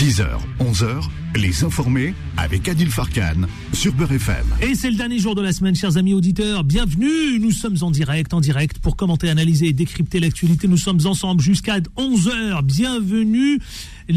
10h, 0.00 0.24
11h, 0.60 1.02
les 1.36 1.62
informés 1.62 2.14
avec 2.38 2.70
Adil 2.70 2.88
Farkan 2.88 3.46
sur 3.74 3.92
Beurre 3.92 4.12
FM. 4.12 4.46
Et 4.62 4.74
c'est 4.74 4.90
le 4.90 4.96
dernier 4.96 5.18
jour 5.18 5.34
de 5.34 5.42
la 5.42 5.52
semaine, 5.52 5.74
chers 5.76 5.98
amis 5.98 6.14
auditeurs. 6.14 6.64
Bienvenue. 6.64 7.38
Nous 7.38 7.50
sommes 7.50 7.76
en 7.82 7.90
direct, 7.90 8.32
en 8.32 8.40
direct 8.40 8.78
pour 8.78 8.96
commenter, 8.96 9.28
analyser 9.28 9.66
et 9.66 9.72
décrypter 9.74 10.18
l'actualité. 10.18 10.68
Nous 10.68 10.78
sommes 10.78 11.00
ensemble 11.04 11.42
jusqu'à 11.42 11.80
11h. 11.98 12.62
Bienvenue 12.62 13.58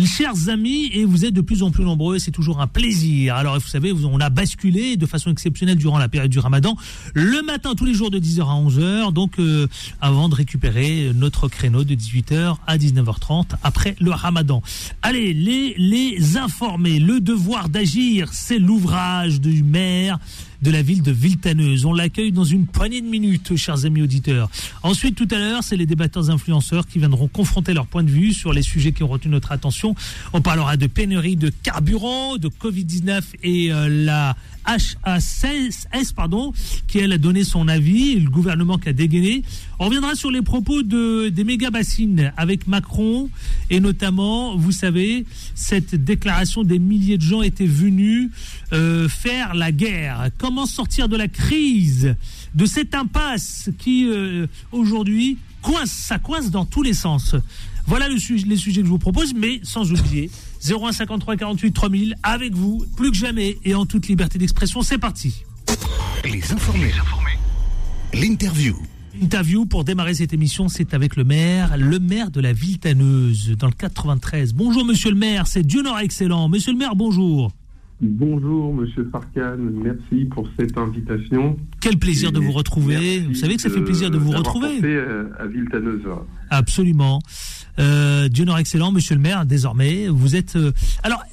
chers 0.05 0.49
amis, 0.49 0.89
et 0.93 1.05
vous 1.05 1.25
êtes 1.25 1.33
de 1.33 1.41
plus 1.41 1.63
en 1.63 1.71
plus 1.71 1.83
nombreux, 1.83 2.19
c'est 2.19 2.31
toujours 2.31 2.61
un 2.61 2.67
plaisir. 2.67 3.35
Alors, 3.35 3.59
vous 3.59 3.67
savez, 3.67 3.93
on 3.93 4.19
a 4.19 4.29
basculé 4.29 4.97
de 4.97 5.05
façon 5.05 5.31
exceptionnelle 5.31 5.77
durant 5.77 5.97
la 5.97 6.09
période 6.09 6.31
du 6.31 6.39
ramadan, 6.39 6.75
le 7.13 7.41
matin, 7.41 7.73
tous 7.75 7.85
les 7.85 7.93
jours 7.93 8.11
de 8.11 8.19
10h 8.19 8.41
à 8.41 8.69
11h, 8.69 9.13
donc 9.13 9.39
euh, 9.39 9.67
avant 10.01 10.29
de 10.29 10.35
récupérer 10.35 11.11
notre 11.15 11.47
créneau 11.47 11.83
de 11.83 11.95
18h 11.95 12.57
à 12.67 12.77
19h30 12.77 13.51
après 13.63 13.95
le 13.99 14.11
ramadan. 14.11 14.61
Allez, 15.01 15.33
les, 15.33 15.75
les 15.77 16.37
informer, 16.37 16.99
le 16.99 17.19
devoir 17.19 17.69
d'agir, 17.69 18.29
c'est 18.33 18.59
l'ouvrage 18.59 19.41
du 19.41 19.63
maire 19.63 20.19
de 20.63 20.71
la 20.71 20.81
ville 20.81 21.01
de 21.01 21.11
Viltaneuse. 21.11 21.85
On 21.85 21.93
l'accueille 21.93 22.31
dans 22.31 22.45
une 22.45 22.65
poignée 22.65 23.01
de 23.01 23.07
minutes, 23.07 23.55
chers 23.57 23.85
amis 23.85 24.01
auditeurs. 24.01 24.49
Ensuite, 24.81 25.15
tout 25.15 25.27
à 25.29 25.37
l'heure, 25.37 25.61
c'est 25.61 25.75
les 25.75 25.85
débatteurs 25.85 26.29
influenceurs 26.29 26.87
qui 26.87 26.99
viendront 26.99 27.27
confronter 27.27 27.73
leur 27.73 27.85
point 27.85 28.03
de 28.03 28.09
vue 28.09 28.33
sur 28.33 28.53
les 28.53 28.61
sujets 28.61 28.93
qui 28.93 29.03
ont 29.03 29.07
retenu 29.07 29.33
notre 29.33 29.51
attention. 29.51 29.93
On 30.31 30.41
parlera 30.41 30.77
de 30.77 30.87
pénurie 30.87 31.35
de 31.35 31.51
carburant, 31.63 32.37
de 32.37 32.47
Covid-19 32.47 33.23
et 33.43 33.73
euh, 33.73 33.89
la 33.89 34.37
HAS, 34.65 36.13
pardon, 36.15 36.53
qui 36.87 36.99
elle 36.99 37.13
a 37.13 37.17
donné 37.17 37.43
son 37.43 37.67
avis, 37.67 38.19
le 38.19 38.29
gouvernement 38.29 38.77
qui 38.77 38.89
a 38.89 38.93
dégainé. 38.93 39.43
On 39.79 39.85
reviendra 39.85 40.15
sur 40.15 40.31
les 40.31 40.41
propos 40.41 40.83
de, 40.83 41.29
des 41.29 41.43
méga 41.43 41.69
bassines 41.69 42.31
avec 42.37 42.67
Macron 42.67 43.29
et 43.69 43.79
notamment, 43.79 44.55
vous 44.55 44.71
savez, 44.71 45.25
cette 45.55 45.95
déclaration 45.95 46.63
des 46.63 46.79
milliers 46.79 47.17
de 47.17 47.23
gens 47.23 47.41
étaient 47.41 47.65
venus 47.65 48.29
euh, 48.71 49.07
faire 49.09 49.53
la 49.53 49.71
guerre. 49.71 50.29
Comment 50.37 50.65
sortir 50.65 51.09
de 51.09 51.17
la 51.17 51.27
crise, 51.27 52.15
de 52.55 52.65
cette 52.65 52.95
impasse 52.95 53.69
qui 53.77 54.07
euh, 54.07 54.47
aujourd'hui 54.71 55.37
coince, 55.61 55.91
ça 55.91 56.19
coince 56.19 56.51
dans 56.51 56.65
tous 56.65 56.83
les 56.83 56.93
sens. 56.93 57.35
Voilà 57.85 58.07
le, 58.07 58.15
les 58.15 58.57
sujets 58.57 58.81
que 58.81 58.87
je 58.87 58.91
vous 58.91 58.99
propose, 58.99 59.33
mais 59.33 59.59
sans 59.63 59.91
oublier 59.91 60.29
0153 60.61 61.35
48 61.35 61.71
3000 61.71 62.15
avec 62.23 62.53
vous, 62.53 62.85
plus 62.95 63.11
que 63.11 63.17
jamais 63.17 63.57
et 63.63 63.75
en 63.75 63.85
toute 63.85 64.07
liberté 64.07 64.39
d'expression. 64.39 64.81
C'est 64.81 64.97
parti. 64.97 65.43
Les 66.23 66.51
informés. 66.51 66.91
L'interview. 68.13 68.75
Interview 69.21 69.65
pour 69.65 69.83
démarrer 69.83 70.15
cette 70.15 70.33
émission, 70.33 70.69
c'est 70.69 70.93
avec 70.93 71.15
le 71.15 71.23
maire, 71.23 71.77
le 71.77 71.99
maire 71.99 72.31
de 72.31 72.41
la 72.41 72.53
ville 72.53 72.79
Tanneuse, 72.79 73.55
dans 73.57 73.67
le 73.67 73.73
93. 73.73 74.53
Bonjour 74.53 74.85
monsieur 74.85 75.11
le 75.11 75.17
maire, 75.17 75.45
c'est 75.45 75.63
Dieu 75.63 75.83
Nord 75.83 75.99
Excellent. 75.99 76.49
Monsieur 76.49 76.71
le 76.71 76.77
maire, 76.77 76.95
bonjour. 76.95 77.51
Bonjour 78.01 78.73
Monsieur 78.73 79.07
Farkan, 79.11 79.55
merci 79.57 80.25
pour 80.25 80.49
cette 80.59 80.77
invitation. 80.77 81.57
Quel 81.79 81.97
plaisir 81.97 82.33
de 82.33 82.39
vous 82.39 82.51
retrouver. 82.51 83.19
Vous 83.21 83.35
savez 83.35 83.55
que 83.55 83.61
ça 83.61 83.69
fait 83.69 83.81
plaisir 83.81 84.11
de 84.11 84.17
vous 84.17 84.31
retrouver. 84.31 84.79
Euh, 84.83 85.29
à 85.39 85.45
Viltaneuse. 85.45 86.01
Absolument. 86.49 87.21
Euh, 87.79 88.27
Dieu 88.29 88.45
Nord 88.45 88.59
Excellent, 88.59 88.91
Monsieur 88.91 89.15
le 89.15 89.21
maire, 89.21 89.45
désormais, 89.45 90.07
vous 90.07 90.35
êtes... 90.35 90.55
Euh, 90.55 90.71
alors, 91.03 91.23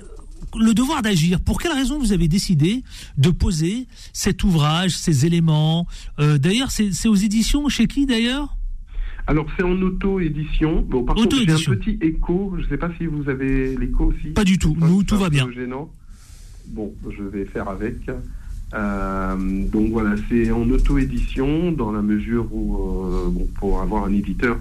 le 0.59 0.75
devoir 0.75 1.03
d'agir, 1.03 1.41
pour 1.41 1.61
quelle 1.61 1.73
raison 1.73 1.99
vous 1.99 2.13
avez 2.13 2.27
décidé 2.27 2.83
de 3.19 3.31
poser 3.31 3.87
cet 4.13 4.43
ouvrage, 4.43 4.97
ces 4.97 5.25
éléments 5.25 5.87
D'ailleurs, 6.19 6.73
c'est 6.73 7.07
aux 7.07 7.15
éditions, 7.15 7.69
chez 7.69 7.87
qui 7.87 8.05
d'ailleurs? 8.05 8.57
Alors 9.29 9.47
c'est 9.57 9.63
en 9.63 9.81
auto-édition. 9.81 10.85
Bon, 10.89 11.05
par 11.05 11.15
contre, 11.15 11.37
j'ai 11.37 11.53
un 11.53 11.77
petit 11.77 11.97
écho. 12.01 12.55
Je 12.59 12.65
ne 12.65 12.69
sais 12.69 12.79
pas 12.79 12.91
si 12.99 13.07
vous 13.07 13.29
avez 13.29 13.77
l'écho 13.77 14.07
aussi. 14.07 14.31
Pas 14.31 14.43
du 14.43 14.59
tout. 14.59 14.77
Nous, 14.81 15.05
tout 15.05 15.17
va 15.17 15.31
bien. 15.31 15.49
Gênant 15.53 15.89
bon, 16.71 16.93
je 17.11 17.23
vais 17.23 17.45
faire 17.45 17.69
avec. 17.69 17.97
Euh, 18.73 19.37
donc 19.67 19.91
voilà, 19.91 20.15
c'est 20.29 20.51
en 20.51 20.69
auto-édition 20.71 21.73
dans 21.73 21.93
la 21.93 22.03
mesure 22.03 22.47
où, 22.53 22.77
euh, 22.77 23.31
pour 23.59 23.81
avoir 23.81 24.05
un 24.05 24.13
éditeur, 24.13 24.59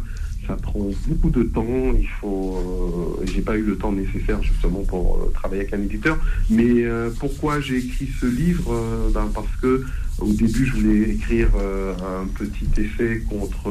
ça 0.50 0.56
prend 0.56 0.90
beaucoup 1.08 1.30
de 1.30 1.44
temps. 1.44 1.94
Il 1.98 2.08
faut, 2.20 3.20
euh, 3.22 3.26
j'ai 3.32 3.42
pas 3.42 3.56
eu 3.56 3.62
le 3.62 3.78
temps 3.78 3.92
nécessaire 3.92 4.42
justement 4.42 4.82
pour 4.82 5.32
travailler 5.34 5.62
avec 5.62 5.74
un 5.74 5.82
éditeur. 5.82 6.18
Mais 6.50 6.84
pourquoi 7.20 7.62
j'ai 7.62 7.78
écrit 7.78 8.10
ce 8.20 8.26
livre 8.26 9.10
ben, 9.14 9.30
Parce 9.34 9.56
que 9.62 9.86
au 10.18 10.34
début, 10.34 10.66
je 10.66 10.74
voulais 10.74 11.10
écrire 11.12 11.50
un 11.56 12.26
petit 12.28 12.68
essai 12.82 13.22
contre 13.30 13.70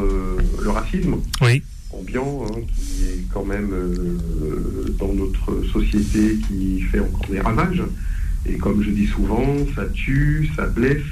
le 0.62 0.70
racisme. 0.70 1.16
Oui 1.42 1.62
ambiant, 1.90 2.44
hein, 2.44 2.60
qui 2.76 3.04
est 3.04 3.24
quand 3.32 3.46
même 3.46 3.70
dans 4.98 5.14
notre 5.14 5.64
société 5.72 6.36
qui 6.46 6.82
fait 6.82 7.00
encore 7.00 7.26
des 7.30 7.40
ravages. 7.40 7.82
Et 8.46 8.56
comme 8.56 8.82
je 8.82 8.90
dis 8.90 9.06
souvent, 9.06 9.56
ça 9.74 9.86
tue, 9.86 10.50
ça 10.56 10.66
blesse. 10.66 11.02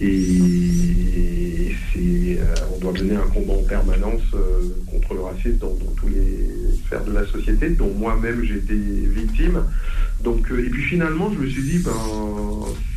Et 0.00 1.40
euh, 2.40 2.54
on 2.74 2.78
doit 2.78 2.92
mener 2.92 3.16
un 3.16 3.28
combat 3.28 3.54
en 3.54 3.62
permanence 3.64 4.22
euh, 4.34 4.68
contre 4.86 5.14
le 5.14 5.20
racisme 5.20 5.58
dans, 5.58 5.74
tous 5.96 6.08
les 6.08 6.76
sphères 6.84 7.04
de 7.04 7.12
la 7.12 7.26
société, 7.26 7.70
dont 7.70 7.92
moi-même 7.94 8.42
été 8.44 8.74
victime. 8.74 9.62
Donc, 10.22 10.50
euh, 10.50 10.64
et 10.64 10.70
puis 10.70 10.82
finalement, 10.82 11.30
je 11.32 11.38
me 11.38 11.48
suis 11.48 11.62
dit, 11.62 11.78
ben, 11.78 11.92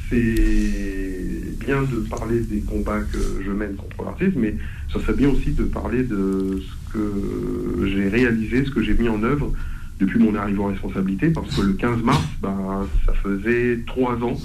c'est 0.09 1.65
bien 1.65 1.81
de 1.83 2.07
parler 2.09 2.39
des 2.41 2.61
combats 2.61 3.01
que 3.01 3.43
je 3.43 3.51
mène 3.51 3.75
contre 3.75 3.97
le 3.99 4.05
racisme, 4.05 4.39
mais 4.39 4.55
ça 4.91 4.99
serait 4.99 5.13
bien 5.13 5.29
aussi 5.29 5.51
de 5.51 5.63
parler 5.63 6.03
de 6.03 6.61
ce 6.61 6.93
que 6.93 7.87
j'ai 7.87 8.09
réalisé, 8.09 8.65
ce 8.65 8.71
que 8.71 8.83
j'ai 8.83 8.93
mis 8.93 9.09
en 9.09 9.23
œuvre 9.23 9.51
depuis 9.99 10.19
mon 10.19 10.35
arrivée 10.35 10.59
en 10.59 10.67
responsabilité, 10.67 11.29
parce 11.29 11.55
que 11.55 11.61
le 11.61 11.73
15 11.73 12.01
mars, 12.03 12.23
bah, 12.41 12.85
ça 13.05 13.13
faisait 13.13 13.79
trois 13.85 14.15
ans 14.15 14.35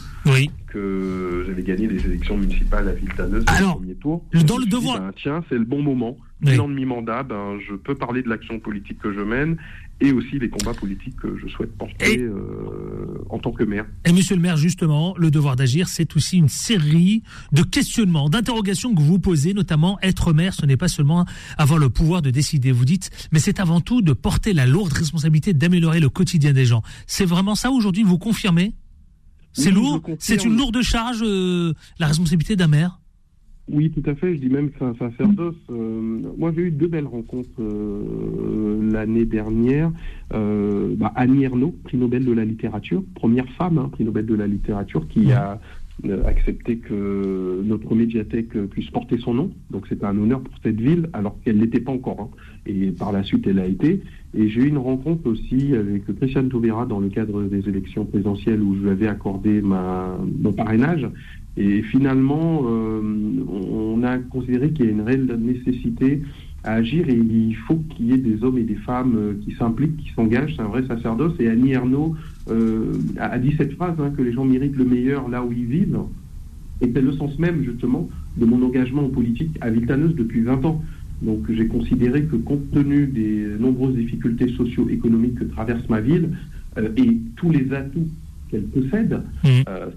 que 0.66 1.44
j'avais 1.46 1.62
gagné 1.62 1.86
les 1.86 2.04
élections 2.04 2.36
municipales 2.36 2.88
à 2.88 2.92
Viltaneuse 2.92 3.42
au 3.42 3.74
premier 3.76 3.94
tour. 3.94 4.24
Dans 4.46 4.58
le 4.58 4.66
devoir. 4.66 5.00
Ben, 5.00 5.12
tiens, 5.16 5.44
c'est 5.48 5.58
le 5.58 5.64
bon 5.64 5.82
moment. 5.82 6.16
Bilan 6.40 6.68
de 6.68 6.74
mi-mandat, 6.74 7.24
ben, 7.24 7.58
je 7.66 7.74
peux 7.74 7.94
parler 7.94 8.22
de 8.22 8.28
l'action 8.28 8.60
politique 8.60 8.98
que 8.98 9.12
je 9.12 9.20
mène 9.20 9.56
et 10.00 10.12
aussi 10.12 10.38
les 10.38 10.48
combats 10.48 10.74
politiques 10.74 11.16
que 11.16 11.36
je 11.38 11.48
souhaite 11.48 11.76
porter 11.76 12.18
euh, 12.18 13.24
en 13.30 13.38
tant 13.38 13.50
que 13.50 13.64
maire. 13.64 13.84
Et 14.04 14.12
monsieur 14.12 14.36
le 14.36 14.42
maire, 14.42 14.56
justement, 14.56 15.14
le 15.16 15.30
devoir 15.30 15.56
d'agir, 15.56 15.88
c'est 15.88 16.14
aussi 16.16 16.38
une 16.38 16.48
série 16.48 17.22
de 17.52 17.62
questionnements, 17.62 18.28
d'interrogations 18.28 18.94
que 18.94 19.00
vous 19.00 19.18
posez, 19.18 19.54
notamment 19.54 19.98
être 20.02 20.32
maire, 20.32 20.54
ce 20.54 20.66
n'est 20.66 20.76
pas 20.76 20.88
seulement 20.88 21.26
avoir 21.56 21.78
le 21.78 21.90
pouvoir 21.90 22.22
de 22.22 22.30
décider, 22.30 22.70
vous 22.70 22.84
dites, 22.84 23.10
mais 23.32 23.40
c'est 23.40 23.58
avant 23.58 23.80
tout 23.80 24.00
de 24.00 24.12
porter 24.12 24.52
la 24.52 24.66
lourde 24.66 24.92
responsabilité 24.92 25.52
d'améliorer 25.52 26.00
le 26.00 26.08
quotidien 26.08 26.52
des 26.52 26.64
gens. 26.64 26.82
C'est 27.06 27.26
vraiment 27.26 27.54
ça 27.54 27.70
aujourd'hui, 27.70 28.04
vous 28.04 28.18
confirmez? 28.18 28.74
C'est 29.52 29.72
lourd? 29.72 30.00
C'est 30.20 30.44
une 30.44 30.56
lourde 30.56 30.80
charge, 30.82 31.22
euh, 31.22 31.72
la 31.98 32.06
responsabilité 32.06 32.54
d'un 32.54 32.68
maire? 32.68 33.00
Oui, 33.70 33.90
tout 33.90 34.08
à 34.08 34.14
fait. 34.14 34.34
Je 34.34 34.40
dis 34.40 34.48
même 34.48 34.70
que 34.70 34.76
c'est 34.78 34.84
un 34.84 34.94
sacerdoce. 34.94 35.56
Euh, 35.70 36.20
moi, 36.36 36.52
j'ai 36.54 36.62
eu 36.62 36.70
deux 36.70 36.88
belles 36.88 37.06
rencontres 37.06 37.48
euh, 37.60 38.90
l'année 38.92 39.24
dernière. 39.24 39.90
Euh, 40.32 40.94
bah, 40.96 41.12
Annie 41.16 41.44
Ernaux, 41.44 41.74
prix 41.84 41.98
Nobel 41.98 42.24
de 42.24 42.32
la 42.32 42.44
littérature, 42.44 43.02
première 43.14 43.48
femme, 43.52 43.78
hein, 43.78 43.88
prix 43.92 44.04
Nobel 44.04 44.26
de 44.26 44.34
la 44.34 44.46
littérature, 44.46 45.06
qui 45.08 45.32
a 45.32 45.60
accepté 46.26 46.76
que 46.76 47.60
notre 47.64 47.92
médiathèque 47.96 48.52
puisse 48.68 48.88
porter 48.90 49.18
son 49.18 49.34
nom. 49.34 49.50
Donc, 49.70 49.86
c'est 49.88 50.04
un 50.04 50.16
honneur 50.16 50.40
pour 50.40 50.54
cette 50.62 50.80
ville, 50.80 51.10
alors 51.12 51.36
qu'elle 51.42 51.58
n'était 51.58 51.80
pas 51.80 51.90
encore. 51.90 52.20
Hein. 52.20 52.28
Et 52.66 52.92
par 52.92 53.10
la 53.10 53.24
suite, 53.24 53.46
elle 53.48 53.58
a 53.58 53.66
été. 53.66 54.00
Et 54.34 54.48
j'ai 54.48 54.60
eu 54.60 54.68
une 54.68 54.78
rencontre 54.78 55.28
aussi 55.28 55.74
avec 55.74 56.04
Christiane 56.18 56.50
Tauvera 56.50 56.86
dans 56.86 57.00
le 57.00 57.08
cadre 57.08 57.42
des 57.44 57.68
élections 57.68 58.04
présidentielles 58.04 58.62
où 58.62 58.76
je 58.76 58.82
lui 58.82 58.90
avais 58.90 59.08
accordé 59.08 59.60
ma, 59.60 60.18
mon 60.40 60.52
parrainage. 60.52 61.08
Et 61.58 61.82
finalement, 61.82 62.62
euh, 62.66 63.00
on 63.02 64.02
a 64.04 64.18
considéré 64.18 64.70
qu'il 64.70 64.86
y 64.86 64.88
a 64.88 64.92
une 64.92 65.00
réelle 65.00 65.26
nécessité 65.40 66.22
à 66.62 66.74
agir 66.74 67.08
et 67.08 67.14
il 67.14 67.54
faut 67.66 67.82
qu'il 67.90 68.06
y 68.06 68.12
ait 68.12 68.18
des 68.18 68.44
hommes 68.44 68.58
et 68.58 68.62
des 68.62 68.76
femmes 68.76 69.16
euh, 69.16 69.32
qui 69.44 69.56
s'impliquent, 69.56 69.96
qui 69.96 70.12
s'engagent. 70.14 70.54
C'est 70.54 70.62
un 70.62 70.68
vrai 70.68 70.86
sacerdoce. 70.86 71.32
Et 71.40 71.48
Annie 71.48 71.72
Ernaux 71.72 72.14
euh, 72.48 72.92
a 73.18 73.36
dit 73.40 73.54
cette 73.58 73.72
phrase 73.72 73.96
hein, 73.98 74.12
que 74.16 74.22
les 74.22 74.32
gens 74.32 74.44
méritent 74.44 74.76
le 74.76 74.84
meilleur 74.84 75.28
là 75.28 75.42
où 75.42 75.50
ils 75.50 75.64
vivent. 75.64 75.98
Et 76.80 76.92
c'est 76.94 77.02
le 77.02 77.12
sens 77.14 77.36
même 77.40 77.64
justement 77.64 78.08
de 78.36 78.44
mon 78.44 78.62
engagement 78.64 79.06
en 79.06 79.08
politique 79.08 79.58
à 79.60 79.70
Viltaneuse 79.70 80.14
depuis 80.14 80.42
20 80.42 80.64
ans. 80.64 80.80
Donc 81.22 81.50
j'ai 81.50 81.66
considéré 81.66 82.22
que 82.22 82.36
compte 82.36 82.70
tenu 82.70 83.08
des 83.08 83.48
nombreuses 83.58 83.96
difficultés 83.96 84.46
socio-économiques 84.52 85.34
que 85.34 85.44
traverse 85.44 85.88
ma 85.88 86.00
ville 86.00 86.30
et 86.96 87.16
tous 87.34 87.50
les 87.50 87.72
atouts 87.72 88.06
qu'elle 88.48 88.62
possède, 88.62 89.20
mmh. 89.42 89.48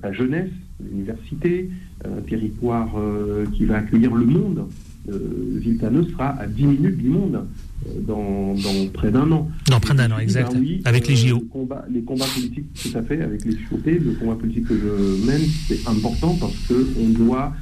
sa 0.02 0.12
jeunesse, 0.12 0.50
l'université, 0.90 1.70
un 2.06 2.22
territoire 2.22 2.90
euh, 2.98 3.46
qui 3.54 3.66
va 3.66 3.78
accueillir 3.78 4.14
le 4.16 4.26
monde. 4.26 4.68
Euh, 5.10 5.18
Viltane 5.56 6.06
sera 6.10 6.30
à 6.40 6.46
10 6.46 6.64
minutes 6.64 6.98
du 6.98 7.10
monde 7.10 7.46
euh, 7.88 8.00
dans, 8.02 8.56
près 8.94 9.12
d'un 9.12 9.32
an. 9.32 9.50
Dans 9.68 9.80
près 9.80 9.96
d'un 9.96 10.12
an, 10.12 10.20
exact. 10.20 10.54
Ben 10.54 10.80
avec 10.86 11.08
les 11.08 11.16
JO. 11.16 11.44
les 11.90 12.02
combats 12.02 12.26
politiques, 12.34 12.68
tout 12.74 12.98
à 12.98 13.02
fait, 13.02 13.22
avec 13.22 13.44
les 13.46 13.52
JOP, 13.52 13.86
le 13.86 14.14
combat 14.20 14.36
politique 14.36 14.68
que 14.68 14.76
je 14.76 15.26
mène, 15.26 15.42
c'est 15.68 15.88
important 15.88 16.38
parce 16.40 16.56
qu'on 16.68 17.10
doit 17.10 17.54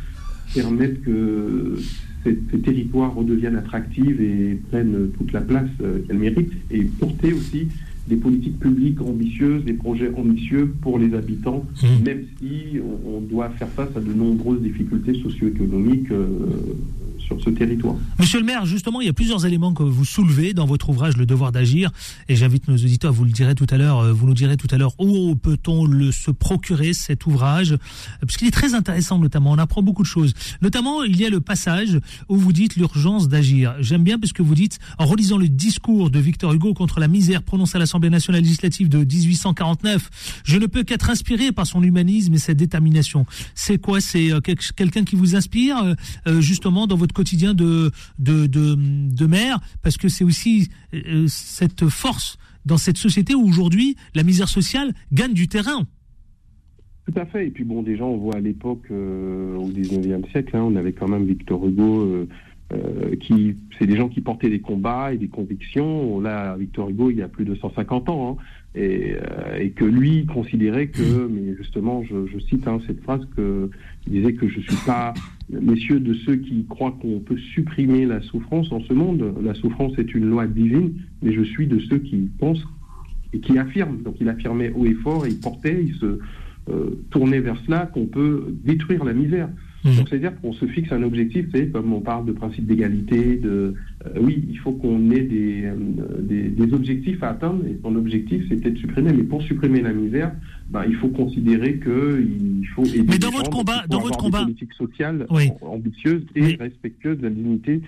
permettre 0.54 1.01
que 1.01 1.77
ces, 2.25 2.36
territoires 2.36 3.16
redeviennent 3.16 3.56
attractifs 3.56 4.19
et 4.19 4.60
prennent 4.69 5.10
toute 5.18 5.31
la 5.31 5.42
place 5.42 5.69
qu'elles 6.07 6.18
méritent 6.18 6.51
et 6.69 6.81
porter 6.83 7.31
aussi 7.31 7.68
des 8.09 8.15
politiques 8.15 8.59
publiques 8.59 9.00
ambitieuses, 9.01 9.63
des 9.63 9.73
projets 9.73 10.11
ambitieux 10.17 10.73
pour 10.81 10.97
les 11.00 11.13
habitants, 11.13 11.63
Mmh. 11.83 12.03
même 12.03 12.23
si 12.39 12.79
on, 12.79 13.17
on 13.17 13.21
doit 13.21 13.50
faire 13.50 13.69
face 13.69 13.89
à 13.95 14.00
de 14.01 14.11
nombreuses 14.13 14.61
difficultés 14.61 15.13
socio-économiques 15.21 16.11
euh, 16.11 16.27
sur 17.19 17.39
ce 17.44 17.50
territoire. 17.50 17.95
Monsieur 18.18 18.39
le 18.39 18.45
maire, 18.45 18.66
justement, 18.66 19.01
il 19.01 19.07
y 19.07 19.10
a 19.10 19.13
plusieurs 19.13 19.45
éléments 19.45 19.74
que 19.74 19.83
vous 19.83 20.06
soulevez 20.06 20.54
dans 20.54 20.66
votre 20.66 20.89
ouvrage 20.89 21.18
Le 21.18 21.25
devoir 21.25 21.51
d'agir, 21.51 21.92
et 22.27 22.36
j'invite 22.36 22.68
nos 22.68 22.75
auditeurs, 22.75 23.13
vous 23.13 23.25
le 23.25 23.31
direz 23.31 23.56
tout 23.56 23.68
à 23.69 23.77
l'heure, 23.77 24.00
euh, 24.00 24.12
vous 24.13 24.25
nous 24.27 24.33
direz 24.33 24.57
tout 24.57 24.68
à 24.71 24.77
l'heure 24.77 24.94
où 25.00 25.36
peut-on 25.36 25.88
se 26.12 26.31
procurer 26.31 26.94
cet 26.94 27.25
ouvrage, 27.25 27.74
euh, 27.74 27.77
puisqu'il 28.25 28.48
est 28.48 28.51
très 28.51 28.74
intéressant 28.74 29.19
notamment, 29.19 29.51
on 29.51 29.57
apprend 29.57 29.81
beaucoup 29.81 30.01
de 30.04 30.07
choses. 30.07 30.33
Notamment, 30.62 31.04
il 31.04 31.18
y 31.19 31.25
a 31.25 31.30
le 31.30 31.39
passage 31.42 32.00
où 32.30 32.36
vous 32.38 32.54
dites 32.54 32.75
l'urgence 32.75 33.27
d'agir. 33.30 33.75
J'aime 33.80 34.04
bien 34.04 34.18
parce 34.19 34.33
que 34.33 34.42
vous 34.42 34.56
dites, 34.56 34.80
en 34.98 35.06
relisant 35.06 35.38
le 35.38 35.48
discours 35.50 36.10
de 36.10 36.19
Victor 36.19 36.54
Hugo 36.54 36.74
contre 36.74 37.00
la 37.00 37.07
misère 37.07 37.44
prononcé 37.44 37.75
à 37.75 37.80
l'Assemblée 37.80 38.10
nationale 38.10 38.42
législative 38.42 38.89
de 38.89 39.00
1849, 39.00 40.42
je 40.44 40.57
ne 40.57 40.66
peux 40.66 40.83
qu'être 40.83 41.10
inspiré 41.10 41.51
par 41.51 41.66
son 41.68 41.83
humanisme 41.83 42.33
et 42.33 42.38
sa 42.38 42.54
détermination. 42.54 43.25
C'est 43.56 43.77
quoi? 43.77 44.01
C'est 44.01 44.31
euh, 44.31 44.39
quel- 44.42 44.57
quelqu'un 44.75 45.04
qui 45.04 45.16
vous 45.16 45.36
inspire 45.36 45.95
euh, 46.27 46.42
justement 46.42 46.88
dans 46.88 46.95
votre 46.95 47.08
quotidien 47.13 47.53
de 47.53 47.91
de 48.17 48.47
de, 48.47 48.75
de 48.75 49.25
maire 49.25 49.59
parce 49.81 49.97
que 49.97 50.09
c'est 50.09 50.23
aussi 50.23 50.69
euh, 50.94 51.25
cette 51.27 51.88
force 51.88 52.38
dans 52.65 52.77
cette 52.77 52.97
société 52.97 53.35
où 53.35 53.45
aujourd'hui 53.45 53.95
la 54.15 54.23
misère 54.23 54.50
sociale 54.50 54.94
gagne 55.11 55.33
du 55.33 55.47
terrain. 55.47 55.88
Tout 57.09 57.19
à 57.19 57.25
fait. 57.25 57.47
Et 57.47 57.50
puis 57.50 57.63
bon, 57.63 57.81
déjà, 57.81 58.06
on 58.06 58.17
voit 58.17 58.35
à 58.35 58.39
l'époque, 58.39 58.85
euh, 58.91 59.56
au 59.56 59.69
19e 59.69 60.29
siècle, 60.29 60.56
hein, 60.56 60.61
on 60.63 60.75
avait 60.75 60.94
quand 60.94 61.07
même 61.07 61.25
Victor 61.25 61.65
Hugo, 61.65 62.01
euh, 62.01 62.27
euh, 62.71 63.15
qui, 63.15 63.56
c'est 63.79 63.88
des 63.88 63.97
gens 63.97 64.09
qui 64.09 64.21
portaient 64.21 64.50
des 64.50 64.59
combats 64.59 65.11
et 65.11 65.17
des 65.17 65.27
convictions. 65.27 66.19
Là, 66.19 66.56
Victor 66.56 66.89
Hugo, 66.89 67.09
il 67.09 67.17
y 67.17 67.23
a 67.23 67.27
plus 67.27 67.45
de 67.45 67.56
150 67.56 68.09
ans, 68.09 68.38
hein, 68.38 68.44
et, 68.75 69.15
et 69.59 69.71
que 69.71 69.85
lui 69.85 70.27
considérait 70.27 70.88
que, 70.88 71.27
mais 71.27 71.56
justement, 71.57 72.03
je, 72.03 72.27
je 72.27 72.38
cite 72.38 72.67
hein, 72.67 72.79
cette 72.85 73.01
phrase 73.01 73.27
que 73.35 73.71
il 74.09 74.21
disait 74.21 74.33
que 74.33 74.47
je 74.47 74.59
suis 74.59 74.85
pas, 74.85 75.13
messieurs, 75.50 76.00
de 76.00 76.13
ceux 76.13 76.38
qui 76.38 76.65
croient 76.67 76.97
qu'on 77.00 77.19
peut 77.19 77.38
supprimer 77.53 78.06
la 78.06 78.21
souffrance 78.21 78.71
en 78.71 78.81
ce 78.81 78.94
monde. 78.94 79.33
La 79.44 79.53
souffrance 79.53 79.97
est 79.97 80.13
une 80.13 80.29
loi 80.29 80.47
divine, 80.47 80.94
mais 81.21 81.33
je 81.33 81.44
suis 81.44 81.67
de 81.67 81.79
ceux 81.79 82.00
qui 82.00 82.29
pensent 82.39 82.65
et 83.33 83.39
qui 83.39 83.57
affirment. 83.57 84.01
Donc, 84.01 84.15
il 84.19 84.27
affirmait 84.29 84.71
haut 84.75 84.85
et 84.85 84.95
fort, 84.95 85.25
et 85.25 85.29
il 85.29 85.39
portait, 85.39 85.83
il 85.85 85.95
se 85.95 86.19
euh, 86.69 87.00
tourner 87.09 87.39
vers 87.39 87.57
cela 87.65 87.85
qu'on 87.85 88.06
peut 88.06 88.56
détruire 88.63 89.03
la 89.03 89.13
misère. 89.13 89.50
Mhm. 89.85 89.95
Donc 89.95 90.09
c'est-à-dire 90.09 90.33
qu'on 90.41 90.51
se 90.53 90.65
fixe 90.65 90.91
un 90.91 91.03
objectif, 91.03 91.45
c'est 91.53 91.71
comme 91.71 91.93
on 91.93 92.01
parle 92.01 92.25
de 92.25 92.33
principe 92.33 92.65
d'égalité, 92.67 93.37
de 93.37 93.73
euh, 94.05 94.09
oui, 94.21 94.43
il 94.49 94.57
faut 94.59 94.73
qu'on 94.73 95.09
ait 95.11 95.21
des, 95.21 95.63
euh, 95.65 95.75
des, 96.21 96.49
des 96.49 96.73
objectifs 96.73 97.21
à 97.23 97.29
atteindre 97.29 97.65
et 97.65 97.77
son 97.81 97.95
objectif 97.95 98.43
c'était 98.49 98.71
de 98.71 98.77
supprimer. 98.77 99.13
Mais 99.13 99.23
pour 99.23 99.41
supprimer 99.41 99.81
la 99.81 99.93
misère, 99.93 100.33
ben, 100.69 100.83
il 100.87 100.95
faut 100.95 101.07
considérer 101.07 101.75
que 101.77 102.21
il 102.21 102.65
faut 102.75 102.83
aider 102.85 103.03
Mais 103.07 103.13
les 103.13 103.19
dans 103.19 103.29
votre 103.31 103.45
gens, 103.45 103.57
combat- 103.59 103.85
dans 103.89 103.99
votre 104.01 104.17
combat- 104.17 104.39
des 104.39 104.45
politiques 104.45 104.73
sociales 104.73 105.25
Oui. 105.31 105.49
am- 105.61 105.67
ambitieuses 105.69 106.25
et 106.35 106.41
Oui. 106.43 106.57
respectueuses 106.59 107.17
de 107.17 107.23
la 107.23 107.29
dignité 107.29 107.81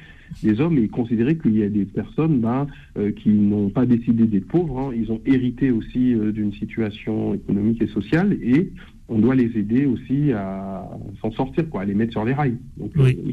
des 0.43 0.61
hommes 0.61 0.77
et 0.77 0.87
considérer 0.87 1.37
qu'il 1.37 1.57
y 1.57 1.63
a 1.63 1.67
des 1.69 1.83
personnes 1.83 2.39
ben, 2.39 2.67
euh, 2.97 3.11
qui 3.11 3.29
n'ont 3.29 3.69
pas 3.69 3.85
décidé 3.85 4.23
d'être 4.25 4.47
pauvres, 4.47 4.79
hein. 4.79 4.91
ils 4.95 5.11
ont 5.11 5.19
hérité 5.25 5.71
aussi 5.71 6.13
d'une 6.33 6.53
situation 6.53 7.33
économique 7.33 7.81
et 7.81 7.87
sociale 7.87 8.37
et 8.41 8.71
on 9.11 9.19
doit 9.19 9.35
les 9.35 9.51
aider 9.57 9.85
aussi 9.85 10.31
à 10.31 10.87
s'en 11.21 11.31
sortir, 11.33 11.69
quoi, 11.69 11.81
à 11.81 11.85
les 11.85 11.93
mettre 11.93 12.13
sur 12.13 12.23
les 12.25 12.33
rails. 12.33 12.57
Donc, 12.77 12.91
Oui. 12.95 13.17
euh, 13.27 13.31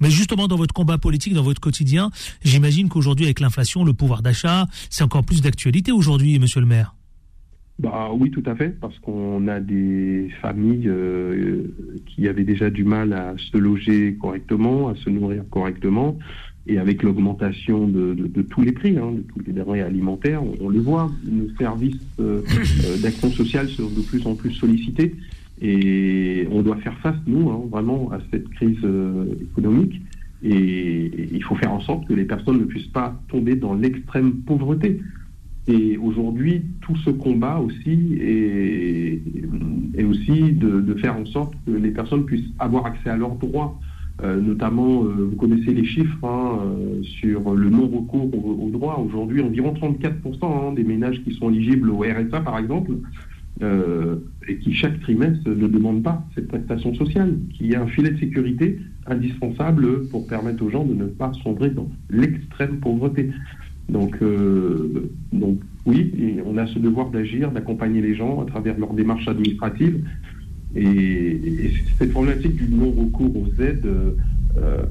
Mais 0.00 0.10
justement, 0.10 0.46
dans 0.46 0.56
votre 0.56 0.74
combat 0.74 0.98
politique, 0.98 1.32
dans 1.34 1.42
votre 1.42 1.60
quotidien, 1.60 2.10
j'imagine 2.44 2.88
qu'aujourd'hui, 2.88 3.24
avec 3.24 3.40
l'inflation, 3.40 3.84
le 3.84 3.94
pouvoir 3.94 4.22
d'achat, 4.22 4.66
c'est 4.90 5.02
encore 5.02 5.24
plus 5.24 5.40
d'actualité 5.42 5.90
aujourd'hui, 5.90 6.38
monsieur 6.38 6.60
le 6.60 6.66
maire. 6.66 6.94
Bah 7.80 8.10
oui, 8.12 8.30
tout 8.30 8.42
à 8.46 8.54
fait, 8.56 8.70
parce 8.80 8.98
qu'on 8.98 9.46
a 9.48 9.60
des 9.60 10.30
familles 10.42 10.88
euh, 10.88 11.62
qui 12.06 12.26
avaient 12.28 12.44
déjà 12.44 12.70
du 12.70 12.84
mal 12.84 13.12
à 13.12 13.34
se 13.38 13.56
loger 13.56 14.16
correctement, 14.20 14.88
à 14.88 14.96
se 14.96 15.08
nourrir 15.08 15.44
correctement, 15.48 16.18
et 16.68 16.78
avec 16.78 17.02
l'augmentation 17.02 17.88
de, 17.88 18.14
de- 18.14 18.26
de 18.26 18.42
tous 18.42 18.62
les 18.62 18.72
prix, 18.72 18.96
hein, 18.98 19.12
de 19.12 19.22
tous 19.32 19.40
les 19.46 19.52
denrées 19.52 19.80
alimentaires, 19.82 20.42
on, 20.42 20.52
on 20.66 20.68
le 20.68 20.80
voit, 20.80 21.10
nos 21.24 21.48
services 21.56 21.96
euh, 22.20 22.42
euh, 22.84 22.98
d'action 23.02 23.30
sociale 23.30 23.68
sont 23.68 23.88
de 23.88 24.02
plus 24.02 24.26
en 24.26 24.34
plus 24.34 24.52
sollicités, 24.52 25.14
et 25.60 26.46
on 26.52 26.62
doit 26.62 26.76
faire 26.76 26.96
face, 27.00 27.16
nous, 27.26 27.48
hein, 27.50 27.62
vraiment, 27.70 28.10
à 28.12 28.20
cette 28.30 28.48
crise 28.50 28.78
euh, 28.84 29.24
économique, 29.50 30.00
et, 30.42 30.52
et 30.52 31.28
il 31.32 31.42
faut 31.42 31.56
faire 31.56 31.72
en 31.72 31.80
sorte 31.80 32.06
que 32.06 32.12
les 32.14 32.24
personnes 32.24 32.58
ne 32.60 32.64
puissent 32.64 32.86
pas 32.92 33.20
tomber 33.28 33.56
dans 33.56 33.74
l'extrême 33.74 34.34
pauvreté. 34.46 35.00
Et 35.66 35.98
aujourd'hui, 35.98 36.62
tout 36.80 36.96
ce 36.96 37.10
combat 37.10 37.58
aussi 37.58 38.16
est, 38.20 39.20
est 39.98 40.04
aussi 40.04 40.52
de, 40.52 40.80
de 40.80 40.94
faire 40.94 41.16
en 41.16 41.26
sorte 41.26 41.54
que 41.66 41.72
les 41.72 41.90
personnes 41.90 42.24
puissent 42.24 42.48
avoir 42.58 42.86
accès 42.86 43.10
à 43.10 43.16
leurs 43.16 43.34
droits. 43.34 43.78
Euh, 44.24 44.40
notamment, 44.40 45.04
euh, 45.04 45.28
vous 45.30 45.36
connaissez 45.36 45.72
les 45.72 45.84
chiffres 45.84 46.24
hein, 46.24 46.58
euh, 46.60 47.02
sur 47.04 47.54
le 47.54 47.70
non-recours 47.70 48.34
au 48.34 48.68
droits. 48.70 48.98
Aujourd'hui, 48.98 49.42
environ 49.42 49.72
34% 49.74 50.38
hein, 50.42 50.72
des 50.72 50.82
ménages 50.82 51.22
qui 51.22 51.34
sont 51.34 51.50
éligibles 51.50 51.90
au 51.90 51.98
RSA, 51.98 52.40
par 52.40 52.58
exemple, 52.58 52.92
et 54.48 54.58
qui 54.58 54.72
chaque 54.72 55.00
trimestre 55.00 55.48
ne 55.48 55.66
demandent 55.66 56.04
pas 56.04 56.24
cette 56.36 56.46
prestation 56.46 56.94
sociale, 56.94 57.38
qui 57.54 57.72
est 57.72 57.76
un 57.76 57.88
filet 57.88 58.10
de 58.10 58.18
sécurité 58.18 58.78
indispensable 59.06 60.06
pour 60.10 60.28
permettre 60.28 60.64
aux 60.64 60.70
gens 60.70 60.84
de 60.84 60.94
ne 60.94 61.06
pas 61.06 61.32
sombrer 61.42 61.70
dans 61.70 61.90
l'extrême 62.08 62.78
pauvreté. 62.78 63.30
Donc, 63.88 64.16
oui, 65.86 66.38
on 66.46 66.56
a 66.56 66.68
ce 66.68 66.78
devoir 66.78 67.10
d'agir, 67.10 67.50
d'accompagner 67.50 68.00
les 68.00 68.14
gens 68.14 68.40
à 68.40 68.44
travers 68.44 68.78
leurs 68.78 68.94
démarches 68.94 69.26
administratives. 69.26 70.04
Et, 70.74 70.86
et 70.86 71.72
cette 71.98 72.12
problématique 72.12 72.56
du 72.56 72.68
non-recours 72.68 73.36
aux 73.36 73.62
aides 73.62 73.86
euh, 73.86 74.10
euh, 74.56 74.84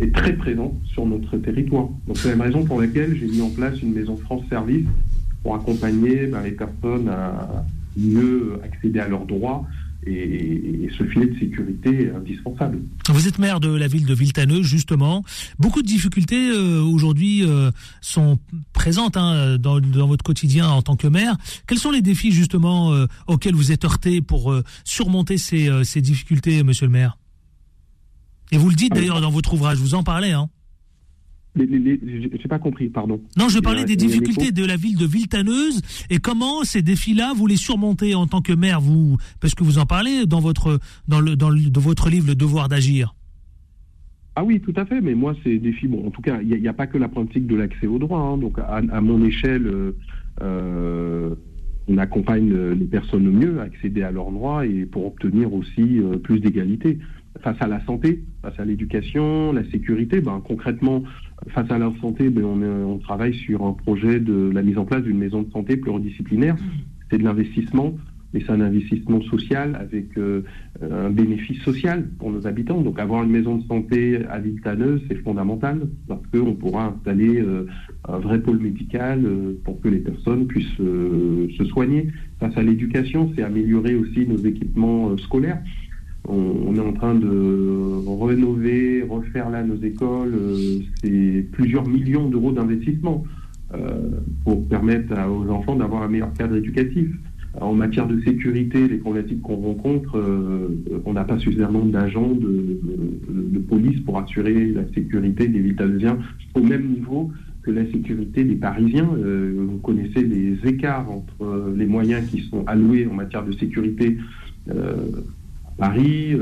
est 0.00 0.14
très 0.14 0.32
présente 0.34 0.74
sur 0.84 1.06
notre 1.06 1.36
territoire. 1.38 1.88
Donc 2.06 2.16
c'est 2.16 2.36
la 2.36 2.44
raison 2.44 2.64
pour 2.64 2.80
laquelle 2.80 3.16
j'ai 3.16 3.26
mis 3.26 3.40
en 3.40 3.50
place 3.50 3.80
une 3.82 3.92
maison 3.92 4.16
France 4.16 4.42
Service 4.48 4.86
pour 5.42 5.54
accompagner 5.54 6.26
ben, 6.26 6.42
les 6.42 6.52
personnes 6.52 7.08
à 7.08 7.64
mieux 7.96 8.58
accéder 8.64 9.00
à 9.00 9.08
leurs 9.08 9.26
droits 9.26 9.66
et, 10.06 10.84
et 10.84 10.90
ce 10.98 11.04
filet 11.04 11.26
de 11.26 11.38
sécurité 11.38 12.04
est 12.04 12.10
indispensable. 12.10 12.80
Vous 13.08 13.28
êtes 13.28 13.38
maire 13.38 13.60
de 13.60 13.68
la 13.68 13.86
ville 13.86 14.06
de 14.06 14.14
Viltaneux, 14.14 14.62
justement. 14.62 15.24
Beaucoup 15.58 15.82
de 15.82 15.86
difficultés 15.86 16.50
euh, 16.50 16.80
aujourd'hui 16.80 17.44
euh, 17.44 17.70
sont 18.00 18.38
présentes 18.72 19.16
hein, 19.16 19.58
dans, 19.58 19.80
dans 19.80 20.06
votre 20.06 20.24
quotidien 20.24 20.68
en 20.68 20.82
tant 20.82 20.96
que 20.96 21.06
maire. 21.06 21.36
Quels 21.66 21.78
sont 21.78 21.90
les 21.90 22.02
défis 22.02 22.32
justement 22.32 22.92
euh, 22.92 23.06
auxquels 23.26 23.54
vous 23.54 23.72
êtes 23.72 23.84
heurté 23.84 24.20
pour 24.20 24.52
euh, 24.52 24.62
surmonter 24.84 25.38
ces, 25.38 25.68
euh, 25.68 25.84
ces 25.84 26.00
difficultés, 26.00 26.62
monsieur 26.62 26.86
le 26.86 26.92
maire? 26.92 27.18
Et 28.50 28.58
vous 28.58 28.68
le 28.68 28.76
dites 28.76 28.92
d'ailleurs 28.92 29.20
dans 29.20 29.30
votre 29.30 29.54
ouvrage, 29.54 29.78
vous 29.78 29.94
en 29.94 30.02
parlez. 30.02 30.32
Hein 30.32 30.50
Les, 31.54 31.66
les, 31.66 31.78
les, 31.78 32.00
j'ai 32.40 32.48
pas 32.48 32.58
compris, 32.58 32.88
pardon. 32.88 33.20
non, 33.36 33.48
je 33.50 33.58
a- 33.58 33.62
parlais 33.62 33.84
des 33.84 33.94
difficultés 33.96 34.52
de 34.52 34.64
la 34.64 34.76
ville 34.76 34.96
de 34.96 35.04
Viltaneuse 35.06 35.82
et 36.08 36.18
comment 36.18 36.62
ces 36.64 36.80
défis-là 36.80 37.34
vous 37.36 37.46
les 37.46 37.56
surmontez 37.58 38.14
en 38.14 38.26
tant 38.26 38.40
que 38.40 38.54
maire, 38.54 38.80
vous, 38.80 39.18
parce 39.40 39.54
que 39.54 39.62
vous 39.62 39.78
en 39.78 39.84
parlez 39.84 40.24
dans 40.26 40.40
votre 40.40 40.78
dans 41.08 41.20
le 41.20 41.36
dans 41.36 41.50
le, 41.50 41.60
votre 41.78 42.08
livre 42.08 42.26
Le 42.28 42.34
devoir 42.34 42.68
d'agir. 42.70 43.14
Ah 44.34 44.44
oui, 44.44 44.60
tout 44.60 44.72
à 44.76 44.86
fait, 44.86 45.02
mais 45.02 45.14
moi, 45.14 45.34
c'est 45.44 45.58
défis. 45.58 45.88
Bon, 45.88 46.06
en 46.06 46.10
tout 46.10 46.22
cas, 46.22 46.40
il 46.40 46.48
n'y 46.58 46.68
a, 46.68 46.72
pas 46.72 46.86
que 46.86 46.96
la 46.96 47.08
pratique 47.08 47.46
de 47.46 47.54
l'accès 47.54 47.86
au 47.86 47.98
droit. 47.98 48.18
hein. 48.20 48.38
Donc, 48.38 48.58
à, 48.58 48.76
à 48.90 49.00
mon 49.02 49.22
échelle, 49.22 49.66
euh, 49.66 49.92
euh, 50.40 51.34
on 51.86 51.98
accompagne 51.98 52.50
les 52.72 52.86
personnes 52.86 53.28
au 53.28 53.32
mieux 53.32 53.60
à 53.60 53.64
accéder 53.64 54.02
à 54.02 54.10
leurs 54.10 54.30
droits 54.30 54.64
et 54.64 54.86
pour 54.86 55.04
obtenir 55.06 55.52
aussi 55.52 55.98
euh, 55.98 56.16
plus 56.16 56.40
d'égalité. 56.40 56.98
Face 57.42 57.56
à 57.60 57.66
la 57.66 57.84
santé, 57.84 58.24
face 58.40 58.58
à 58.58 58.64
l'éducation, 58.64 59.52
la 59.52 59.68
sécurité, 59.70 60.20
ben, 60.22 60.40
concrètement, 60.42 61.02
face 61.48 61.70
à 61.70 61.78
la 61.78 61.92
santé, 62.00 62.30
ben, 62.30 62.44
on, 62.44 62.98
travaille 62.98 63.34
sur 63.34 63.64
un 63.64 63.72
projet 63.72 64.20
de 64.20 64.50
la 64.52 64.62
mise 64.62 64.78
en 64.78 64.84
place 64.84 65.02
d'une 65.02 65.18
maison 65.18 65.42
de 65.42 65.50
santé 65.50 65.76
pluridisciplinaire. 65.76 66.56
C'est 67.10 67.18
de 67.18 67.24
l'investissement, 67.24 67.94
mais 68.32 68.40
c'est 68.40 68.52
un 68.52 68.60
investissement 68.60 69.20
social 69.22 69.76
avec 69.78 70.16
euh, 70.16 70.42
un 70.80 71.10
bénéfice 71.10 71.60
social 71.62 72.08
pour 72.18 72.30
nos 72.30 72.46
habitants. 72.46 72.80
Donc 72.80 72.98
avoir 72.98 73.24
une 73.24 73.30
maison 73.30 73.56
de 73.56 73.64
santé 73.64 74.20
à 74.30 74.38
Viltaneuse, 74.38 75.02
c'est 75.08 75.16
fondamental 75.16 75.88
parce 76.08 76.22
qu'on 76.32 76.54
pourra 76.54 76.94
installer 76.96 77.40
euh, 77.40 77.66
un 78.08 78.18
vrai 78.18 78.40
pôle 78.40 78.58
médical 78.58 79.24
euh, 79.24 79.60
pour 79.64 79.80
que 79.80 79.88
les 79.88 79.98
personnes 79.98 80.46
puissent 80.46 80.76
se 80.76 81.64
soigner. 81.66 82.08
Face 82.40 82.56
à 82.56 82.62
l'éducation, 82.62 83.32
c'est 83.34 83.42
améliorer 83.42 83.94
aussi 83.94 84.26
nos 84.26 84.38
équipements 84.38 85.16
scolaires. 85.18 85.62
On, 86.28 86.74
est 86.76 86.80
en 86.80 86.92
train 86.92 87.14
de 87.14 88.24
rénover, 88.24 89.02
refaire 89.02 89.50
là 89.50 89.62
nos 89.62 89.76
écoles. 89.76 90.34
euh, 90.34 90.78
c'est 91.02 91.44
plusieurs 91.52 91.86
millions 91.86 92.28
d'euros 92.28 92.52
d'investissement 92.52 93.24
euh, 93.74 94.10
pour 94.44 94.64
permettre 94.68 95.12
aux 95.28 95.50
enfants 95.50 95.74
d'avoir 95.76 96.02
un 96.02 96.08
meilleur 96.08 96.32
cadre 96.34 96.56
éducatif. 96.56 97.08
En 97.60 97.74
matière 97.74 98.06
de 98.06 98.18
sécurité, 98.22 98.88
les 98.88 98.96
problématiques 98.98 99.42
qu'on 99.42 99.56
rencontre, 99.56 100.16
euh, 100.16 100.68
on 101.04 101.12
n'a 101.12 101.24
pas 101.24 101.38
suffisamment 101.38 101.84
d'agents 101.84 102.30
de, 102.32 102.40
de- 102.40 103.48
de 103.54 103.58
police 103.58 104.00
pour 104.00 104.18
assurer 104.18 104.66
la 104.72 104.84
sécurité 104.94 105.48
des 105.48 105.58
Vitalsiens 105.58 106.18
au 106.54 106.62
même 106.62 106.86
niveau 106.88 107.30
que 107.62 107.70
la 107.70 107.84
sécurité 107.90 108.44
des 108.44 108.54
Parisiens. 108.56 109.08
vous 109.14 109.78
connaissez 109.78 110.22
les 110.22 110.56
écarts 110.68 111.08
entre 111.10 111.72
les 111.76 111.86
moyens 111.86 112.26
qui 112.28 112.40
sont 112.42 112.64
alloués 112.66 113.06
en 113.06 113.14
matière 113.14 113.44
de 113.44 113.52
sécurité 113.52 114.16
à 114.68 114.74
Paris 115.78 116.36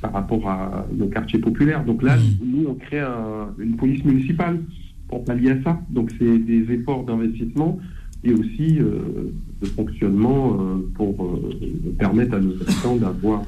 par 0.00 0.12
rapport 0.12 0.48
à 0.48 0.86
nos 0.96 1.06
quartiers 1.06 1.38
populaires. 1.38 1.84
Donc 1.84 2.02
là, 2.02 2.16
mmh. 2.16 2.20
nous, 2.44 2.66
on 2.68 2.74
crée 2.74 3.02
une 3.58 3.76
police 3.76 4.04
municipale 4.04 4.60
pour 5.08 5.24
pallier 5.24 5.50
à 5.50 5.62
ça. 5.62 5.80
Donc 5.90 6.10
c'est 6.18 6.38
des 6.38 6.72
efforts 6.72 7.04
d'investissement 7.04 7.78
et 8.24 8.32
aussi 8.32 8.78
euh, 8.78 9.32
de 9.62 9.66
fonctionnement 9.66 10.54
euh, 10.60 10.90
pour 10.94 11.24
euh, 11.24 11.94
permettre 11.98 12.34
à 12.34 12.40
nos 12.40 12.52
habitants 12.52 12.96
d'avoir 12.96 13.42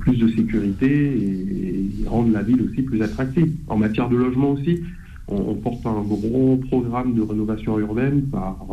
plus 0.00 0.16
de 0.16 0.28
sécurité 0.28 0.88
et, 0.88 2.08
rendre 2.08 2.32
la 2.32 2.42
ville 2.42 2.62
aussi 2.62 2.82
plus 2.82 3.02
attractive. 3.02 3.52
En 3.68 3.76
matière 3.76 4.08
de 4.08 4.16
logement 4.16 4.52
aussi, 4.52 4.80
on, 5.28 5.54
porte 5.54 5.86
un 5.86 6.00
gros 6.02 6.60
programme 6.68 7.14
de 7.14 7.22
rénovation 7.22 7.78
urbaine 7.78 8.22
par, 8.22 8.66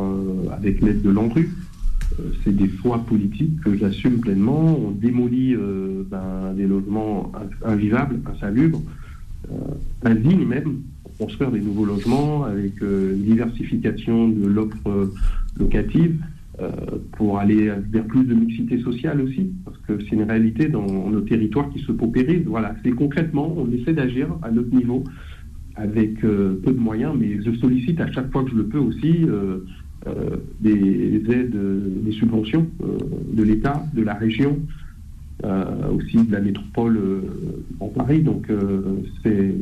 avec 0.51 0.81
l'aide 0.81 1.03
de 1.03 1.09
l'ANRU. 1.11 1.49
C'est 2.43 2.55
des 2.55 2.69
choix 2.69 2.99
politiques 2.99 3.61
que 3.61 3.75
j'assume 3.77 4.19
pleinement. 4.19 4.77
On 4.79 4.91
démolit 4.91 5.55
ben, 6.09 6.53
des 6.55 6.65
logements 6.65 7.31
invivables, 7.63 8.19
insalubres, 8.27 8.81
indignes 10.03 10.45
même, 10.45 10.81
construire 11.17 11.51
des 11.51 11.59
nouveaux 11.59 11.85
logements 11.85 12.43
avec 12.43 12.81
euh, 12.81 13.15
une 13.15 13.23
diversification 13.23 14.29
de 14.29 14.47
l'offre 14.47 14.87
euh, 14.87 15.13
locative 15.57 16.15
euh, 16.61 16.69
pour 17.13 17.39
aller 17.39 17.71
vers 17.91 18.05
plus 18.05 18.23
de 18.23 18.33
mixité 18.33 18.79
sociale 18.81 19.21
aussi, 19.21 19.51
parce 19.65 19.77
que 19.79 19.99
c'est 20.03 20.15
une 20.15 20.23
réalité 20.23 20.67
dans 20.69 21.09
nos 21.09 21.21
territoires 21.21 21.69
qui 21.69 21.79
se 21.79 21.91
paupérisent. 21.91 22.45
Voilà, 22.45 22.75
c'est 22.83 22.91
concrètement, 22.91 23.53
on 23.57 23.71
essaie 23.71 23.93
d'agir 23.93 24.27
à 24.41 24.51
notre 24.51 24.73
niveau 24.73 25.03
avec 25.75 26.21
peu 26.21 26.59
de 26.65 26.79
moyens, 26.79 27.13
mais 27.15 27.39
je 27.43 27.55
sollicite 27.57 28.01
à 28.01 28.11
chaque 28.11 28.31
fois 28.31 28.43
que 28.43 28.49
je 28.49 28.55
le 28.55 28.65
peux 28.65 28.79
aussi 28.79 29.27
des, 30.59 31.21
aides, 31.29 32.03
des 32.03 32.11
subventions 32.11 32.67
de 33.33 33.43
l'État, 33.43 33.85
de 33.93 34.01
la 34.01 34.13
région, 34.13 34.59
euh, 35.45 35.91
aussi 35.91 36.17
de 36.17 36.31
la 36.31 36.39
métropole 36.39 36.97
euh, 36.97 37.21
en 37.79 37.89
Paris. 37.89 38.23
Donc, 38.23 38.49
euh, 38.49 39.03
c'est 39.21 39.53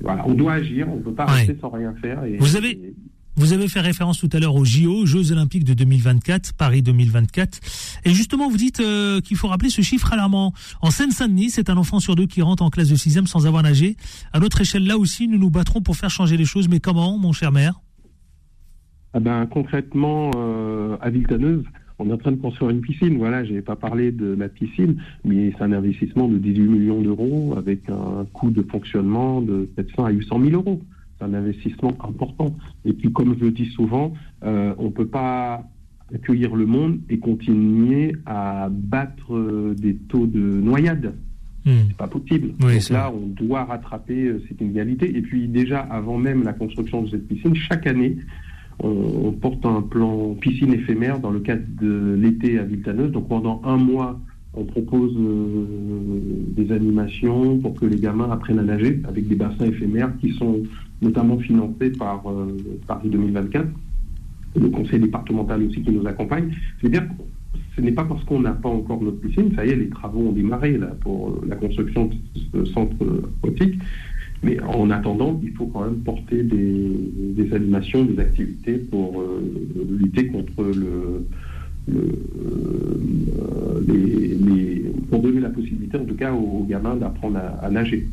voilà, 0.00 0.26
on 0.26 0.32
doit 0.32 0.54
agir, 0.54 0.88
on 0.90 0.96
ne 0.96 1.02
peut 1.02 1.12
pas 1.12 1.26
rester 1.26 1.54
sans 1.60 1.68
rien 1.68 1.92
faire. 2.00 2.24
Et, 2.24 2.38
vous 2.38 2.56
avez. 2.56 2.94
Vous 3.34 3.54
avez 3.54 3.66
fait 3.66 3.80
référence 3.80 4.18
tout 4.18 4.28
à 4.34 4.38
l'heure 4.38 4.54
aux 4.54 4.64
JO, 4.66 5.06
Jeux 5.06 5.32
Olympiques 5.32 5.64
de 5.64 5.72
2024, 5.72 6.52
Paris 6.52 6.82
2024. 6.82 7.60
Et 8.04 8.12
justement, 8.12 8.50
vous 8.50 8.58
dites 8.58 8.82
qu'il 9.24 9.36
faut 9.38 9.48
rappeler 9.48 9.70
ce 9.70 9.80
chiffre 9.80 10.12
alarmant. 10.12 10.52
En 10.82 10.90
Seine-Saint-Denis, 10.90 11.48
c'est 11.48 11.70
un 11.70 11.78
enfant 11.78 11.98
sur 11.98 12.14
deux 12.14 12.26
qui 12.26 12.42
rentre 12.42 12.62
en 12.62 12.68
classe 12.68 12.90
de 12.90 12.94
6 12.94 13.24
sans 13.24 13.46
avoir 13.46 13.62
nagé. 13.62 13.96
À 14.34 14.38
notre 14.38 14.60
échelle, 14.60 14.86
là 14.86 14.98
aussi, 14.98 15.28
nous 15.28 15.38
nous 15.38 15.48
battrons 15.48 15.80
pour 15.80 15.96
faire 15.96 16.10
changer 16.10 16.36
les 16.36 16.44
choses. 16.44 16.68
Mais 16.68 16.78
comment, 16.78 17.16
mon 17.16 17.32
cher 17.32 17.52
maire? 17.52 17.80
Ah 19.14 19.20
ben, 19.20 19.46
Concrètement, 19.46 20.30
à 21.00 21.10
Villetaneuse, 21.10 21.64
on 22.02 22.10
est 22.10 22.12
en 22.12 22.18
train 22.18 22.32
de 22.32 22.36
construire 22.40 22.70
une 22.70 22.80
piscine. 22.80 23.16
Voilà, 23.18 23.44
je 23.44 23.52
n'ai 23.52 23.62
pas 23.62 23.76
parlé 23.76 24.12
de 24.12 24.34
la 24.34 24.48
piscine, 24.48 24.96
mais 25.24 25.52
c'est 25.56 25.62
un 25.62 25.72
investissement 25.72 26.28
de 26.28 26.38
18 26.38 26.60
millions 26.62 27.00
d'euros 27.00 27.54
avec 27.56 27.88
un 27.88 28.26
coût 28.32 28.50
de 28.50 28.62
fonctionnement 28.62 29.40
de 29.40 29.68
700 29.76 30.04
à 30.04 30.10
800 30.10 30.40
000 30.40 30.50
euros. 30.54 30.80
C'est 31.18 31.24
un 31.24 31.34
investissement 31.34 31.96
important. 32.00 32.56
Et 32.84 32.92
puis, 32.92 33.12
comme 33.12 33.36
je 33.38 33.44
le 33.44 33.50
dis 33.52 33.66
souvent, 33.66 34.14
euh, 34.42 34.74
on 34.78 34.86
ne 34.86 34.90
peut 34.90 35.06
pas 35.06 35.64
accueillir 36.12 36.56
le 36.56 36.66
monde 36.66 36.98
et 37.08 37.18
continuer 37.18 38.16
à 38.26 38.68
battre 38.70 39.34
euh, 39.34 39.74
des 39.78 39.94
taux 39.94 40.26
de 40.26 40.40
noyade. 40.40 41.14
Ce 41.64 41.70
hmm. 41.70 41.74
C'est 41.88 41.96
pas 41.96 42.08
possible. 42.08 42.54
Donc 42.58 42.88
là, 42.90 43.12
on 43.14 43.28
doit 43.28 43.64
rattraper 43.64 44.24
euh, 44.24 44.42
cette 44.48 44.60
inégalité. 44.60 45.16
Et 45.16 45.22
puis 45.22 45.46
déjà, 45.46 45.80
avant 45.80 46.18
même 46.18 46.42
la 46.42 46.52
construction 46.52 47.02
de 47.02 47.10
cette 47.10 47.28
piscine, 47.28 47.54
chaque 47.54 47.86
année, 47.86 48.16
on, 48.80 49.32
porte 49.32 49.64
un 49.64 49.82
plan 49.82 50.34
piscine 50.40 50.72
éphémère 50.72 51.20
dans 51.20 51.30
le 51.30 51.40
cadre 51.40 51.62
de 51.80 52.14
l'été 52.14 52.58
à 52.58 52.64
Viltaneuse. 52.64 53.12
Donc 53.12 53.28
pendant 53.28 53.60
un 53.64 53.76
mois, 53.76 54.18
on 54.54 54.64
propose 54.64 55.16
euh, 55.16 56.20
des 56.56 56.72
animations 56.72 57.58
pour 57.58 57.74
que 57.74 57.86
les 57.86 57.98
gamins 57.98 58.30
apprennent 58.30 58.58
à 58.58 58.62
nager 58.62 59.00
avec 59.08 59.28
des 59.28 59.34
bassins 59.34 59.66
éphémères 59.66 60.12
qui 60.20 60.32
sont 60.32 60.62
notamment 61.00 61.38
financés 61.38 61.90
par 61.90 62.22
euh, 62.28 62.56
Paris 62.86 63.08
2024, 63.08 63.66
le 64.60 64.68
conseil 64.68 65.00
départemental 65.00 65.62
aussi 65.62 65.82
qui 65.82 65.90
nous 65.90 66.06
accompagne. 66.06 66.54
C'est-à-dire 66.80 67.04
ce 67.74 67.80
n'est 67.80 67.92
pas 67.92 68.04
parce 68.04 68.22
qu'on 68.24 68.40
n'a 68.40 68.52
pas 68.52 68.68
encore 68.68 69.02
notre 69.02 69.20
piscine, 69.20 69.52
ça 69.56 69.64
y 69.64 69.70
est, 69.70 69.76
les 69.76 69.88
travaux 69.88 70.28
ont 70.28 70.32
démarré 70.32 70.78
pour 71.00 71.40
la 71.46 71.56
construction 71.56 72.06
de 72.06 72.14
ce 72.52 72.64
centre 72.72 72.94
aquatique, 73.42 73.80
mais 74.42 74.58
en 74.60 74.90
attendant, 74.90 75.40
il 75.42 75.52
faut 75.52 75.66
quand 75.66 75.84
même 75.84 76.00
porter 76.00 76.42
des, 76.42 77.52
animations, 77.54 78.04
des 78.04 78.18
activités 78.18 78.74
pour 78.74 79.20
euh, 79.20 79.40
lutter 80.00 80.26
contre 80.26 80.64
le, 80.64 81.26
euh, 81.90 83.80
les, 83.86 84.82
pour 85.10 85.20
donner 85.20 85.40
la 85.40 85.50
possibilité, 85.50 85.96
en 85.96 86.04
tout 86.04 86.14
cas, 86.14 86.32
aux, 86.32 86.64
gamins 86.64 86.96
d'apprendre 86.96 87.38
à, 87.60 87.70
nager. 87.70 88.08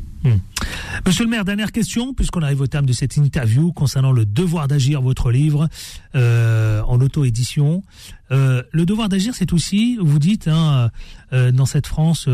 Monsieur 1.10 1.24
le 1.24 1.30
maire, 1.30 1.44
dernière 1.44 1.72
question, 1.72 2.14
puisqu'on 2.14 2.40
arrive 2.40 2.60
au 2.60 2.68
terme 2.68 2.86
de 2.86 2.92
cette 2.92 3.16
interview 3.16 3.72
concernant 3.72 4.12
le 4.12 4.24
devoir 4.24 4.68
d'agir, 4.68 5.02
votre 5.02 5.32
livre 5.32 5.68
euh, 6.14 6.82
en 6.82 7.00
auto-édition. 7.00 7.82
Euh, 8.30 8.62
le 8.70 8.86
devoir 8.86 9.08
d'agir, 9.08 9.34
c'est 9.34 9.52
aussi, 9.52 9.98
vous 10.00 10.20
dites, 10.20 10.46
hein, 10.46 10.88
euh, 11.32 11.50
dans 11.50 11.66
cette 11.66 11.88
France, 11.88 12.28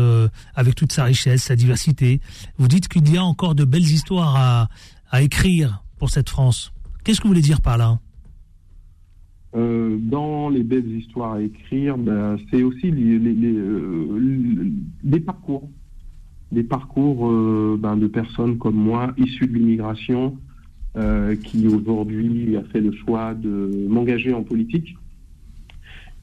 avec 0.53 0.75
toute 0.75 0.91
sa 0.91 1.05
richesse, 1.05 1.41
sa 1.41 1.55
diversité, 1.55 2.21
vous 2.59 2.67
dites 2.67 2.87
qu'il 2.87 3.11
y 3.11 3.17
a 3.17 3.23
encore 3.23 3.55
de 3.55 3.65
belles 3.65 3.81
histoires 3.81 4.69
à, 5.11 5.21
écrire 5.23 5.83
pour 5.97 6.11
cette 6.11 6.29
France. 6.29 6.71
Qu'est-ce 7.03 7.19
que 7.19 7.23
vous 7.23 7.33
voulez 7.33 7.41
dire 7.41 7.61
par 7.61 7.79
là? 7.79 7.97
Dans 9.55 10.49
les 10.49 10.61
belles 10.61 10.91
histoires 10.91 11.33
à 11.33 11.41
écrire, 11.41 11.97
ben, 11.97 12.37
c'est 12.51 12.61
aussi 12.61 12.91
les, 12.91 13.99
parcours 15.19 15.67
des 16.51 16.63
parcours 16.63 17.29
euh, 17.29 17.77
ben, 17.79 17.97
de 17.97 18.07
personnes 18.07 18.57
comme 18.57 18.75
moi, 18.75 19.13
issues 19.17 19.47
de 19.47 19.53
l'immigration, 19.53 20.37
euh, 20.95 21.35
qui 21.35 21.67
aujourd'hui 21.67 22.55
a 22.57 22.63
fait 22.63 22.81
le 22.81 22.91
choix 22.91 23.33
de 23.33 23.87
m'engager 23.87 24.33
en 24.33 24.43
politique. 24.43 24.95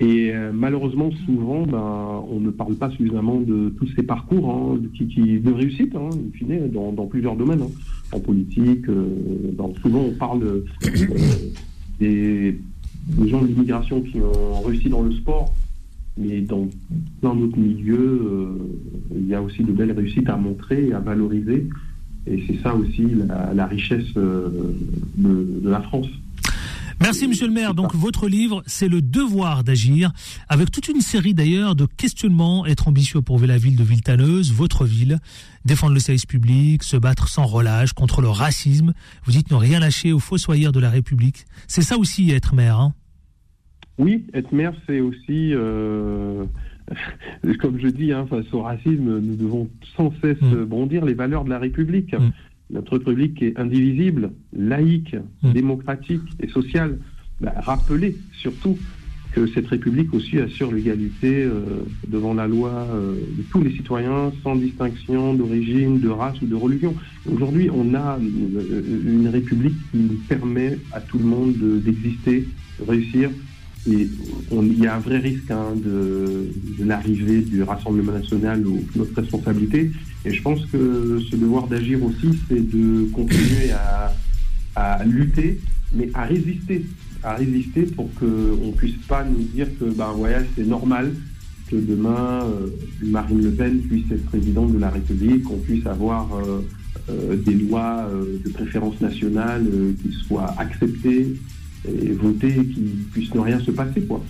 Et 0.00 0.34
euh, 0.34 0.50
malheureusement, 0.52 1.10
souvent, 1.24 1.62
ben, 1.66 2.24
on 2.28 2.40
ne 2.40 2.50
parle 2.50 2.74
pas 2.74 2.90
suffisamment 2.90 3.40
de 3.40 3.68
tous 3.78 3.88
ces 3.94 4.02
parcours 4.02 4.50
hein, 4.50 4.78
de 4.78 5.52
réussite, 5.52 5.94
hein, 5.94 6.10
dans, 6.72 7.06
plusieurs 7.06 7.36
domaines, 7.36 7.62
hein. 7.62 7.70
en 8.12 8.20
politique. 8.20 8.86
souvent, 9.82 10.00
on 10.00 10.14
parle 10.18 10.64
des, 12.00 12.58
des 13.08 13.28
gens 13.28 13.42
de 13.42 13.46
l'immigration 13.46 14.00
qui 14.00 14.18
ont 14.20 14.62
réussi 14.62 14.88
dans 14.88 15.02
le 15.02 15.12
sport, 15.12 15.54
mais 16.16 16.40
dans 16.40 16.68
plein 17.20 17.34
d'autres 17.34 17.58
milieux, 17.58 18.20
euh, 18.24 18.58
il 19.14 19.26
y 19.26 19.34
a 19.34 19.42
aussi 19.42 19.62
de 19.64 19.72
belles 19.72 19.92
réussites 19.92 20.28
à 20.28 20.36
montrer 20.36 20.88
et 20.88 20.92
à 20.92 21.00
valoriser. 21.00 21.68
Et 22.26 22.42
c'est 22.46 22.62
ça 22.62 22.74
aussi 22.74 23.06
la, 23.54 23.66
richesse 23.66 24.16
euh, 24.16 24.48
de, 25.16 25.68
la 25.68 25.80
France. 25.82 26.06
Merci 27.00 27.28
Monsieur 27.28 27.46
le 27.46 27.52
maire. 27.52 27.74
Donc 27.74 27.94
votre 27.94 28.28
livre, 28.28 28.62
c'est 28.66 28.88
le 28.88 29.02
devoir 29.02 29.64
d'agir, 29.64 30.12
avec 30.48 30.70
toute 30.70 30.88
une 30.88 31.00
série 31.00 31.34
d'ailleurs 31.34 31.74
de 31.74 31.84
questionnements, 31.84 32.64
être 32.64 32.88
ambitieux 32.88 33.20
pour 33.20 33.38
la 33.40 33.58
ville 33.58 33.76
de 33.76 33.82
Villetaneuse, 33.82 34.52
votre 34.52 34.86
ville, 34.86 35.18
défendre 35.66 35.92
le 35.92 36.00
service 36.00 36.24
public, 36.24 36.82
se 36.82 36.96
battre 36.96 37.28
sans 37.28 37.44
relâche 37.44 37.92
contre 37.92 38.22
le 38.22 38.28
racisme. 38.28 38.94
Vous 39.24 39.32
dites 39.32 39.50
ne 39.50 39.56
rien 39.56 39.80
lâcher 39.80 40.12
aux 40.12 40.20
fossoyeurs 40.20 40.72
de 40.72 40.80
la 40.80 40.88
République. 40.88 41.44
C'est 41.66 41.82
ça 41.82 41.98
aussi 41.98 42.30
être 42.30 42.54
maire. 42.54 42.78
Hein 42.78 42.94
oui, 43.98 44.24
être 44.34 44.52
maire, 44.52 44.74
c'est 44.86 45.00
aussi, 45.00 45.52
euh, 45.54 46.44
comme 47.60 47.78
je 47.78 47.88
dis, 47.88 48.12
hein, 48.12 48.26
face 48.28 48.52
au 48.52 48.62
racisme, 48.62 49.20
nous 49.20 49.36
devons 49.36 49.68
sans 49.96 50.12
cesse 50.20 50.40
mm. 50.40 50.64
bondir 50.64 51.04
les 51.04 51.14
valeurs 51.14 51.44
de 51.44 51.50
la 51.50 51.58
République. 51.58 52.12
Mm. 52.12 52.30
Notre 52.70 52.98
République 52.98 53.42
est 53.42 53.58
indivisible, 53.58 54.32
laïque, 54.52 55.16
mm. 55.42 55.52
démocratique 55.52 56.22
et 56.40 56.48
sociale. 56.48 56.98
Bah, 57.40 57.52
rappeler 57.56 58.16
surtout 58.32 58.78
que 59.34 59.48
cette 59.48 59.66
République 59.66 60.14
aussi 60.14 60.38
assure 60.38 60.70
l'égalité 60.70 61.42
euh, 61.42 61.84
devant 62.06 62.34
la 62.34 62.46
loi 62.46 62.70
euh, 62.70 63.16
de 63.36 63.42
tous 63.50 63.60
les 63.60 63.72
citoyens, 63.72 64.32
sans 64.44 64.54
distinction 64.54 65.34
d'origine, 65.34 65.98
de 65.98 66.08
race 66.08 66.40
ou 66.40 66.46
de 66.46 66.54
religion. 66.54 66.94
Aujourd'hui, 67.30 67.68
on 67.74 67.94
a 67.94 68.18
une, 68.20 69.28
République 69.28 69.74
qui 69.90 69.98
permet 70.28 70.78
à 70.92 71.00
tout 71.00 71.18
le 71.18 71.24
monde 71.24 71.54
d'exister, 71.84 72.46
de 72.78 72.84
réussir, 72.88 73.30
il 73.86 74.78
y 74.78 74.86
a 74.86 74.96
un 74.96 75.00
vrai 75.00 75.18
risque 75.18 75.50
hein, 75.50 75.74
de, 75.76 76.48
l'arrivée 76.84 77.42
du 77.42 77.62
Rassemblement 77.62 78.12
national 78.12 78.66
ou 78.66 78.82
notre 78.96 79.14
responsabilité. 79.20 79.90
Et 80.24 80.32
je 80.32 80.42
pense 80.42 80.64
que 80.66 81.20
ce 81.30 81.36
devoir 81.36 81.66
d'agir 81.66 82.02
aussi, 82.02 82.38
c'est 82.48 82.66
de 82.66 83.06
continuer 83.12 83.72
à, 84.76 85.04
lutter, 85.04 85.60
mais 85.94 86.08
à 86.14 86.24
résister. 86.24 86.84
À 87.22 87.36
résister 87.36 87.82
pour 87.82 88.12
qu'on 88.14 88.26
ne 88.66 88.72
puisse 88.72 88.96
pas 89.08 89.24
nous 89.24 89.44
dire 89.54 89.66
que 89.78 89.84
ben, 89.84 90.14
c'est 90.56 90.66
normal 90.66 91.12
demain, 91.72 92.44
euh, 92.44 92.68
Marine 93.02 93.42
Le 93.42 93.50
Pen 93.50 93.80
puisse 93.80 94.10
être 94.10 94.24
présidente 94.26 94.72
de 94.72 94.78
la 94.78 94.90
République, 94.90 95.44
qu'on 95.44 95.58
puisse 95.58 95.86
avoir 95.86 96.28
euh, 96.36 97.36
des 97.36 97.54
lois 97.54 98.08
de 98.44 98.48
préférence 98.50 99.00
nationale 99.00 99.66
qui 100.02 100.12
soient 100.26 100.54
acceptées 100.58 101.34
et 101.88 102.12
votées 102.12 102.54
et 102.58 102.64
qui 102.64 102.80
puissent 103.12 103.34
ne 103.34 103.40
rien 103.40 103.60
se 103.60 103.70
passer. 103.70 104.00
Quoi. 104.02 104.24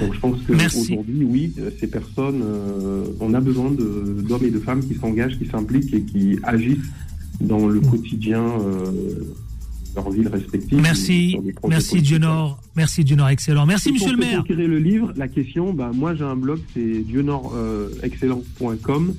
Donc 0.00 0.14
je 0.14 0.20
pense 0.20 0.38
qu'aujourd'hui, 0.46 1.24
oui, 1.24 1.54
ces 1.80 1.86
personnes, 1.86 2.42
on 3.20 3.34
a 3.34 3.40
besoin 3.40 3.70
d'hommes 3.70 4.44
et 4.44 4.50
de 4.50 4.60
femmes 4.60 4.86
qui 4.86 4.94
s'engagent, 4.94 5.38
qui 5.38 5.46
s'impliquent 5.46 5.94
et 5.94 6.02
qui 6.02 6.38
agissent 6.42 6.92
dans 7.40 7.66
le 7.66 7.80
quotidien 7.80 8.42
leur 9.94 10.10
ville 10.10 10.28
respective. 10.28 10.78
Merci, 10.80 11.38
merci 11.66 12.02
Dionor, 12.02 12.60
merci 12.76 13.04
Dionor, 13.04 13.30
excellent. 13.30 13.64
Merci 13.66 13.92
Monsieur 13.92 14.12
le 14.12 14.18
maire. 14.18 14.44
Pour 14.44 14.54
le 14.54 14.78
livre, 14.78 15.14
la 15.16 15.28
question, 15.28 15.72
bah, 15.72 15.90
moi 15.94 16.14
j'ai 16.14 16.24
un 16.24 16.36
blog, 16.36 16.60
c'est 16.74 17.00
dionorexcellent.com 17.00 19.14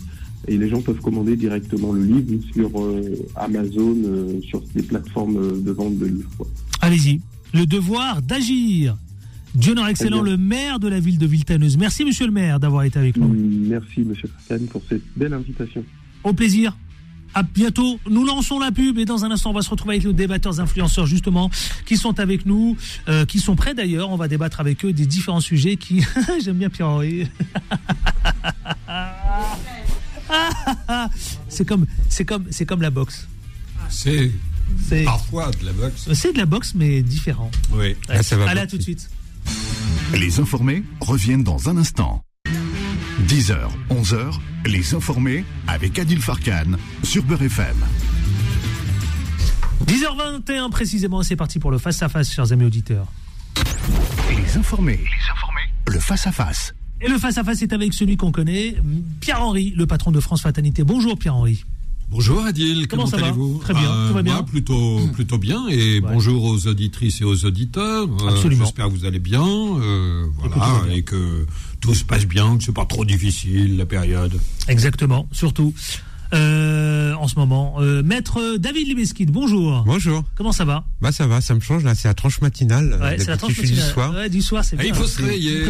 et 0.48 0.58
les 0.58 0.70
gens 0.70 0.82
peuvent 0.82 1.02
commander 1.02 1.36
directement 1.36 1.92
le 1.92 2.04
livre 2.04 2.42
sur 2.54 2.70
euh, 2.82 3.16
Amazon, 3.36 3.96
euh, 4.06 4.40
sur 4.42 4.62
des 4.74 4.84
plateformes 4.84 5.38
euh, 5.38 5.62
de 5.62 5.72
vente 5.72 5.98
de 5.98 6.06
livres. 6.06 6.48
Allez-y, 6.82 7.20
le 7.54 7.66
devoir 7.66 8.22
d'agir. 8.22 8.96
Dionor 9.56 9.88
Excellent, 9.88 10.22
le 10.22 10.38
maire 10.38 10.80
de 10.80 10.88
la 10.88 11.00
ville 11.00 11.18
de 11.18 11.26
Viltaneuse. 11.26 11.78
Merci 11.78 12.06
Monsieur 12.06 12.28
le 12.28 12.32
maire 12.32 12.60
d'avoir 12.60 12.84
été 12.84 13.00
avec 13.00 13.18
nous. 13.18 13.34
Merci 13.68 14.02
Monsieur 14.02 14.30
Fassan 14.30 14.68
pour 14.68 14.84
cette 14.88 15.02
belle 15.16 15.34
invitation. 15.34 15.84
Au 16.24 16.34
plaisir. 16.34 16.78
À 17.34 17.44
bientôt. 17.44 18.00
Nous 18.10 18.26
lançons 18.26 18.60
la 18.60 18.72
pub 18.72 18.98
et 18.98 19.06
dans 19.06 19.24
un 19.24 19.32
instant, 19.32 19.52
on 19.52 19.54
va 19.54 19.62
se 19.62 19.70
retrouver 19.70 19.96
avec 19.96 20.06
nos 20.06 20.14
débatteurs 20.14 20.60
influenceurs 20.60 21.06
justement 21.06 21.50
qui 21.86 21.96
sont 21.96 22.20
avec 22.20 22.46
nous, 22.46 22.76
euh, 23.08 23.26
qui 23.26 23.40
sont 23.40 23.56
prêts 23.56 23.74
d'ailleurs. 23.74 24.10
On 24.10 24.16
va 24.16 24.28
débattre 24.28 24.60
avec 24.60 24.84
eux 24.86 24.94
des 24.94 25.06
différents 25.06 25.40
sujets 25.40 25.78
qui. 25.78 26.04
J'aime 26.44 26.58
bien 26.58 26.70
Pierre-Henri. 26.70 27.28
c'est 31.48 31.66
comme, 31.66 31.86
c'est 32.08 32.26
comme, 32.26 32.46
c'est 32.50 32.66
comme 32.66 32.82
la 32.82 32.90
boxe. 32.90 33.28
C'est 33.90 34.32
parfois 35.06 35.52
de 35.52 35.66
la 35.66 35.74
boxe. 35.74 36.10
C'est 36.14 36.34
de 36.34 36.38
la 36.38 36.46
boxe, 36.46 36.74
mais 36.76 37.02
différent. 37.02 37.52
Oui. 37.72 37.96
ça 38.22 38.38
va 38.38 38.50
Allez, 38.50 38.62
à 38.62 38.68
tout 38.68 38.78
de 38.78 38.84
suite. 38.84 39.10
Les 40.14 40.40
informés 40.40 40.84
reviennent 41.02 41.44
dans 41.44 41.70
un 41.70 41.78
instant. 41.78 42.22
10h, 43.28 43.58
11h, 43.92 44.34
les 44.66 44.96
informés 44.96 45.46
avec 45.68 46.00
Adil 46.00 46.22
Farkan 46.22 46.78
sur 47.04 47.24
Beurre 47.24 47.44
FM. 47.44 47.76
10h21 49.86 50.70
précisément, 50.70 51.22
c'est 51.24 51.36
parti 51.36 51.60
pour 51.60 51.72
le 51.72 51.78
face-à-face, 51.78 52.32
chers 52.34 52.52
amis 52.52 52.66
auditeurs. 52.66 53.08
Les 54.30 54.58
informés, 54.58 54.98
les 54.98 55.32
informés, 55.32 55.70
le 55.88 56.00
face-à-face. 56.00 56.74
Et 57.02 57.08
le 57.08 57.18
face-à-face 57.18 57.62
est 57.62 57.74
avec 57.74 57.94
celui 57.94 58.18
qu'on 58.18 58.32
connaît, 58.32 58.76
Pierre-Henri, 59.22 59.74
le 59.76 59.86
patron 59.88 60.12
de 60.12 60.20
France 60.20 60.42
Fatalité. 60.42 60.84
Bonjour 60.84 61.18
Pierre-Henri. 61.18 61.64
Bonjour 62.12 62.44
Adil, 62.44 62.88
comment, 62.88 63.06
allez-vous? 63.06 63.60
Très 63.60 63.74
bien, 63.74 63.92
euh, 63.92 64.08
tout 64.08 64.14
va 64.16 64.24
bien. 64.24 64.42
plutôt, 64.42 65.00
plutôt 65.14 65.38
bien 65.38 65.68
et 65.70 66.02
bonjour 66.02 66.44
aux 66.44 66.68
auditrices 66.68 67.22
et 67.22 67.24
aux 67.24 67.46
auditeurs. 67.46 68.08
Euh, 68.24 68.30
Absolument. 68.30 68.66
J'espère 68.66 68.88
que 68.88 68.92
vous 68.92 69.06
allez 69.06 69.20
bien, 69.20 69.46
euh, 69.46 70.26
voilà, 70.40 70.92
et 70.92 71.04
que 71.04 71.46
tout 71.82 71.94
se 71.94 72.04
passe 72.04 72.26
bien, 72.26 72.58
que 72.58 72.64
c'est 72.64 72.74
pas 72.74 72.86
trop 72.86 73.06
difficile 73.06 73.78
la 73.78 73.86
période. 73.86 74.34
Exactement, 74.68 75.28
surtout. 75.32 75.74
Euh, 76.34 77.14
en 77.16 77.28
ce 77.28 77.36
moment. 77.36 77.76
Euh, 77.80 78.04
Maître 78.04 78.58
David 78.58 78.88
Limeskid, 78.88 79.32
bonjour. 79.32 79.84
Bonjour. 79.86 80.24
Comment 80.36 80.52
ça 80.52 80.64
va 80.64 80.86
Bah 81.02 81.12
ça 81.12 81.26
va, 81.26 81.42
ça 81.42 81.56
me 81.56 81.60
change 81.60 81.84
là, 81.84 81.96
c'est 81.96 82.08
la 82.08 82.14
tranche 82.14 82.42
matinale. 82.42 82.98
Ouais, 83.02 83.18
c'est 83.18 83.28
la 83.28 83.38
tranche 83.38 83.58
matinale. 83.58 83.86
du 83.86 83.92
soir. 83.92 84.14
Ouais, 84.14 84.30
du 84.30 84.42
soir, 84.42 84.64
c'est 84.64 84.76
ah, 84.78 84.84
bien. 84.84 84.92
il 84.94 84.96
faut 84.96 85.08
se 85.08 85.22
réveiller. 85.22 85.66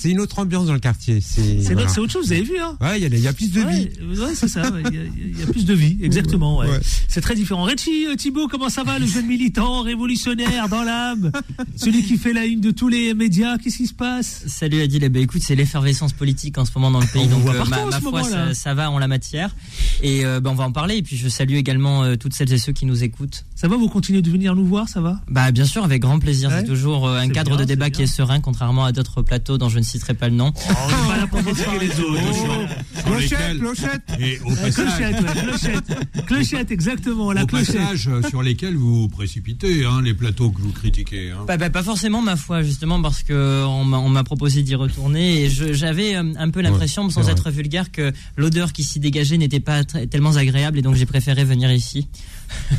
C'est 0.00 0.10
une 0.10 0.20
autre 0.20 0.38
ambiance 0.40 0.66
dans 0.66 0.72
le 0.72 0.80
quartier. 0.80 1.20
C'est 1.20 1.58
voilà. 1.72 1.84
autre 1.84 2.10
chose, 2.10 2.26
vous 2.26 2.32
avez 2.32 2.42
vu 2.42 2.58
hein 2.58 2.76
Ouais, 2.80 3.00
il 3.00 3.14
y, 3.14 3.20
y, 3.20 3.28
a 3.28 3.32
plus 3.32 3.52
de 3.52 3.60
vie. 3.60 3.88
Ouais, 4.20 4.34
c'est 4.34 4.48
ça, 4.48 4.62
il 4.90 5.34
y, 5.36 5.40
y, 5.40 5.42
a 5.42 5.46
plus 5.46 5.64
de 5.64 5.74
vie, 5.74 5.98
exactement. 6.02 6.58
Ouais. 6.58 6.80
C'est 7.08 7.20
très 7.20 7.34
différent. 7.34 7.62
Richie 7.62 8.06
euh, 8.06 8.16
Thibault, 8.16 8.48
comment 8.48 8.68
ça 8.68 8.82
va, 8.82 8.98
le 8.98 9.06
jeune 9.06 9.26
militant, 9.26 9.82
révolutionnaire 9.82 10.68
dans 10.68 10.82
l'âme, 10.82 11.30
celui 11.76 12.02
qui 12.02 12.18
fait 12.18 12.32
la 12.32 12.44
une 12.46 12.60
de 12.60 12.72
tous 12.72 12.88
les 12.88 13.14
médias, 13.14 13.58
qu'est-ce 13.58 13.76
qui 13.76 13.86
se 13.86 13.94
passe? 13.94 14.44
Salut 14.48 14.80
Adil, 14.80 15.04
eh 15.04 15.08
ben, 15.08 15.22
écoute, 15.22 15.42
c'est 15.44 15.54
l'effervescence 15.54 16.12
politique 16.12 16.58
en 16.58 16.64
ce 16.64 16.72
moment 16.74 16.90
dans 16.90 17.00
le 17.00 17.06
pays, 17.06 17.28
donc 17.28 17.46
euh, 17.46 17.64
ma, 17.64 18.00
foi, 18.00 18.24
ça, 18.24 18.54
ça 18.54 18.74
va, 18.74 18.90
on 18.90 19.03
la 19.04 19.08
matière. 19.08 19.54
Et 20.02 20.24
euh, 20.24 20.40
ben, 20.40 20.50
on 20.50 20.54
va 20.54 20.64
en 20.64 20.72
parler. 20.72 20.96
Et 20.96 21.02
puis 21.02 21.16
je 21.16 21.28
salue 21.28 21.54
également 21.54 22.02
euh, 22.02 22.16
toutes 22.16 22.34
celles 22.34 22.52
et 22.52 22.58
ceux 22.58 22.72
qui 22.72 22.86
nous 22.86 23.04
écoutent. 23.04 23.44
Ça 23.54 23.68
va, 23.68 23.76
vous 23.76 23.88
continuez 23.88 24.22
de 24.22 24.30
venir 24.30 24.56
nous 24.56 24.66
voir, 24.66 24.88
ça 24.88 25.00
va? 25.00 25.20
Bah 25.28 25.50
bien 25.52 25.64
sûr, 25.64 25.84
avec 25.84 26.02
grand 26.02 26.18
plaisir. 26.18 26.50
C'est 26.50 26.64
toujours 26.64 27.06
euh, 27.06 27.18
un 27.18 27.28
cadre 27.28 27.56
de 27.56 27.64
débat 27.64 27.90
qui 27.90 28.02
est 28.02 28.06
serein, 28.06 28.40
contrairement 28.40 28.84
à 28.84 28.92
d'autres 28.92 29.22
plateaux 29.22 29.58
dont 29.58 29.68
je 29.68 29.78
ne 29.78 29.84
citerai 29.84 30.14
pas 30.14 30.28
le 30.28 30.34
nom. 30.34 30.52
Oh, 30.56 30.72
on 30.72 30.88
est 30.88 31.08
pas 31.08 31.16
là 31.16 31.26
pour 31.26 31.40
les 31.80 32.00
autres. 32.00 32.68
Clochette, 33.04 33.58
clochette. 33.58 34.02
Et 34.18 34.38
au 34.44 34.54
passage, 34.54 35.16
clochette, 35.44 36.26
clochette, 36.26 36.70
exactement. 36.70 37.32
La 37.32 37.44
au 37.44 37.46
passage, 37.46 38.08
sur 38.28 38.42
lesquels 38.42 38.76
vous 38.76 39.08
précipitez, 39.08 39.84
hein, 39.84 40.00
les 40.02 40.14
plateaux 40.14 40.50
que 40.50 40.60
vous 40.60 40.72
critiquez. 40.72 41.30
Hein. 41.30 41.44
Bah, 41.46 41.56
bah, 41.56 41.70
pas 41.70 41.82
forcément 41.82 42.22
ma 42.22 42.36
foi, 42.36 42.62
justement, 42.62 43.00
parce 43.00 43.22
que 43.22 43.64
on 43.64 43.84
m'a 43.84 44.24
proposé 44.24 44.62
d'y 44.62 44.74
retourner 44.74 45.44
et 45.44 45.50
j'avais 45.50 46.14
un 46.14 46.50
peu 46.50 46.60
l'impression, 46.60 47.08
sans 47.10 47.28
être 47.28 47.50
vulgaire, 47.50 47.92
que 47.92 48.12
l'odeur 48.36 48.72
qui 48.72 48.84
s'y 48.94 49.00
dégageait 49.00 49.38
n'était 49.38 49.60
pas 49.60 49.82
tellement 49.84 50.36
agréable 50.36 50.78
et 50.78 50.82
donc 50.82 50.94
j'ai 50.94 51.06
préféré 51.06 51.44
venir 51.44 51.70
ici. 51.72 52.08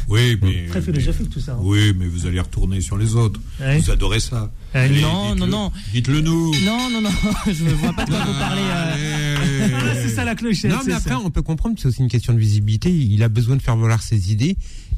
Oui, 0.08 0.38
mais. 0.41 0.67
Très 0.67 0.82
philosophique 0.82 1.30
tout 1.30 1.39
ça. 1.39 1.54
Hein. 1.54 1.60
Oui, 1.62 1.93
mais 1.97 2.06
vous 2.06 2.28
allez 2.28 2.39
retourner 2.39 2.80
sur 2.82 2.97
les 2.97 3.15
autres. 3.15 3.41
Vous 3.60 3.91
adorez 3.91 4.19
ça. 4.19 4.51
Euh, 4.75 4.88
non, 5.01 5.36
non, 5.36 5.47
non. 5.47 5.71
Dites-le 5.91 6.21
nous. 6.21 6.54
Non, 6.63 6.89
non, 6.89 7.01
non. 7.01 7.10
Je 7.47 7.63
ne 7.63 7.71
vois 7.71 7.91
pas 7.91 8.06
de 8.06 8.12
quoi 8.12 8.23
vous 8.23 8.39
parler. 8.39 8.62
Euh. 8.62 10.01
c'est 10.01 10.10
ça 10.10 10.23
la 10.23 10.36
clochette. 10.36 10.71
Non, 10.71 10.80
mais 10.86 10.93
après, 10.93 11.15
on 11.15 11.30
peut 11.30 11.41
comprendre 11.41 11.75
que 11.75 11.82
c'est 11.82 11.88
aussi 11.88 12.01
une 12.01 12.10
question 12.10 12.34
de 12.34 12.39
visibilité. 12.39 12.89
Il 12.89 13.21
a 13.23 13.30
besoin 13.30 13.58
de 13.58 13.62
faire 13.62 13.75
valoir 13.75 14.01
ses 14.01 14.32
idées. 14.32 14.56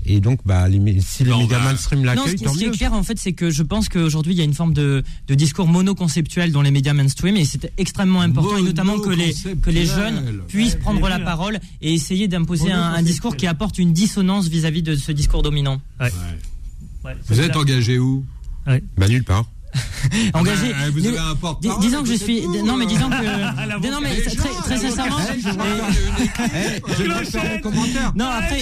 Et 0.09 0.19
donc, 0.21 0.39
bah, 0.45 0.67
les, 0.69 1.01
si 1.01 1.23
les 1.23 1.35
médias 1.35 1.59
bah, 1.59 1.65
mainstream 1.65 2.05
l'accueillent, 2.05 2.35
tant 2.35 2.51
mieux. 2.51 2.57
Ce 2.57 2.57
qui 2.57 2.65
est 2.65 2.71
clair, 2.71 2.93
en 2.93 3.03
fait, 3.03 3.19
c'est 3.19 3.33
que 3.33 3.49
je 3.49 3.61
pense 3.61 3.89
qu'aujourd'hui, 3.89 4.33
il 4.33 4.37
y 4.37 4.41
a 4.41 4.45
une 4.45 4.53
forme 4.53 4.73
de, 4.73 5.03
de 5.27 5.35
discours 5.35 5.67
monoconceptuel 5.67 6.51
dans 6.51 6.61
les 6.61 6.71
médias 6.71 6.93
mainstream, 6.93 7.35
et 7.35 7.45
c'est 7.45 7.71
extrêmement 7.77 8.21
important, 8.21 8.57
et 8.57 8.61
notamment 8.61 8.99
que 8.99 9.09
les, 9.09 9.33
que 9.61 9.69
les 9.69 9.85
jeunes 9.85 10.41
puissent 10.47 10.75
prendre 10.75 11.07
la 11.09 11.19
parole 11.19 11.59
et 11.81 11.93
essayer 11.93 12.27
d'imposer 12.27 12.71
un, 12.71 12.93
un, 12.93 13.01
discours 13.01 13.35
qui 13.35 13.47
apporte 13.47 13.77
une 13.77 13.93
dissonance 13.93 14.47
vis-à-vis 14.47 14.81
de 14.81 14.95
ce 14.95 15.11
discours 15.11 15.43
dominant. 15.43 15.81
Ouais. 15.99 16.11
Ouais. 17.03 17.15
Vous 17.27 17.39
êtes 17.39 17.55
engagé 17.55 17.99
où? 17.99 18.25
Bah, 18.65 19.07
nulle 19.07 19.23
part. 19.23 19.45
engagé. 20.33 20.71
Ah 20.73 20.85
ben, 20.85 20.91
vous 20.91 21.05
avez 21.05 21.17
un 21.17 21.35
porte 21.35 21.65
disons 21.81 22.03
que 22.03 22.09
je 22.09 22.15
suis. 22.15 22.47
Non, 22.47 22.77
mais 22.77 22.85
disons 22.85 23.09
que. 23.09 23.91
non, 23.91 23.99
mais 24.01 24.15
très, 24.21 24.35
très 24.35 24.77
sincèrement. 24.77 25.17
Non, 28.15 28.25
après, 28.25 28.61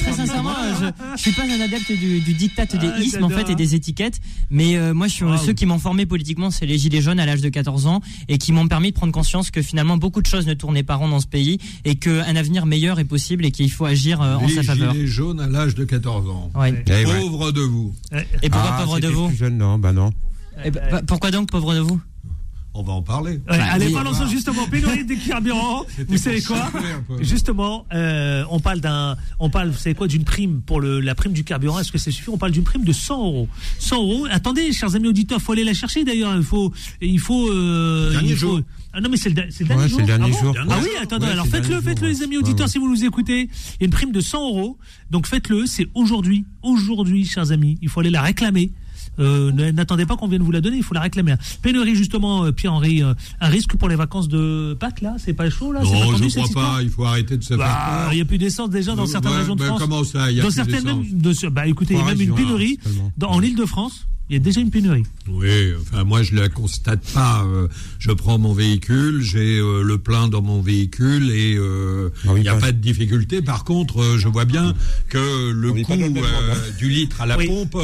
très 0.00 0.12
sincèrement, 0.12 0.54
je, 0.80 0.86
je 1.16 1.20
suis 1.20 1.32
pas 1.32 1.42
un 1.42 1.60
adepte 1.60 1.92
du, 1.92 2.20
du 2.20 2.34
dictat 2.34 2.66
des 2.66 2.88
ah, 2.94 2.98
ismes 3.00 3.24
en 3.24 3.28
fait 3.28 3.50
et 3.50 3.54
des 3.54 3.74
étiquettes. 3.74 4.20
Mais 4.50 4.76
euh, 4.76 4.94
moi, 4.94 5.08
je 5.08 5.14
suis 5.14 5.24
ceux 5.44 5.52
qui 5.52 5.66
m'ont 5.66 5.78
formé 5.78 6.06
politiquement, 6.06 6.50
c'est 6.50 6.66
les 6.66 6.78
gilets 6.78 7.00
jaunes 7.00 7.20
à 7.20 7.26
l'âge 7.26 7.40
de 7.40 7.48
14 7.48 7.86
ans 7.86 8.00
et 8.28 8.38
qui 8.38 8.52
m'ont 8.52 8.68
permis 8.68 8.90
de 8.90 8.96
prendre 8.96 9.12
conscience 9.12 9.50
que 9.50 9.62
finalement 9.62 9.96
beaucoup 9.96 10.22
de 10.22 10.26
choses 10.26 10.46
ne 10.46 10.54
tournaient 10.54 10.82
pas 10.82 10.96
rond 10.96 11.08
dans 11.08 11.20
ce 11.20 11.26
pays 11.26 11.58
et 11.84 11.96
qu'un 11.96 12.36
avenir 12.36 12.66
meilleur 12.66 12.98
est 12.98 13.04
possible 13.04 13.44
et 13.44 13.50
qu'il 13.50 13.70
faut 13.70 13.84
agir 13.84 14.20
euh, 14.20 14.36
en 14.36 14.48
sa 14.48 14.62
faveur. 14.62 14.92
Les 14.92 15.00
gilets 15.00 15.12
jaunes 15.12 15.40
à 15.40 15.46
l'âge 15.46 15.74
de 15.74 15.84
14 15.84 16.28
ans. 16.28 16.50
Pauvre 16.52 17.52
de 17.52 17.60
vous. 17.60 17.94
Et 18.42 18.50
pourquoi 18.50 18.72
pauvre 18.84 19.00
de 19.00 19.08
vous 19.08 19.30
jeune, 19.34 19.58
non, 19.58 19.78
bah 19.78 19.92
non. 19.92 20.12
Eh 20.64 20.70
ben, 20.70 20.82
bah, 20.90 21.00
pourquoi 21.06 21.30
donc, 21.30 21.50
pauvre 21.50 21.74
de 21.74 21.80
vous? 21.80 22.00
On 22.74 22.82
va 22.82 22.94
en 22.94 23.02
parler. 23.02 23.38
Ouais, 23.50 23.58
allez, 23.58 23.90
parlons 23.90 24.12
justement 24.26 24.66
pénurie 24.66 25.04
des 25.04 25.18
carburants. 25.18 25.84
Vous 26.08 26.16
savez 26.16 26.40
quoi? 26.40 26.72
Justement, 27.20 27.84
euh, 27.92 28.44
on 28.48 28.60
parle 28.60 28.80
d'un, 28.80 29.18
on 29.38 29.50
parle, 29.50 29.68
vous 29.68 29.76
savez 29.76 29.94
quoi, 29.94 30.06
d'une 30.06 30.24
prime 30.24 30.62
pour 30.62 30.80
le, 30.80 31.00
la 31.00 31.14
prime 31.14 31.34
du 31.34 31.44
carburant. 31.44 31.78
Est-ce 31.80 31.92
que 31.92 31.98
ça 31.98 32.10
suffit 32.10 32.30
On 32.30 32.38
parle 32.38 32.52
d'une 32.52 32.64
prime 32.64 32.84
de 32.84 32.92
100 32.92 33.26
euros. 33.26 33.48
100 33.78 33.96
euros. 33.96 34.26
Attendez, 34.30 34.72
chers 34.72 34.94
amis 34.94 35.08
auditeurs, 35.08 35.42
faut 35.42 35.52
aller 35.52 35.64
la 35.64 35.74
chercher 35.74 36.02
d'ailleurs. 36.04 36.34
Il 36.34 36.42
faut, 36.42 36.72
il 37.02 37.20
faut. 37.20 37.50
Euh, 37.50 38.18
il 38.22 38.30
faut, 38.30 38.36
jour. 38.36 38.60
Ah 38.94 39.02
non, 39.02 39.10
mais 39.10 39.18
c'est 39.18 39.28
le, 39.28 39.42
le, 39.42 39.66
dernier 39.66 39.82
ouais, 39.82 39.88
jour. 39.88 40.00
Le 40.00 40.06
dernier 40.06 40.32
ah, 40.34 40.40
jour. 40.40 40.54
ah 40.58 40.78
oui, 40.82 40.88
attendez. 41.00 41.26
alors 41.26 41.46
faites-le, 41.46 41.80
faites-le, 41.82 42.08
les 42.08 42.22
amis 42.22 42.38
auditeurs, 42.38 42.70
si 42.70 42.78
vous 42.78 42.88
nous 42.88 43.04
écoutez. 43.04 43.42
Il 43.42 43.82
y 43.82 43.84
a 43.84 43.84
une 43.84 43.90
prime 43.90 44.12
de 44.12 44.20
100 44.20 44.48
euros. 44.48 44.78
Donc 45.10 45.26
faites-le. 45.26 45.66
C'est 45.66 45.88
aujourd'hui, 45.94 46.46
aujourd'hui, 46.62 47.26
chers 47.26 47.52
amis. 47.52 47.76
Il 47.82 47.90
faut 47.90 48.00
aller 48.00 48.10
la 48.10 48.22
réclamer. 48.22 48.72
Euh, 49.18 49.52
N'attendez 49.72 50.06
pas 50.06 50.16
qu'on 50.16 50.28
vienne 50.28 50.42
vous 50.42 50.52
la 50.52 50.60
donner, 50.60 50.78
il 50.78 50.82
faut 50.82 50.94
la 50.94 51.00
réclamer. 51.00 51.34
Pénurie 51.60 51.94
justement, 51.94 52.44
euh, 52.44 52.52
Pierre-Henri, 52.52 53.02
euh, 53.02 53.14
un 53.40 53.48
risque 53.48 53.76
pour 53.76 53.88
les 53.88 53.96
vacances 53.96 54.28
de 54.28 54.76
Pâques 54.78 55.00
là 55.00 55.16
C'est 55.18 55.34
pas 55.34 55.50
chaud 55.50 55.72
là 55.72 55.80
Non, 55.82 56.16
je 56.16 56.24
ne 56.24 56.28
crois 56.30 56.62
pas. 56.62 56.82
Il 56.82 56.90
faut 56.90 57.04
arrêter 57.04 57.36
de 57.36 57.44
se 57.44 57.54
bah, 57.54 57.66
faire 57.66 58.12
Il 58.12 58.16
n'y 58.16 58.22
a 58.22 58.24
plus 58.24 58.38
d'essence 58.38 58.70
déjà 58.70 58.94
dans 58.94 59.06
certaines 59.06 59.32
régions 59.32 59.56
de 59.56 59.62
France. 59.62 59.80
Comment 59.80 60.04
ça 60.04 60.30
Il 60.30 60.36
y 60.36 60.40
a 60.40 60.42
dans 60.42 60.48
plus 60.48 60.56
certaines 60.56 60.84
même, 60.84 61.04
de, 61.10 61.48
bah 61.48 61.66
écoutez, 61.66 61.94
il 61.94 62.00
y 62.00 62.02
a 62.02 62.04
même 62.04 62.20
une 62.20 62.34
pénurie 62.34 62.78
dans, 63.16 63.30
en 63.30 63.42
Île-de-France. 63.42 64.06
Il 64.28 64.34
y 64.34 64.36
a 64.36 64.38
déjà 64.38 64.60
une 64.60 64.70
pénurie. 64.70 65.04
Oui, 65.28 65.74
enfin 65.80 66.04
moi 66.04 66.22
je 66.22 66.34
la 66.34 66.48
constate 66.48 67.02
pas. 67.12 67.44
Euh, 67.44 67.68
je 67.98 68.12
prends 68.12 68.38
mon 68.38 68.54
véhicule, 68.54 69.20
j'ai 69.20 69.58
euh, 69.58 69.82
le 69.82 69.98
plein 69.98 70.28
dans 70.28 70.42
mon 70.42 70.62
véhicule 70.62 71.30
et 71.30 71.54
euh, 71.56 72.10
ah 72.26 72.30
il 72.36 72.42
n'y 72.42 72.48
a 72.48 72.54
pas 72.54 72.72
de 72.72 72.78
difficulté. 72.78 73.42
Par 73.42 73.64
contre, 73.64 74.16
je 74.16 74.28
vois 74.28 74.44
bien 74.44 74.74
que 75.08 75.50
le 75.50 75.72
coût 75.82 75.96
du 76.78 76.88
litre 76.88 77.20
à 77.20 77.26
la 77.26 77.36
pompe 77.36 77.76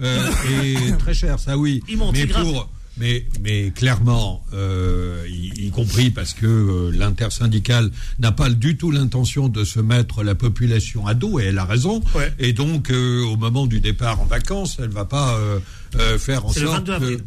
est 0.00 0.96
très 0.98 1.14
cher, 1.14 1.38
ça 1.38 1.56
oui. 1.56 1.82
Il 1.88 1.96
monte, 1.96 2.12
Mais 2.12 2.26
pour 2.26 2.68
Mais, 2.98 3.26
mais 3.42 3.72
clairement, 3.72 4.42
euh, 4.54 5.26
y, 5.28 5.70
compris 5.70 6.10
parce 6.10 6.32
que 6.32 6.46
euh, 6.46 6.90
l'intersyndicale 6.96 7.90
n'a 8.18 8.32
pas 8.32 8.48
du 8.48 8.78
tout 8.78 8.90
l'intention 8.90 9.48
de 9.48 9.64
se 9.64 9.80
mettre 9.80 10.22
la 10.22 10.34
population 10.34 11.06
à 11.06 11.12
dos, 11.12 11.38
et 11.38 11.44
elle 11.44 11.58
a 11.58 11.66
raison. 11.66 12.02
Et 12.38 12.54
donc, 12.54 12.90
euh, 12.90 13.22
au 13.24 13.36
moment 13.36 13.66
du 13.66 13.80
départ 13.80 14.20
en 14.20 14.24
vacances, 14.24 14.78
elle 14.80 14.88
va 14.88 15.04
pas 15.04 15.38
faire 16.18 16.46
en 16.46 16.52
sorte 16.52 16.86
que, 16.86 17.18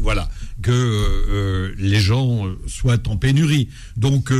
voilà, 0.00 0.28
que 0.62 1.74
les 1.78 2.00
gens 2.00 2.46
soient 2.66 3.08
en 3.08 3.16
pénurie. 3.16 3.68
Donc, 3.96 4.32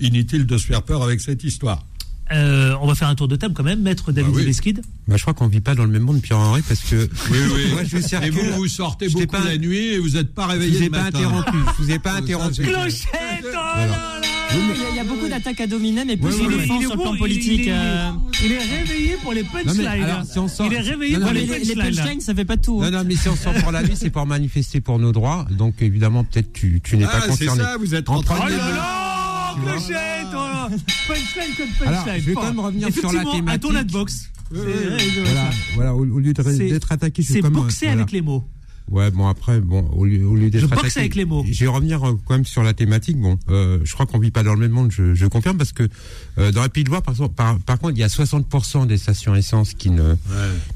inutile 0.00 0.46
de 0.46 0.58
se 0.58 0.66
faire 0.66 0.82
peur 0.82 1.02
avec 1.02 1.20
cette 1.20 1.44
histoire. 1.44 1.84
Euh, 2.32 2.74
on 2.80 2.86
va 2.88 2.94
faire 2.94 3.08
un 3.08 3.14
tour 3.14 3.28
de 3.28 3.36
table 3.36 3.54
quand 3.54 3.62
même, 3.62 3.82
maître 3.82 4.10
David 4.10 4.32
bah 4.32 4.40
oui. 4.44 4.74
bah, 5.06 5.16
je 5.16 5.22
crois 5.22 5.34
qu'on 5.34 5.46
vit 5.46 5.60
pas 5.60 5.76
dans 5.76 5.84
le 5.84 5.90
même 5.90 6.02
monde, 6.02 6.20
Pierre-Henri, 6.20 6.62
parce 6.62 6.80
que 6.80 7.08
oui, 7.30 7.38
oui. 7.54 7.66
moi 7.72 7.84
je 7.84 7.98
circule. 7.98 8.28
Et 8.28 8.30
vous, 8.30 8.56
vous 8.56 8.68
sortez 8.68 9.08
beaucoup 9.08 9.26
pas... 9.26 9.44
la 9.44 9.56
nuit 9.58 9.92
et 9.92 9.98
vous 9.98 10.10
n'êtes 10.10 10.34
pas 10.34 10.46
réveillé. 10.46 10.72
Je 10.72 10.78
vous 10.78 10.84
ai 10.84 10.90
pas 10.90 11.02
interrompu. 11.02 11.56
Je 11.78 11.82
vous 11.82 11.90
ai 11.92 11.98
pas 12.00 12.12
interrompu. 12.16 12.62
Clochette, 12.62 13.10
oh 13.44 13.52
là 13.52 13.86
là. 13.86 14.20
il 14.90 14.96
y, 14.96 14.98
a 14.98 15.04
beaucoup 15.04 15.28
d'attaques 15.28 15.60
à 15.60 15.66
dominer, 15.68 16.04
mais 16.04 16.16
plus 16.16 16.32
sur 16.32 16.48
le 16.48 16.58
fond, 16.58 16.80
sur 16.80 16.96
le 16.96 17.02
plan 17.02 17.16
politique. 17.16 17.68
Euh. 17.68 18.10
Il 18.44 18.52
est 18.52 18.58
réveillé 18.58 19.16
pour 19.22 19.32
les 19.32 19.44
punchlines. 19.44 19.74
Il 19.76 20.72
est 20.72 20.80
réveillé 20.80 21.18
pour 21.18 21.32
les 21.32 21.46
punchlines. 21.46 21.68
Les 21.68 21.74
punchlines, 21.76 22.20
ça 22.20 22.34
fait 22.34 22.44
pas 22.44 22.56
tout. 22.56 22.80
Non, 22.82 22.90
non, 22.90 23.04
mais 23.06 23.14
si 23.14 23.28
on 23.28 23.36
sort 23.36 23.54
pour 23.54 23.70
la 23.70 23.84
nuit, 23.84 23.94
c'est 23.94 24.10
pour 24.10 24.26
manifester 24.26 24.80
pour 24.80 24.98
nos 24.98 25.12
droits. 25.12 25.46
Donc 25.52 25.80
évidemment, 25.80 26.24
peut-être 26.24 26.52
tu, 26.52 26.80
tu 26.82 26.96
n'es 26.96 27.04
pas 27.04 27.20
concerné. 27.20 27.62
Ah, 27.62 27.66
c'est 27.66 27.72
ça, 27.72 27.76
vous 27.78 27.94
êtes 27.94 28.08
en 28.08 28.20
train 28.20 28.48
de 28.48 29.05
clochette 29.62 30.30
Punchline 31.06 31.54
comme 31.56 31.68
punchline. 31.78 31.88
Alors, 31.88 32.06
je 32.18 32.24
vais 32.24 32.34
quand 32.34 32.44
même 32.44 32.60
revenir 32.60 32.92
sur 32.92 33.12
la 33.12 33.24
thématique. 33.24 33.48
à 33.48 33.58
ton 33.58 33.74
adbox. 33.74 34.30
Voilà, 34.50 35.50
voilà, 35.74 35.94
au 35.94 36.04
lieu 36.04 36.32
d'être 36.32 36.92
attaqué, 36.92 37.22
c'est 37.22 37.42
boxer 37.42 37.88
avec 37.88 38.12
les 38.12 38.22
mots. 38.22 38.44
Ouais, 38.90 39.10
bon 39.10 39.26
après, 39.26 39.60
bon, 39.60 39.88
au 39.96 40.04
lieu, 40.04 40.24
au 40.24 40.36
lieu 40.36 40.48
d'être 40.48 40.72
attaqué, 40.72 41.00
avec 41.00 41.16
les 41.16 41.24
mots. 41.24 41.44
Je 41.50 41.64
vais 41.64 41.70
revenir 41.70 42.06
euh, 42.06 42.16
quand 42.24 42.34
même 42.34 42.44
sur 42.44 42.62
la 42.62 42.72
thématique. 42.72 43.18
Bon, 43.18 43.36
euh, 43.48 43.80
je 43.82 43.92
crois 43.94 44.06
qu'on 44.06 44.20
vit 44.20 44.30
pas 44.30 44.44
dans 44.44 44.54
le 44.54 44.60
même 44.60 44.70
monde. 44.70 44.92
Je, 44.92 45.14
je 45.14 45.26
confirme 45.26 45.58
parce 45.58 45.72
que 45.72 45.88
euh, 46.38 46.52
dans 46.52 46.62
la 46.62 46.68
Pays 46.68 46.84
de 46.84 46.90
Loire, 46.90 47.02
par, 47.02 47.14
par, 47.30 47.58
par, 47.58 47.78
contre, 47.80 47.94
il 47.94 47.98
y 47.98 48.04
a 48.04 48.06
60% 48.06 48.86
des 48.86 48.96
stations 48.96 49.34
essence 49.34 49.74
qui 49.74 49.90
ne, 49.90 50.12
ouais. 50.12 50.16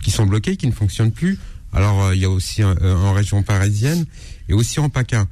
qui 0.03 0.11
sont 0.11 0.27
bloquées, 0.27 0.57
qui 0.57 0.67
ne 0.67 0.73
fonctionnent 0.73 1.13
plus. 1.13 1.39
Alors, 1.73 2.03
euh, 2.03 2.17
il 2.17 2.21
y 2.21 2.25
a 2.25 2.31
aussi 2.31 2.65
en 2.65 3.13
région 3.13 3.45
parisienne 3.45 4.05
et 4.49 4.55
aussi 4.55 4.81
en 4.81 4.89
PACA. 4.89 5.27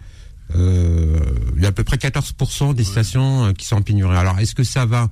Euh, 0.57 1.19
il 1.57 1.63
y 1.63 1.67
a 1.67 1.69
à 1.69 1.73
peu 1.73 1.85
près 1.85 1.97
14% 1.97 2.75
des 2.75 2.85
stations 2.85 3.47
euh, 3.47 3.53
qui 3.53 3.67
sont 3.67 3.77
en 3.77 3.83
pénurie. 3.83 4.17
Alors, 4.17 4.39
est-ce 4.39 4.55
que 4.55 4.65
ça 4.65 4.87
va, 4.87 5.11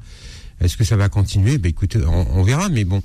est-ce 0.60 0.76
que 0.76 0.84
ça 0.84 0.96
va 0.96 1.08
continuer? 1.08 1.58
Ben, 1.58 1.70
écoutez, 1.70 1.98
on, 2.04 2.42
verra. 2.42 2.68
Mais 2.68 2.84
bon, 2.84 3.02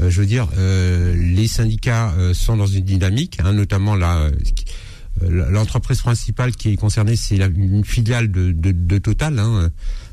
euh, 0.00 0.10
je 0.10 0.20
veux 0.20 0.26
dire, 0.26 0.48
les 0.56 1.48
syndicats 1.48 2.12
sont 2.32 2.56
dans 2.56 2.66
une 2.66 2.84
dynamique, 2.84 3.38
hein, 3.42 3.52
notamment 3.52 3.94
là. 3.94 4.30
L'entreprise 5.20 6.00
principale 6.00 6.56
qui 6.56 6.72
est 6.72 6.76
concernée, 6.76 7.14
c'est 7.14 7.36
une 7.36 7.84
filiale 7.84 8.32
de, 8.32 8.50
de, 8.50 8.72
de 8.72 8.98
Total, 8.98 9.38
hein, 9.38 9.70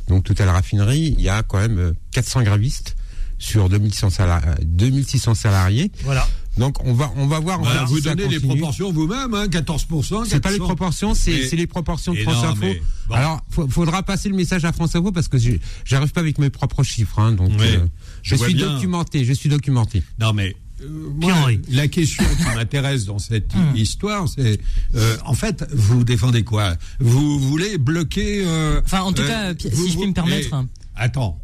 donc 0.08 0.26
Total 0.26 0.48
Raffinerie. 0.48 1.16
Il 1.18 1.22
y 1.22 1.28
a 1.30 1.42
quand 1.42 1.58
même 1.58 1.94
400 2.12 2.44
grévistes 2.44 2.96
sur 3.40 3.68
2600 3.68 4.12
salariés, 4.12 4.64
2600 4.64 5.34
salariés. 5.34 5.92
Voilà. 6.04 6.28
Donc 6.62 6.78
on 6.86 6.94
va 6.94 7.12
on 7.16 7.26
va 7.26 7.40
voir. 7.40 7.60
vous 7.88 8.02
donnez 8.02 8.28
les 8.28 8.40
proportions 8.40 8.92
vous-même, 8.92 9.34
hein, 9.34 9.48
14% 9.48 10.26
C'est 10.28 10.40
pas 10.40 10.52
les 10.52 10.60
proportions, 10.60 11.16
c'est 11.16 11.56
les 11.56 11.68
proportions 11.68 12.14
de 12.14 12.20
France 12.20 12.44
Info. 12.44 12.68
Alors 13.10 13.42
faudra 13.50 14.04
passer 14.04 14.30
le 14.30 14.36
message 14.36 14.64
à 14.64 14.72
France 14.72 14.96
Info 14.96 15.12
parce 15.12 15.28
que 15.28 15.38
j'arrive 15.84 16.12
pas 16.12 16.22
avec 16.22 16.38
mes 16.38 16.52
propres 16.52 16.84
chiffres, 16.84 17.18
hein, 17.20 17.32
donc 17.32 17.52
euh, 17.60 17.80
je, 18.22 18.36
suis 18.36 18.54
documenté, 18.54 19.26
je 19.26 19.34
suis 19.34 19.50
documenté. 19.50 20.04
Non 20.20 20.34
mais 20.34 20.56
euh, 20.84 21.58
la 21.70 21.88
question 21.88 22.24
qui 22.38 22.56
m'intéresse 22.56 23.06
dans 23.06 23.20
cette 23.20 23.56
hum. 23.56 23.76
histoire, 23.76 24.28
c'est 24.30 24.60
euh, 24.96 25.18
en 25.26 25.34
fait, 25.34 25.66
vous 25.74 26.04
défendez 26.04 26.44
quoi? 26.44 26.76
Vous 27.00 27.40
voulez 27.40 27.80
bloquer 27.80 28.46
Enfin, 28.86 29.02
en 29.02 29.14
tout 29.14 29.24
cas, 29.24 29.54
si 29.58 29.92
je 29.92 29.98
puis 29.98 30.08
me 30.08 30.14
permettre. 30.14 30.64
attends. 30.96 31.41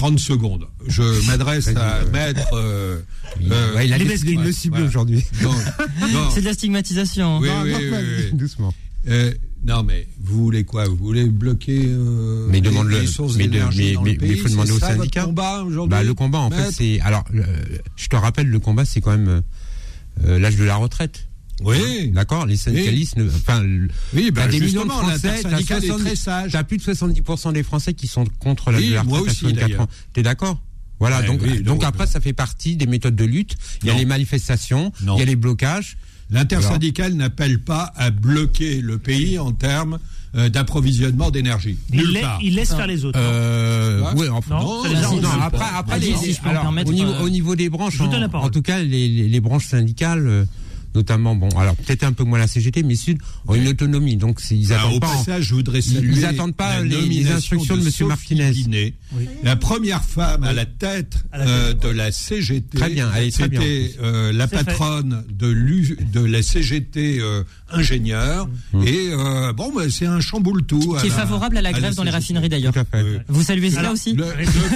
30 0.00 0.18
secondes. 0.18 0.66
Je 0.86 1.26
m'adresse 1.26 1.68
à 1.76 2.02
maître. 2.10 2.54
Euh, 2.54 3.00
euh, 3.50 3.82
il 3.84 3.92
a 3.92 3.98
décidé 3.98 4.34
de 4.34 4.40
me 4.40 4.50
cibler 4.50 4.82
aujourd'hui. 4.82 5.22
C'est 6.34 6.40
de 6.40 6.46
la 6.46 6.54
stigmatisation. 6.54 7.38
Oui, 7.38 7.50
oui, 7.64 7.74
oui, 7.74 8.32
Doucement. 8.32 8.72
Euh, 9.08 9.34
non, 9.66 9.82
mais 9.82 10.08
vous 10.18 10.44
voulez 10.44 10.64
quoi? 10.64 10.86
Vous 10.86 10.96
voulez 10.96 11.26
bloquer 11.26 11.82
euh, 11.84 12.48
mais 12.48 12.62
demande 12.62 12.88
les, 12.88 13.06
sources 13.06 13.36
mais, 13.36 13.46
d'énergie 13.46 13.94
mais, 14.02 14.16
mais, 14.18 14.28
il 14.28 14.38
faut 14.38 14.48
demander 14.48 14.72
au 14.72 14.78
syndicat. 14.78 15.24
combat 15.24 15.64
aujourd'hui 15.64 15.90
bah, 15.90 16.02
Le 16.02 16.14
combat, 16.14 16.38
en 16.38 16.50
fait, 16.50 16.72
c'est. 16.72 16.98
Alors, 17.02 17.24
je 17.96 18.08
te 18.08 18.16
rappelle, 18.16 18.46
le 18.46 18.58
combat, 18.58 18.86
c'est 18.86 19.02
quand 19.02 19.10
même 19.10 19.42
l'âge 20.24 20.56
de 20.56 20.64
la 20.64 20.76
retraite. 20.76 21.28
Oui. 21.62 22.08
D'accord 22.08 22.46
Les 22.46 22.56
syndicalistes, 22.56 23.16
enfin, 23.34 23.64
oui, 24.14 24.30
bah, 24.30 24.48
des 24.48 24.60
millions 24.60 24.84
de 24.84 24.90
Français, 24.90 25.42
t'as 25.42 26.64
plus 26.64 26.78
de 26.78 26.82
70% 26.82 27.52
des 27.52 27.62
Français 27.62 27.94
qui 27.94 28.06
sont 28.06 28.24
contre 28.38 28.70
la 28.70 28.78
oui, 28.78 28.90
la 28.90 29.02
retraite 29.02 29.28
à 29.28 29.34
64 29.34 29.80
ans. 29.80 29.88
T'es 30.12 30.22
d'accord? 30.22 30.60
Voilà, 30.98 31.22
donc, 31.22 31.46
donc 31.62 31.82
après, 31.82 32.06
ça 32.06 32.20
fait 32.20 32.34
partie 32.34 32.76
des 32.76 32.86
méthodes 32.86 33.16
de 33.16 33.24
lutte. 33.24 33.56
Il 33.82 33.88
y 33.88 33.90
a 33.90 33.94
les 33.94 34.04
manifestations, 34.04 34.92
il 35.02 35.18
y 35.18 35.22
a 35.22 35.24
les 35.24 35.36
blocages. 35.36 35.96
L'intersyndicale 36.30 37.14
n'appelle 37.14 37.58
pas 37.58 37.92
à 37.96 38.10
bloquer 38.10 38.80
le 38.80 38.98
pays 38.98 39.38
en 39.38 39.52
termes 39.52 39.98
euh, 40.36 40.48
d'approvisionnement 40.48 41.32
d'énergie. 41.32 41.76
Il, 41.92 42.04
il, 42.40 42.54
laisse 42.54 42.72
faire 42.72 42.86
les 42.86 43.04
autres. 43.04 43.18
Euh, 43.18 44.04
oui, 44.14 44.28
enfin, 44.28 44.60
non, 44.60 44.84
non, 44.84 45.20
non, 45.20 45.28
après, 45.40 45.64
après 45.74 45.98
les, 45.98 46.14
si 46.14 46.38
alors, 46.44 46.72
au, 46.86 46.92
niveau, 46.92 47.10
euh, 47.10 47.24
au, 47.24 47.28
niveau, 47.28 47.56
des 47.56 47.68
branches, 47.68 48.00
en, 48.00 48.12
en, 48.12 48.48
tout 48.48 48.62
cas, 48.62 48.78
les, 48.78 49.08
les 49.08 49.40
branches 49.40 49.66
syndicales 49.66 50.28
euh, 50.28 50.44
notamment, 50.94 51.34
bon, 51.34 51.48
alors 51.50 51.76
peut-être 51.76 52.04
un 52.04 52.12
peu 52.12 52.24
moins 52.24 52.38
la 52.38 52.46
CGT, 52.46 52.82
mais 52.82 52.94
Sud 52.94 53.18
ont 53.46 53.54
une 53.54 53.68
autonomie, 53.68 54.16
donc 54.16 54.40
ils 54.50 54.72
attendent 54.72 54.94
au 54.94 55.00
pas. 55.00 55.10
Passage, 55.10 55.44
je 55.44 55.54
voudrais 55.54 55.82
saluer 55.82 56.12
ils 56.16 56.24
attendent 56.24 56.54
pas 56.54 56.82
les, 56.82 57.30
instructions 57.30 57.76
de, 57.76 57.82
M. 57.82 58.08
Martinez. 58.08 58.94
La 59.42 59.56
première 59.56 60.04
femme 60.04 60.44
à 60.44 60.52
la 60.52 60.66
tête 60.66 61.24
euh, 61.34 61.74
de 61.74 61.88
la 61.88 62.12
CGT. 62.12 62.78
Très 62.78 62.90
bien, 62.90 63.10
elle 63.16 63.28
est 63.28 63.30
très 63.30 63.48
bien. 63.48 63.60
C'était 63.60 63.96
euh, 64.02 64.32
la 64.32 64.46
patronne 64.46 65.24
de, 65.30 65.52
de 66.12 66.24
la 66.24 66.42
CGT 66.42 67.18
euh, 67.20 67.42
ingénieur. 67.70 68.48
Mmh. 68.72 68.82
Et 68.86 69.10
euh, 69.12 69.52
bon, 69.52 69.72
bah, 69.74 69.82
c'est 69.90 70.06
un 70.06 70.20
chamboule 70.20 70.64
tout. 70.64 70.96
Qui 71.00 71.06
est 71.06 71.10
favorable 71.10 71.56
à 71.56 71.62
la 71.62 71.72
grève 71.72 71.94
dans 71.94 72.04
les 72.04 72.10
raffineries 72.10 72.48
d'ailleurs. 72.48 72.72
Vous 73.28 73.42
saluez 73.42 73.70
cela 73.70 73.92
aussi 73.92 74.14
ne, 74.14 74.22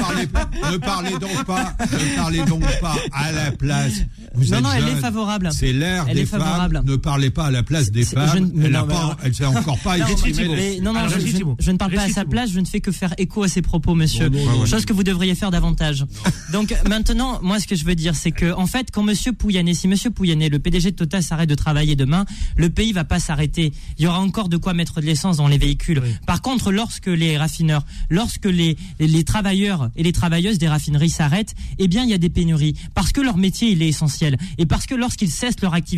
parlez, 0.00 0.26
ne, 0.72 0.76
parlez, 0.78 1.10
donc 1.18 1.44
pas, 1.44 1.76
ne 1.80 2.16
parlez 2.16 2.44
donc 2.44 2.64
pas 2.80 2.96
à 3.12 3.32
la 3.32 3.50
place. 3.52 3.94
Vous 4.34 4.50
non, 4.50 4.58
êtes 4.58 4.64
non, 4.64 4.70
elle 4.76 4.88
est 4.88 5.00
favorable. 5.00 5.50
C'est 5.52 5.72
l'air 5.72 6.03
des 6.12 6.26
femmes. 6.26 6.82
Ne 6.84 6.96
parlez 6.96 7.30
pas 7.30 7.46
à 7.46 7.50
la 7.50 7.62
place 7.62 7.90
des 7.90 8.04
femmes. 8.04 8.50
elle 8.62 8.70
n'a 8.70 8.84
pas, 8.84 9.16
elle 9.22 9.34
s'est 9.34 9.44
encore 9.44 9.78
pas 9.78 9.98
exprimée. 10.10 10.80
Non, 10.80 10.92
non, 10.92 11.08
je, 11.08 11.70
ne 11.70 11.76
parle 11.76 11.92
pas 11.92 12.02
à 12.02 12.08
sa 12.08 12.24
place. 12.24 12.50
Je 12.50 12.60
ne 12.60 12.64
fais 12.64 12.80
que 12.80 12.92
faire 12.92 13.14
écho 13.18 13.42
à 13.42 13.48
ses 13.48 13.62
propos, 13.62 13.94
monsieur. 13.94 14.30
Chose 14.66 14.84
que 14.84 14.92
vous 14.92 15.04
devriez 15.04 15.34
faire 15.34 15.50
davantage. 15.50 16.04
Donc 16.52 16.74
maintenant, 16.88 17.40
moi, 17.42 17.60
ce 17.60 17.66
que 17.66 17.76
je 17.76 17.84
veux 17.84 17.94
dire, 17.94 18.14
c'est 18.14 18.32
que 18.32 18.52
en 18.52 18.66
fait, 18.66 18.90
quand 18.92 19.02
Monsieur 19.02 19.32
Pouyanné, 19.32 19.74
si 19.74 19.88
Monsieur 19.88 20.10
Pouyanné, 20.10 20.48
le 20.48 20.58
PDG 20.58 20.92
de 20.92 20.96
Total, 20.96 21.22
s'arrête 21.22 21.48
de 21.48 21.54
travailler 21.54 21.96
demain, 21.96 22.24
le 22.56 22.70
pays 22.70 22.92
va 22.92 23.04
pas 23.04 23.20
s'arrêter. 23.20 23.72
Il 23.98 24.04
y 24.04 24.06
aura 24.06 24.20
encore 24.20 24.48
de 24.48 24.56
quoi 24.56 24.74
mettre 24.74 25.00
de 25.00 25.06
l'essence 25.06 25.36
dans 25.36 25.48
les 25.48 25.58
véhicules. 25.58 26.02
Par 26.26 26.42
contre, 26.42 26.72
lorsque 26.72 27.06
les 27.06 27.36
raffineurs, 27.36 27.84
lorsque 28.10 28.46
les, 28.46 28.76
les 28.98 29.24
travailleurs 29.24 29.90
et 29.96 30.02
les 30.02 30.12
travailleuses 30.12 30.58
des 30.58 30.68
raffineries 30.68 31.10
s'arrêtent, 31.10 31.54
eh 31.78 31.88
bien, 31.88 32.04
il 32.04 32.10
y 32.10 32.14
a 32.14 32.18
des 32.18 32.30
pénuries. 32.30 32.74
Parce 32.94 33.12
que 33.12 33.20
leur 33.20 33.36
métier, 33.36 33.70
il 33.70 33.82
est 33.82 33.88
essentiel. 33.88 34.36
Et 34.58 34.66
parce 34.66 34.86
que 34.86 34.94
lorsqu'ils 34.94 35.30
cessent 35.30 35.60
leur 35.60 35.74
activité, 35.74 35.93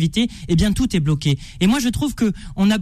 eh 0.47 0.55
bien, 0.55 0.71
tout 0.71 0.95
est 0.95 0.99
bloqué. 0.99 1.37
Et 1.59 1.67
moi, 1.67 1.79
je 1.79 1.89
trouve 1.89 2.15
que 2.15 2.31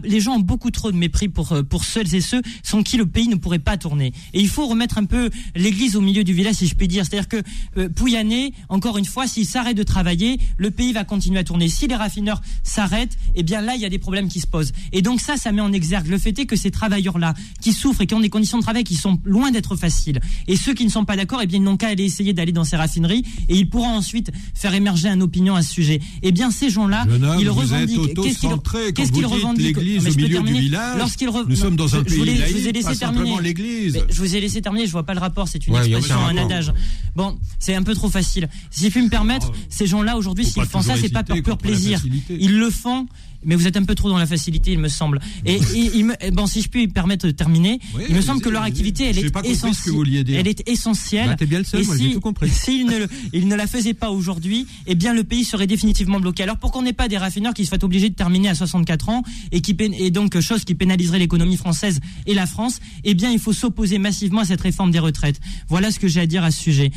les 0.04 0.20
gens 0.20 0.36
ont 0.36 0.40
beaucoup 0.40 0.70
trop 0.70 0.92
de 0.92 0.96
mépris 0.96 1.28
pour, 1.28 1.52
euh, 1.52 1.62
pour 1.62 1.84
ceux 1.84 2.14
et 2.14 2.20
ceux 2.20 2.42
sans 2.62 2.82
qui 2.82 2.96
le 2.96 3.06
pays 3.06 3.28
ne 3.28 3.36
pourrait 3.36 3.58
pas 3.58 3.76
tourner. 3.76 4.12
Et 4.32 4.40
il 4.40 4.48
faut 4.48 4.66
remettre 4.66 4.98
un 4.98 5.04
peu 5.04 5.30
l'église 5.54 5.96
au 5.96 6.00
milieu 6.00 6.24
du 6.24 6.32
village, 6.32 6.56
si 6.56 6.66
je 6.66 6.74
puis 6.74 6.88
dire. 6.88 7.04
C'est-à-dire 7.04 7.28
que 7.28 7.42
euh, 7.78 7.88
Pouyanné, 7.88 8.52
encore 8.68 8.98
une 8.98 9.04
fois, 9.04 9.26
s'il 9.26 9.46
s'arrête 9.46 9.76
de 9.76 9.82
travailler, 9.82 10.38
le 10.56 10.70
pays 10.70 10.92
va 10.92 11.04
continuer 11.04 11.40
à 11.40 11.44
tourner. 11.44 11.68
Si 11.68 11.86
les 11.86 11.96
raffineurs 11.96 12.40
s'arrêtent, 12.62 13.16
eh 13.34 13.42
bien 13.42 13.60
là, 13.60 13.74
il 13.74 13.80
y 13.80 13.84
a 13.84 13.88
des 13.88 13.98
problèmes 13.98 14.28
qui 14.28 14.40
se 14.40 14.46
posent. 14.46 14.72
Et 14.92 15.02
donc 15.02 15.20
ça, 15.20 15.36
ça 15.36 15.52
met 15.52 15.62
en 15.62 15.72
exergue 15.72 16.08
le 16.08 16.18
fait 16.18 16.36
que 16.44 16.56
ces 16.56 16.70
travailleurs-là, 16.70 17.34
qui 17.62 17.72
souffrent 17.72 18.02
et 18.02 18.06
qui 18.06 18.14
ont 18.14 18.20
des 18.20 18.28
conditions 18.28 18.58
de 18.58 18.62
travail 18.62 18.84
qui 18.84 18.96
sont 18.96 19.18
loin 19.24 19.50
d'être 19.50 19.76
faciles, 19.76 20.20
et 20.46 20.56
ceux 20.56 20.74
qui 20.74 20.84
ne 20.84 20.90
sont 20.90 21.06
pas 21.06 21.16
d'accord, 21.16 21.40
eh 21.42 21.46
bien 21.46 21.58
ils 21.58 21.62
n'ont 21.62 21.78
qu'à 21.78 21.88
aller 21.88 22.04
essayer 22.04 22.34
d'aller 22.34 22.52
dans 22.52 22.64
ces 22.64 22.76
raffineries, 22.76 23.24
et 23.48 23.56
ils 23.56 23.68
pourront 23.68 23.96
ensuite 23.96 24.30
faire 24.54 24.74
émerger 24.74 25.08
une 25.08 25.22
opinion 25.22 25.54
à 25.54 25.62
ce 25.62 25.72
sujet. 25.72 26.00
Eh 26.22 26.32
bien 26.32 26.50
ces 26.50 26.68
gens-là, 26.68 27.05
ils 27.38 27.50
revendiquent. 27.50 28.14
Qu'est-ce 28.14 28.38
qu'ils 28.38 28.92
qu'est-ce 28.94 29.12
qu'ils 29.12 29.26
revendiquent 29.26 29.76
L'église 29.76 30.06
au 30.06 30.14
milieu 30.14 30.40
du 30.42 30.52
village. 30.52 31.16
Nous 31.48 31.56
sommes 31.56 31.76
dans 31.76 31.94
un 31.96 32.02
pays 32.02 32.24
laïque, 32.24 32.46
je 32.48 32.58
vous 32.58 32.68
ai 32.68 32.72
laissé 32.72 32.96
terminer. 32.96 33.40
l'église. 33.42 34.04
Je 34.08 34.18
vous 34.18 34.36
ai 34.36 34.40
laissé 34.40 34.60
terminer. 34.60 34.86
Je 34.86 34.92
vois 34.92 35.04
pas 35.04 35.14
le 35.14 35.20
rapport. 35.20 35.48
C'est 35.48 35.66
une 35.66 35.76
expression, 35.76 36.16
un 36.16 36.36
adage. 36.36 36.72
Bon, 37.14 37.38
c'est 37.58 37.74
un 37.74 37.82
peu 37.82 37.94
trop 37.94 38.10
facile. 38.10 38.48
Si 38.70 38.84
je 38.84 38.90
puis 38.90 39.02
me 39.02 39.08
permettre, 39.08 39.50
ah, 39.52 39.56
ces 39.70 39.86
gens-là 39.86 40.16
aujourd'hui, 40.16 40.44
s'ils 40.44 40.64
font 40.64 40.82
ça, 40.82 40.94
c'est 40.96 41.08
pas 41.08 41.22
pour 41.22 41.40
pur 41.42 41.58
plaisir. 41.58 42.00
Ils 42.28 42.58
le 42.58 42.70
font 42.70 43.06
mais 43.46 43.54
vous 43.54 43.66
êtes 43.66 43.76
un 43.76 43.84
peu 43.84 43.94
trop 43.94 44.10
dans 44.10 44.18
la 44.18 44.26
facilité, 44.26 44.72
il 44.72 44.78
me 44.78 44.88
semble. 44.88 45.20
Et, 45.46 45.58
bon, 46.32 46.46
si 46.46 46.62
je 46.62 46.68
puis 46.68 46.88
permettre 46.88 47.26
de 47.26 47.30
terminer, 47.30 47.78
il 48.08 48.14
me 48.14 48.20
semble 48.20 48.42
que 48.42 48.48
leur 48.48 48.62
activité, 48.62 49.08
elle 49.08 49.18
est 49.18 49.46
essentielle. 49.46 50.24
Elle 50.28 50.48
est 50.48 50.68
essentielle. 50.68 51.36
Bah, 51.38 51.46
bien 51.46 51.60
le 51.60 51.64
seul, 51.64 51.80
et 51.80 51.84
si, 51.84 52.12
tout 52.12 52.20
compris. 52.20 52.50
S'ils 52.56 52.86
ne, 52.86 53.06
il 53.32 53.46
ne 53.46 53.54
la 53.54 53.66
faisaient 53.66 53.94
pas 53.94 54.10
aujourd'hui, 54.10 54.66
eh 54.86 54.96
bien, 54.96 55.14
le 55.14 55.22
pays 55.22 55.44
serait 55.44 55.68
définitivement 55.68 56.18
bloqué. 56.18 56.42
Alors, 56.42 56.56
pour 56.56 56.72
qu'on 56.72 56.84
ait 56.84 56.92
pas 56.96 57.08
des 57.08 57.18
raffineurs 57.18 57.54
qui 57.54 57.64
seraient 57.66 57.84
obligés 57.84 58.10
de 58.10 58.14
terminer 58.14 58.48
à 58.48 58.54
64 58.54 59.08
ans 59.08 59.22
et 59.52 59.60
qui 59.60 59.76
et 59.78 60.10
donc 60.10 60.38
chose 60.40 60.64
qui 60.64 60.74
pénaliserait 60.74 61.18
l'économie 61.18 61.56
française 61.56 62.00
et 62.26 62.34
la 62.34 62.46
France, 62.46 62.80
eh 63.04 63.14
bien 63.14 63.30
il 63.30 63.38
faut 63.38 63.52
s'opposer 63.52 63.98
massivement 63.98 64.40
à 64.40 64.44
cette 64.44 64.60
réforme 64.60 64.90
des 64.90 64.98
retraites. 64.98 65.40
Voilà 65.68 65.90
ce 65.90 65.98
que 65.98 66.08
j'ai 66.08 66.20
à 66.20 66.26
dire 66.26 66.44
à 66.44 66.50
ce 66.50 66.60
sujet. 66.60 66.90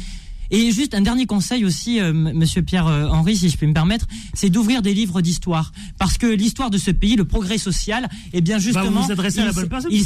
Et 0.52 0.72
juste 0.72 0.96
un 0.96 1.02
dernier 1.02 1.26
conseil 1.26 1.64
aussi, 1.66 2.00
euh, 2.00 2.12
Monsieur 2.14 2.62
Pierre 2.62 2.88
euh, 2.88 3.08
Henry, 3.08 3.36
si 3.36 3.50
je 3.50 3.58
peux 3.58 3.68
me 3.68 3.74
permettre, 3.74 4.08
c'est 4.34 4.50
d'ouvrir 4.50 4.82
des 4.82 4.94
livres 4.94 5.22
d'histoire, 5.22 5.72
parce 6.00 6.18
que 6.18 6.26
l'histoire 6.26 6.70
de 6.70 6.78
ce 6.78 6.92
pays, 6.92 7.16
le 7.16 7.26
progrès 7.26 7.58
social, 7.58 8.10
eh 8.34 8.42
bien 8.42 8.58
justement, 8.58 9.08
il, 9.90 10.06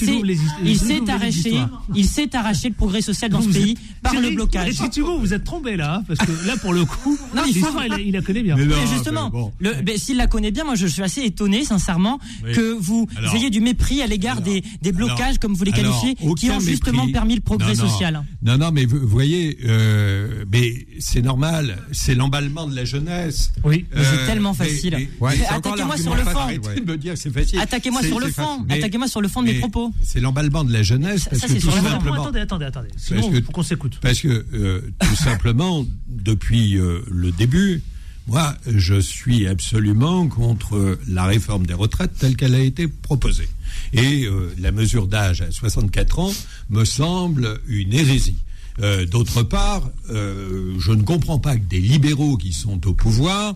s'est 0.78 1.10
arraché, 1.10 1.54
il 1.96 2.06
s'est 2.06 2.36
arraché 2.36 2.70
le 2.70 2.76
progrès 2.76 3.02
social 3.02 3.32
dans 3.32 3.42
ce 3.42 3.50
pays 3.50 3.78
par 4.02 4.14
le 4.20 4.32
blocage. 4.32 4.82
Et 4.82 5.02
vous, 5.02 5.20
vous 5.20 5.34
êtes 5.34 5.44
trompé 5.44 5.76
là, 5.76 6.04
parce 6.08 6.20
que 6.20 6.48
là 6.48 6.56
pour 6.58 6.74
le 6.74 6.86
coup, 6.86 7.18
non, 7.36 7.44
il, 7.48 7.58
il, 8.08 8.14
la 8.14 8.22
connaît 8.22 8.44
bien. 8.44 8.56
Mais, 8.56 8.88
justement, 8.88 9.32
s'il 9.96 10.18
la 10.18 10.28
connaît 10.28 10.52
bien, 10.52 10.64
moi 10.66 10.76
je 10.76 10.88
suis 10.88 11.04
assez 11.04 11.22
étonné, 11.22 11.64
sincèrement, 11.64 12.20
que 12.54 12.74
vous 12.74 13.08
ayez 13.34 13.50
du 13.50 13.62
mépris 13.62 14.02
à 14.02 14.08
l'égard 14.08 14.42
des, 14.42 14.64
des, 14.82 14.92
blocages, 14.92 15.38
comme 15.40 15.54
vous 15.54 15.64
les 15.64 15.72
qualifiez, 15.72 16.16
qui 16.38 16.50
ont 16.52 16.60
justement 16.60 17.08
permis 17.12 17.36
le 17.36 17.42
progrès 17.42 17.76
social. 17.76 18.24
Non, 18.42 18.58
non, 18.58 18.72
mais 18.72 18.86
vous, 18.86 19.08
voyez. 19.08 19.58
Euh, 19.66 20.33
mais 20.52 20.86
c'est 21.00 21.22
normal, 21.22 21.78
c'est 21.92 22.16
l'emballement 22.16 22.68
de 22.68 22.76
la 22.76 22.86
jeunesse. 22.86 23.52
Oui, 23.64 23.86
c'est 23.94 24.00
euh, 24.00 24.28
tellement 24.28 24.54
facile. 24.54 25.08
Attaquez-moi 25.50 25.98
sur 25.98 26.16
le 26.16 26.24
fond. 26.24 26.48
Attaquez-moi 27.60 28.04
sur 28.04 28.20
le 28.20 28.28
fond. 28.32 28.66
Attaquez-moi 28.70 29.08
sur 29.08 29.22
le 29.22 29.28
fond 29.28 29.42
de 29.42 29.48
mes 29.48 29.60
propos. 29.60 29.94
C'est 30.02 30.20
l'emballement 30.20 30.64
de 30.64 30.74
la 30.74 30.84
jeunesse. 30.84 31.28
Parce 31.30 31.42
que 31.42 31.60
tout 31.60 31.72
simplement, 31.72 32.24
attendez, 32.24 32.40
attendez, 32.40 32.66
attendez. 32.66 32.90
Sinon, 32.98 33.32
il 33.34 33.44
faut 33.44 33.52
qu'on 33.52 33.64
s'écoute. 33.64 34.00
Parce 34.02 34.20
que 34.20 34.46
euh, 34.54 34.82
tout 35.00 35.16
simplement, 35.24 35.86
depuis 36.08 36.78
euh, 36.78 37.02
le 37.12 37.32
début, 37.32 37.82
moi, 38.28 38.56
je 38.68 39.00
suis 39.00 39.48
absolument 39.48 40.28
contre 40.28 40.98
la 41.08 41.26
réforme 41.26 41.66
des 41.66 41.74
retraites 41.74 42.18
telle 42.18 42.38
qu'elle 42.38 42.56
a 42.56 42.60
été 42.60 42.88
proposée. 42.88 43.50
Et 43.92 44.28
la 44.60 44.72
mesure 44.72 45.08
d'âge 45.08 45.42
à 45.42 45.52
64 45.52 46.20
ans 46.20 46.32
me 46.70 46.86
semble 46.86 47.60
une 47.68 47.94
hérésie. 47.94 48.38
Euh, 48.82 49.06
d'autre 49.06 49.44
part, 49.44 49.90
euh, 50.10 50.76
je 50.80 50.92
ne 50.92 51.04
comprends 51.04 51.40
pas 51.40 51.56
que 51.56 51.66
des 51.66 51.80
libéraux 51.80 52.38
qui 52.38 52.54
sont 52.54 52.88
au 52.88 52.94
pouvoir 52.94 53.56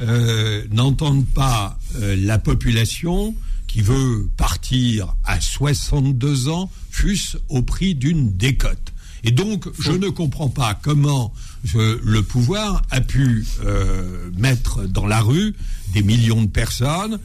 euh, 0.00 0.64
n'entendent 0.70 1.26
pas 1.26 1.78
la 1.98 2.38
population 2.38 3.34
qui 3.66 3.80
veut 3.80 4.28
partir 4.36 5.14
à 5.24 5.40
62 5.40 6.48
ans, 6.48 6.70
fût-ce 6.90 7.38
au 7.48 7.62
prix 7.62 7.94
d'une 7.94 8.36
décote. 8.36 8.92
Et 9.24 9.30
donc, 9.30 9.66
je 9.78 9.92
ne 9.92 10.08
comprends 10.08 10.48
pas 10.48 10.78
comment 10.80 11.32
le 11.74 12.20
pouvoir 12.20 12.82
a 12.90 13.00
pu 13.00 13.44
mettre 14.36 14.86
dans 14.86 15.06
la 15.06 15.20
rue 15.20 15.54
des 15.94 16.02
millions 16.02 16.42
de 16.42 16.48
personnes, 16.48 17.18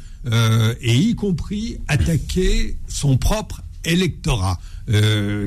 et 0.82 0.96
y 0.96 1.16
compris 1.16 1.78
attaquer 1.88 2.78
son 2.88 3.18
propre 3.18 3.62
électorat, 3.86 4.60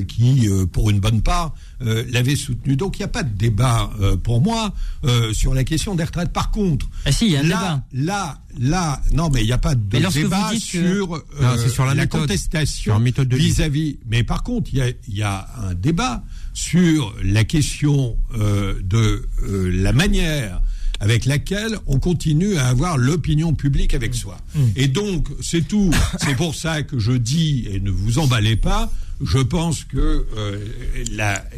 qui, 0.07 0.49
pour 0.71 0.89
une 0.89 0.99
bonne 0.99 1.21
part, 1.21 1.53
euh, 1.81 2.05
l'avait 2.09 2.37
soutenu. 2.37 2.77
Donc 2.77 2.97
il 2.97 3.01
n'y 3.01 3.05
a 3.05 3.09
pas 3.09 3.23
de 3.23 3.35
débat 3.35 3.89
euh, 3.99 4.15
pour 4.15 4.41
moi 4.41 4.73
euh, 5.03 5.33
sur 5.33 5.53
la 5.53 5.65
question 5.65 5.93
des 5.93 6.05
retraites. 6.05 6.31
Par 6.31 6.49
contre, 6.49 6.87
ah 7.03 7.11
si, 7.11 7.31
y 7.31 7.35
a 7.35 7.41
un 7.41 7.43
là, 7.43 7.83
débat. 7.91 8.11
là, 8.13 8.41
là, 8.57 9.01
non, 9.13 9.29
mais 9.29 9.41
il 9.41 9.47
n'y 9.47 9.51
a 9.51 9.57
pas 9.57 9.75
de 9.75 9.81
débat 9.81 10.09
sur, 10.57 11.21
sur 11.67 11.85
la, 11.85 12.07
contestation 12.07 12.97
vis-à-vis. 13.29 13.99
Mais 14.07 14.23
par 14.23 14.43
contre, 14.43 14.69
il 14.73 14.95
y 15.09 15.21
a, 15.21 15.47
un 15.61 15.73
débat 15.73 16.23
sur 16.53 17.13
la 17.23 17.43
question 17.43 18.15
de 18.37 19.27
la 19.43 19.91
manière 19.91 20.61
avec 20.99 21.25
laquelle 21.25 21.77
on 21.87 21.99
continue 21.99 22.57
à 22.57 22.67
avoir 22.67 22.97
l'opinion 22.97 23.53
publique 23.53 23.93
avec 23.93 24.11
mmh. 24.11 24.15
soi. 24.15 24.37
Mmh. 24.55 24.59
Et 24.75 24.87
donc, 24.87 25.27
c'est 25.41 25.67
tout. 25.67 25.91
c'est 26.19 26.35
pour 26.35 26.55
ça 26.55 26.83
que 26.83 26.99
je 26.99 27.11
dis, 27.11 27.67
et 27.69 27.79
ne 27.79 27.91
vous 27.91 28.19
emballez 28.19 28.55
pas, 28.55 28.91
je 29.21 29.39
pense 29.39 29.83
que 29.83 30.25
euh, 30.37 30.57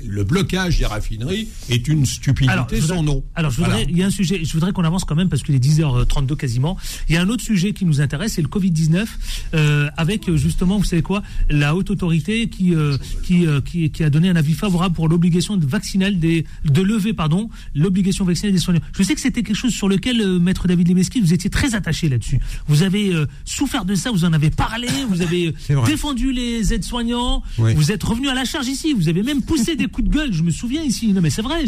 le 0.06 0.24
blocage 0.24 0.78
des 0.80 0.86
raffineries 0.86 1.48
est 1.70 1.88
une 1.88 2.06
stupidité 2.06 2.82
sans 2.82 3.04
nom. 3.04 3.24
Alors, 3.36 3.52
je 3.52 3.58
voudrais, 3.58 3.86
il 3.90 3.98
y 3.98 4.04
a 4.04 4.06
un 4.06 4.12
sujet, 4.12 4.44
je 4.44 4.54
voudrais 4.54 4.74
qu'on 4.74 4.84
avance 4.84 5.06
quand 5.06 5.16
même 5.16 5.30
parce 5.30 5.44
qu'il 5.44 5.56
est 5.56 5.64
10h32 5.64 6.36
quasiment. 6.36 6.78
Il 7.10 7.16
y 7.16 7.18
a 7.18 7.22
un 7.22 7.30
autre 7.30 7.44
sujet 7.44 7.74
qui 7.74 7.86
nous 7.86 8.02
intéresse, 8.02 8.34
c'est 8.34 8.42
le 8.42 8.48
Covid-19, 8.48 9.06
euh, 9.54 9.90
avec 9.98 10.34
justement, 10.36 10.78
vous 10.78 10.84
savez 10.84 11.02
quoi, 11.02 11.24
la 11.50 11.76
haute 11.76 11.90
autorité 11.90 12.48
qui, 12.50 12.76
euh, 12.76 12.98
qui, 13.24 13.48
qui, 13.64 14.04
a 14.04 14.10
donné 14.10 14.30
un 14.30 14.36
avis 14.36 14.54
favorable 14.54 14.94
pour 14.94 15.08
l'obligation 15.08 15.58
vaccinale 15.58 16.20
des, 16.20 16.46
de 16.66 16.82
lever, 16.82 17.14
pardon, 17.14 17.50
l'obligation 17.74 18.24
vaccinale 18.24 18.54
des 18.54 18.60
soignants. 18.60 18.82
Je 18.96 19.04
sais 19.04 19.16
que 19.16 19.22
c'était 19.22 19.44
quelque 19.44 19.56
chose 19.56 19.74
sur 19.74 19.90
lequel, 19.90 20.40
Maître 20.40 20.68
David 20.68 20.90
Lemeski, 20.90 21.22
vous 21.22 21.34
étiez 21.34 21.50
très 21.50 21.74
attaché 21.74 22.08
là-dessus. 22.08 22.40
Vous 22.68 22.84
avez 22.84 23.12
souffert 23.46 23.86
de 23.86 23.96
ça, 23.96 24.12
vous 24.12 24.26
en 24.26 24.34
avez 24.34 24.50
parlé, 24.52 24.88
vous 25.10 25.22
avez 25.22 25.54
défendu 25.86 26.32
les 26.32 26.74
aides-soignants, 26.74 27.44
vous 27.58 27.92
êtes 27.92 28.04
revenu 28.04 28.30
à 28.30 28.34
la 28.34 28.46
charge 28.46 28.68
ici. 28.68 28.94
Vous 28.94 29.10
avez 29.10 29.24
même 29.24 29.42
poussé 29.42 29.76
des 29.76 29.88
coups 29.88 30.08
de 30.08 30.14
gueule. 30.14 30.34
Je 30.34 30.44
me 30.44 30.52
souviens 30.52 30.84
ici. 30.84 31.14
Non, 31.14 31.22
mais 31.22 31.30
c'est 31.30 31.42
vrai. 31.42 31.66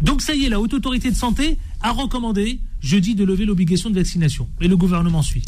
Donc, 0.00 0.22
ça 0.22 0.34
y 0.34 0.44
est, 0.44 0.48
la 0.48 0.60
haute 0.60 0.74
autorité 0.74 1.10
de 1.10 1.16
santé 1.16 1.58
a 1.80 1.92
recommandé 1.92 2.60
jeudi 2.80 3.14
de 3.14 3.24
lever 3.24 3.44
l'obligation 3.44 3.90
de 3.90 3.94
vaccination. 3.94 4.48
Et 4.60 4.68
le 4.68 4.76
gouvernement 4.76 5.22
suit. 5.22 5.42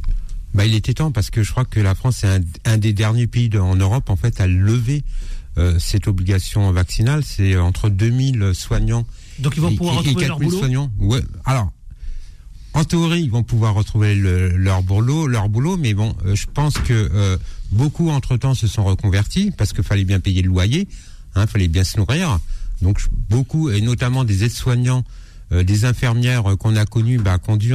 Bah, 0.55 0.67
il 0.67 0.75
était 0.75 0.95
temps 0.95 1.13
parce 1.13 1.31
que 1.31 1.43
je 1.43 1.51
crois 1.51 1.65
que 1.65 1.81
la 1.81 1.95
France 1.95 2.25
est 2.25 2.43
un, 2.65 2.79
des 2.79 2.93
derniers 2.93 3.29
pays 3.29 3.51
en 3.57 3.77
Europe 3.77 4.11
en 4.11 4.17
fait 4.17 4.41
à 4.41 4.49
lever 4.49 5.05
euh, 5.59 5.79
cette 5.79 6.09
obligation 6.09 6.73
vaccinale. 6.73 7.23
C'est 7.25 7.57
entre 7.57 7.89
2000 7.89 8.51
soignants. 8.53 9.07
Donc 9.39 9.55
ils 9.57 9.63
vont 9.63 9.75
pouvoir 9.75 9.99
retrouver 9.99 10.27
leur 10.27 10.39
boulot. 10.39 10.59
Soignants. 10.59 10.91
Ouais. 10.99 11.23
Alors 11.45 11.71
en 12.73 12.85
théorie, 12.85 13.23
ils 13.23 13.31
vont 13.31 13.43
pouvoir 13.43 13.75
retrouver 13.75 14.15
leur 14.15 14.83
boulot, 14.83 15.27
leur 15.27 15.49
boulot, 15.49 15.77
mais 15.77 15.93
bon, 15.93 16.15
euh, 16.25 16.37
je 16.37 16.47
pense 16.53 16.75
que 16.75 16.93
euh, 17.13 17.37
beaucoup 17.73 18.11
entre-temps 18.11 18.55
se 18.55 18.67
sont 18.67 18.85
reconvertis 18.85 19.51
parce 19.57 19.73
qu'il 19.73 19.85
fallait 19.85 20.05
bien 20.05 20.21
payer 20.21 20.43
le 20.43 20.49
loyer, 20.49 20.89
il 21.37 21.41
hein, 21.41 21.47
fallait 21.47 21.69
bien 21.69 21.85
se 21.85 21.97
nourrir. 21.99 22.39
Donc 22.83 23.01
beaucoup, 23.29 23.71
et 23.71 23.81
notamment 23.81 24.25
des 24.25 24.45
aides-soignants, 24.45 25.05
euh, 25.53 25.63
des 25.63 25.85
infirmières 25.85 26.45
qu'on 26.59 26.77
a 26.77 26.87
connues, 26.87 27.19
bah, 27.19 27.39
conduit, 27.39 27.75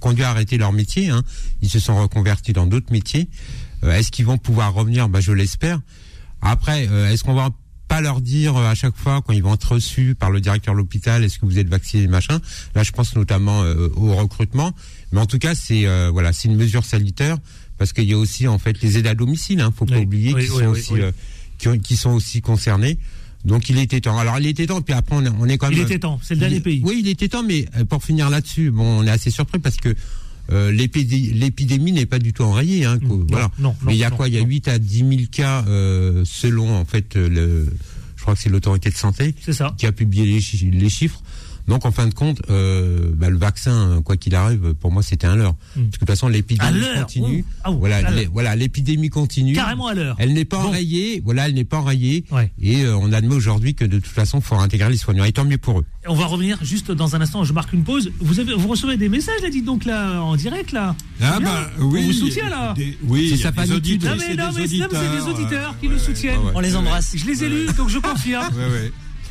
conduit 0.00 0.24
à 0.24 0.30
arrêter 0.30 0.58
leur 0.58 0.72
métier. 0.72 1.10
Hein. 1.10 1.22
Ils 1.60 1.70
se 1.70 1.78
sont 1.78 2.00
reconvertis 2.00 2.52
dans 2.52 2.66
d'autres 2.66 2.92
métiers. 2.92 3.28
est-ce 3.82 4.10
qu'ils 4.10 4.26
vont 4.26 4.38
pouvoir 4.38 4.74
revenir? 4.74 5.08
Bah, 5.08 5.20
Je 5.20 5.32
l'espère. 5.32 5.80
Après, 6.40 6.84
est-ce 6.84 7.22
qu'on 7.22 7.34
va 7.34 7.50
pas 7.92 8.00
leur 8.00 8.22
dire 8.22 8.56
euh, 8.56 8.70
à 8.70 8.74
chaque 8.74 8.96
fois 8.96 9.20
quand 9.20 9.34
ils 9.34 9.42
vont 9.42 9.52
être 9.52 9.72
reçus 9.72 10.14
par 10.14 10.30
le 10.30 10.40
directeur 10.40 10.72
de 10.72 10.78
l'hôpital 10.78 11.22
est-ce 11.24 11.38
que 11.38 11.44
vous 11.44 11.58
êtes 11.58 11.68
vacciné 11.68 12.06
machin? 12.06 12.40
Là 12.74 12.84
je 12.84 12.90
pense 12.90 13.14
notamment 13.14 13.64
euh, 13.64 13.90
au 13.96 14.14
recrutement 14.14 14.72
mais 15.12 15.20
en 15.20 15.26
tout 15.26 15.38
cas 15.38 15.54
c'est 15.54 15.86
euh, 15.86 16.08
voilà 16.10 16.32
c'est 16.32 16.48
une 16.48 16.56
mesure 16.56 16.86
sanitaire 16.86 17.36
parce 17.82 17.92
qu'il 17.92 18.08
y 18.08 18.12
a 18.12 18.16
aussi 18.16 18.46
en 18.46 18.60
fait 18.60 18.80
les 18.80 18.96
aides 18.96 19.08
à 19.08 19.16
domicile 19.16 19.60
hein, 19.60 19.74
faut 19.76 19.86
pas 19.86 19.98
oublier 19.98 20.32
qui 20.34 20.46
sont 20.46 20.66
aussi 20.66 20.94
qui, 21.82 21.96
sont 21.96 22.10
aussi 22.10 22.40
concernés 22.40 22.96
donc 23.44 23.68
il 23.68 23.76
était 23.78 24.00
temps. 24.00 24.16
Alors 24.16 24.38
il 24.38 24.46
était 24.46 24.68
temps, 24.68 24.80
puis 24.82 24.94
après 24.94 25.16
on, 25.16 25.48
est 25.48 25.58
quand 25.58 25.68
même. 25.68 25.76
Il 25.76 25.82
était 25.82 25.98
temps, 25.98 26.20
c'est 26.22 26.34
le 26.34 26.40
dernier 26.40 26.60
pays. 26.60 26.80
Oui, 26.84 27.00
il 27.00 27.08
était 27.08 27.26
temps, 27.26 27.42
mais 27.42 27.66
pour 27.88 28.04
finir 28.04 28.30
là-dessus, 28.30 28.70
bon, 28.70 29.00
on 29.00 29.02
est 29.02 29.10
assez 29.10 29.30
surpris 29.30 29.58
parce 29.58 29.78
que 29.78 29.96
euh, 30.52 30.70
l'épidémie 30.70 31.90
n'est 31.90 32.06
pas 32.06 32.20
du 32.20 32.32
tout 32.32 32.44
enrayée. 32.44 32.84
Hein, 32.84 33.00
voilà. 33.28 33.50
Mais 33.84 33.94
il 33.94 33.98
y 33.98 34.04
a 34.04 34.12
quoi? 34.12 34.28
Il 34.28 34.34
y 34.34 34.38
a 34.38 34.42
8 34.42 34.68
à 34.68 34.78
10 34.78 34.98
000 34.98 35.10
cas 35.32 35.64
euh, 35.66 36.22
selon 36.24 36.72
en 36.72 36.84
fait 36.84 37.16
le, 37.16 37.66
je 38.14 38.22
crois 38.22 38.36
que 38.36 38.40
c'est 38.40 38.48
l'autorité 38.48 38.90
de 38.90 38.94
santé 38.94 39.34
qui 39.76 39.86
a 39.86 39.90
publié 39.90 40.40
les 40.62 40.88
chiffres. 40.88 41.20
Donc 41.68 41.84
en 41.86 41.92
fin 41.92 42.06
de 42.06 42.14
compte, 42.14 42.42
euh, 42.50 43.10
bah, 43.14 43.30
le 43.30 43.36
vaccin, 43.36 44.02
quoi 44.04 44.16
qu'il 44.16 44.34
arrive, 44.34 44.74
pour 44.74 44.90
moi 44.90 45.02
c'était 45.02 45.26
un 45.26 45.36
leurre. 45.36 45.54
Hmm. 45.76 45.84
Parce 45.84 45.86
que 45.86 45.92
de 45.92 45.98
toute 45.98 46.08
façon 46.08 46.28
l'épidémie 46.28 46.84
continue. 46.96 47.44
Ah 47.64 47.70
voilà, 47.70 48.00
voilà, 48.32 48.56
l'épidémie 48.56 49.10
continue. 49.10 49.54
Carrément 49.54 49.86
à 49.86 49.94
l'heure. 49.94 50.16
Elle 50.18 50.32
n'est 50.32 50.44
pas 50.44 50.58
enrayée. 50.58 51.20
Voilà, 51.24 51.48
elle 51.48 51.54
n'est 51.54 51.64
pas 51.64 51.78
enrayée. 51.78 52.24
Et 52.60 52.82
euh, 52.84 52.96
on 52.96 53.12
admet 53.12 53.34
aujourd'hui 53.34 53.74
que 53.74 53.84
de 53.84 53.98
toute 53.98 54.12
façon, 54.12 54.38
il 54.38 54.44
faut 54.44 54.56
intégrer 54.56 54.90
les 54.90 54.96
soignants. 54.96 55.24
Et 55.24 55.32
tant 55.32 55.44
mieux 55.44 55.58
pour 55.58 55.80
eux. 55.80 55.84
On 56.06 56.14
va 56.14 56.26
revenir 56.26 56.58
juste 56.62 56.90
dans 56.90 57.14
un 57.14 57.20
instant. 57.20 57.44
Je 57.44 57.52
marque 57.52 57.72
une 57.72 57.84
pause. 57.84 58.10
Vous 58.20 58.40
avez, 58.40 58.54
vous 58.54 58.68
recevez 58.68 58.96
des 58.96 59.08
messages 59.08 59.40
là, 59.42 59.50
dites 59.50 59.64
donc 59.64 59.84
là 59.84 60.20
en 60.22 60.36
direct 60.36 60.72
là. 60.72 60.96
Ah 61.20 61.38
bah 61.40 61.70
oui. 61.78 62.00
On 62.02 62.06
vous 62.06 62.12
soutient 62.12 62.48
là. 62.48 62.74
oui. 63.04 63.30
C'est 63.30 63.36
sa 63.36 63.74
auditeurs. 63.74 64.16
Non 64.16 64.22
mais 64.28 64.34
non 64.34 64.50
mais 64.54 64.66
c'est 64.66 64.78
des 64.78 65.30
auditeurs 65.30 65.76
qui 65.80 65.88
nous 65.88 65.98
soutiennent. 65.98 66.40
On 66.54 66.60
les 66.60 66.76
embrasse. 66.76 67.14
Je 67.16 67.26
les 67.26 67.44
ai 67.44 67.48
lus 67.48 67.66
donc 67.76 67.88
je 67.88 67.98
confirme. 67.98 68.50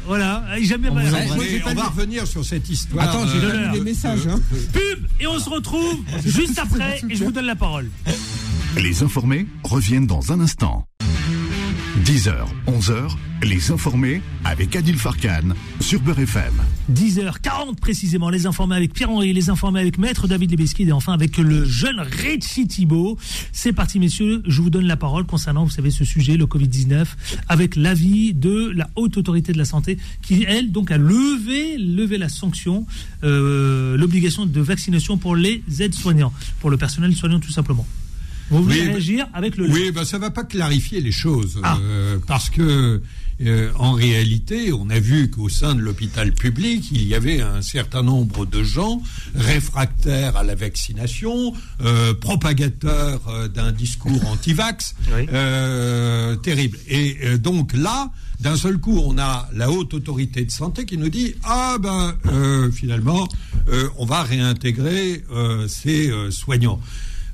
Voilà, 0.06 0.44
jamais 0.62 0.90
on, 0.90 0.96
on 0.96 1.74
va 1.74 1.84
revenir 1.84 2.26
sur 2.28 2.44
cette 2.44 2.70
histoire. 2.70 3.08
Attends, 3.08 3.28
j'ai 3.28 3.40
donné 3.40 3.72
des 3.72 3.82
messages. 3.82 4.28
Hein. 4.28 4.40
Pub 4.74 5.06
et 5.20 5.28
on 5.28 5.40
se 5.40 5.50
retrouve 5.50 6.00
juste 6.26 6.60
après 6.60 7.02
et 7.10 7.16
je 7.16 7.24
vous 7.24 7.32
donne 7.32 7.46
la 7.46 7.56
parole. 7.56 7.90
Les 8.78 9.04
informés 9.04 9.48
reviennent 9.64 10.08
dans 10.08 10.32
un 10.32 10.40
instant. 10.40 10.86
10h, 12.12 12.34
11h, 12.68 13.16
les 13.42 13.72
informés 13.72 14.22
avec 14.44 14.76
Adil 14.76 14.98
Farkan 14.98 15.54
sur 15.80 16.02
Beurre 16.02 16.20
FM. 16.20 16.52
10h40 16.92 17.78
précisément, 17.80 18.30
les 18.30 18.48
informés 18.48 18.76
avec 18.76 18.92
Pierre-Henri, 18.94 19.32
les 19.32 19.50
informés 19.50 19.80
avec 19.80 19.98
Maître 19.98 20.28
David 20.28 20.52
Lebesquid 20.52 20.90
et 20.90 20.92
enfin 20.92 21.14
avec 21.14 21.38
le 21.38 21.64
jeune 21.64 22.02
Richie 22.02 22.68
Thibault. 22.68 23.18
C'est 23.54 23.72
parti 23.72 23.98
messieurs, 23.98 24.44
je 24.46 24.62
vous 24.62 24.70
donne 24.70 24.88
la 24.88 24.98
parole 24.98 25.26
concernant, 25.26 25.64
vous 25.64 25.72
savez, 25.72 25.90
ce 25.90 26.04
sujet, 26.04 26.36
le 26.36 26.48
Covid-19, 26.48 27.06
avec 27.48 27.78
l'avis 27.78 28.34
de 28.34 28.74
la 28.76 28.90
Haute 28.98 29.16
Autorité 29.16 29.54
de 29.54 29.58
la 29.58 29.64
Santé 29.64 29.98
qui, 30.22 30.44
elle, 30.46 30.74
donc 30.74 30.92
a 30.92 30.98
levé, 30.98 31.78
levé 31.78 32.18
la 32.18 32.28
sanction, 32.28 32.86
euh, 33.24 33.96
l'obligation 33.96 34.46
de 34.46 34.60
vaccination 34.60 35.16
pour 35.16 35.38
les 35.38 35.64
aides-soignants, 35.80 36.34
pour 36.60 36.72
le 36.72 36.76
personnel 36.76 37.16
soignant 37.16 37.40
tout 37.40 37.54
simplement. 37.54 37.88
Vous 38.52 38.64
voulez 38.64 38.84
réagir 38.84 39.28
avec 39.34 39.58
le... 39.58 39.70
Oui, 39.70 39.92
ben 39.92 40.06
ça 40.06 40.20
va 40.20 40.30
pas 40.30 40.44
clarifier 40.44 41.02
les 41.02 41.12
choses, 41.12 41.60
ah. 41.64 41.78
euh, 41.82 42.18
parce 42.28 42.50
que 42.50 43.02
euh, 43.46 43.72
en 43.76 43.94
réalité, 43.94 44.72
on 44.72 44.90
a 44.90 45.00
vu 45.00 45.30
qu'au 45.30 45.50
sein 45.50 45.74
de 45.74 45.82
l'hôpital 45.82 46.32
public, 46.32 46.90
il 46.92 47.08
y 47.08 47.16
avait 47.16 47.42
un 47.42 47.62
certain 47.62 48.04
nombre 48.04 48.46
de 48.46 48.64
gens 48.64 49.02
réfractaires 49.36 50.38
à 50.38 50.44
la 50.44 50.54
vaccination, 50.54 51.54
euh, 51.84 52.14
propagateurs 52.14 53.22
euh, 53.28 53.48
d'un 53.48 53.72
discours 53.72 54.26
anti-vax, 54.28 54.96
terrible. 56.44 56.78
Et 56.88 57.38
donc 57.38 57.74
là, 57.74 58.12
d'un 58.40 58.56
seul 58.56 58.78
coup, 58.78 59.00
on 59.04 59.18
a 59.18 59.50
la 59.54 59.72
haute 59.72 59.94
autorité 59.94 60.46
de 60.46 60.52
santé 60.52 60.86
qui 60.86 60.98
nous 60.98 61.10
dit 61.10 61.36
ah 61.44 61.78
ben 61.80 62.16
finalement, 62.72 63.28
on 63.98 64.06
va 64.06 64.24
réintégrer 64.24 65.24
ces 65.68 66.12
soignants. 66.32 66.80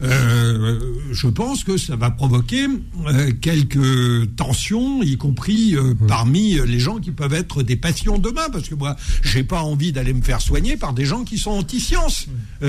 Euh, 0.04 0.80
je 1.12 1.28
pense 1.28 1.64
que 1.64 1.78
ça 1.78 1.96
va 1.96 2.12
provoquer 2.12 2.68
euh, 3.08 3.32
quelques 3.42 4.36
tensions, 4.36 5.02
y 5.02 5.18
compris 5.18 5.76
euh, 5.76 5.94
mmh. 5.94 6.08
parmi 6.08 6.60
les 6.66 6.80
gens 6.80 6.98
qui 6.98 7.12
peuvent 7.12 7.34
être 7.34 7.64
des 7.64 7.76
patients 7.76 8.18
demain, 8.18 8.50
parce 8.52 8.70
que 8.70 8.76
moi, 8.76 8.96
j'ai 9.24 9.44
pas 9.44 9.62
envie 9.62 9.92
d'aller 9.92 10.14
me 10.14 10.22
faire 10.22 10.42
soigner 10.42 10.78
par 10.78 10.94
des 10.94 11.06
gens 11.06 11.24
qui 11.24 11.38
sont 11.38 11.52
anti-science 11.52 12.28
mmh. 12.62 12.68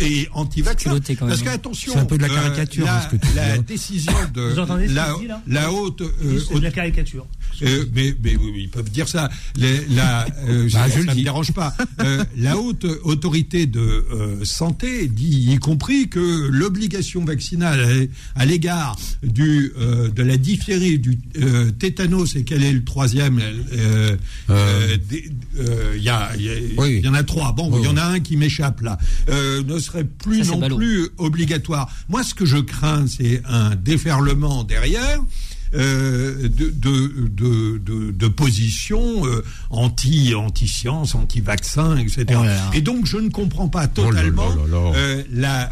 et 0.00 0.28
anti-vaccin. 0.32 0.98
Parce 1.20 1.42
qu'attention, 1.42 1.92
c'est 1.92 2.00
un 2.00 2.04
peu 2.04 2.16
de 2.16 2.22
la 2.22 2.28
caricature. 2.28 2.84
la, 2.84 3.02
hein, 3.04 3.08
la 3.34 3.58
décision 3.58 4.12
de 4.34 4.42
la, 4.92 5.14
la, 5.46 5.72
haute, 5.72 6.02
c'est 6.48 6.54
de 6.54 6.60
la 6.60 6.70
caricature. 6.70 7.26
mais, 7.62 8.14
mais 8.22 8.36
oui, 8.36 8.52
ils 8.56 8.70
peuvent 8.70 8.90
dire 8.90 9.08
ça. 9.08 9.30
la, 9.56 10.26
bah, 10.26 10.26
je 10.48 10.68
ça 10.68 10.88
ne 10.88 11.04
me 11.04 11.22
dérange 11.22 11.52
pas. 11.52 11.74
la 12.36 12.56
haute 12.58 12.86
autorité 13.04 13.66
de 13.66 14.40
santé 14.42 15.06
dit, 15.06 15.52
y 15.52 15.58
compris 15.58 16.08
que 16.08 16.39
l'obligation 16.48 17.24
vaccinale 17.24 18.08
à, 18.34 18.46
l'égard 18.46 18.96
du 19.22 19.72
euh, 19.78 20.08
de 20.08 20.22
la 20.22 20.36
diphtérie, 20.36 20.98
du 20.98 21.18
euh, 21.40 21.70
tétanos 21.70 22.36
et 22.36 22.44
quel 22.44 22.62
est 22.62 22.72
le 22.72 22.84
troisième 22.84 23.40
euh, 23.72 24.16
Il 25.08 26.02
y, 26.02 26.04
y, 26.04 27.08
en 27.08 27.14
a 27.14 27.22
trois. 27.22 27.52
Bon, 27.52 27.76
il 27.78 27.84
y 27.84 27.88
en 27.88 27.96
a 27.96 28.04
un 28.04 28.20
qui 28.20 28.36
m'échappe 28.36 28.80
là. 28.80 28.98
ne 29.28 29.78
serait 29.78 30.04
plus 30.04 30.48
non 30.48 30.76
plus 30.76 31.08
obligatoire. 31.18 31.92
Moi, 32.08 32.22
ce 32.22 32.34
que 32.34 32.44
je 32.44 32.58
crains, 32.58 33.06
c'est 33.06 33.42
un 33.46 33.74
déferlement 33.76 34.64
derrière. 34.64 35.20
Euh, 35.72 36.48
de, 36.48 36.68
de, 36.70 37.78
de, 37.78 38.10
de, 38.10 38.28
position 38.28 39.24
euh, 39.24 39.44
anti, 39.70 40.34
anti-science, 40.34 41.14
anti-vaccin, 41.14 41.96
etc. 41.96 42.40
Et 42.74 42.80
donc, 42.80 43.06
je 43.06 43.18
ne 43.18 43.28
comprends 43.28 43.68
pas 43.68 43.84
oh 43.84 44.02
totalement 44.02 44.50
euh, 44.74 45.22
la 45.30 45.70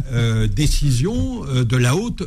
décision 0.54 1.44
de 1.44 1.76
la 1.76 1.96
haute 1.96 2.22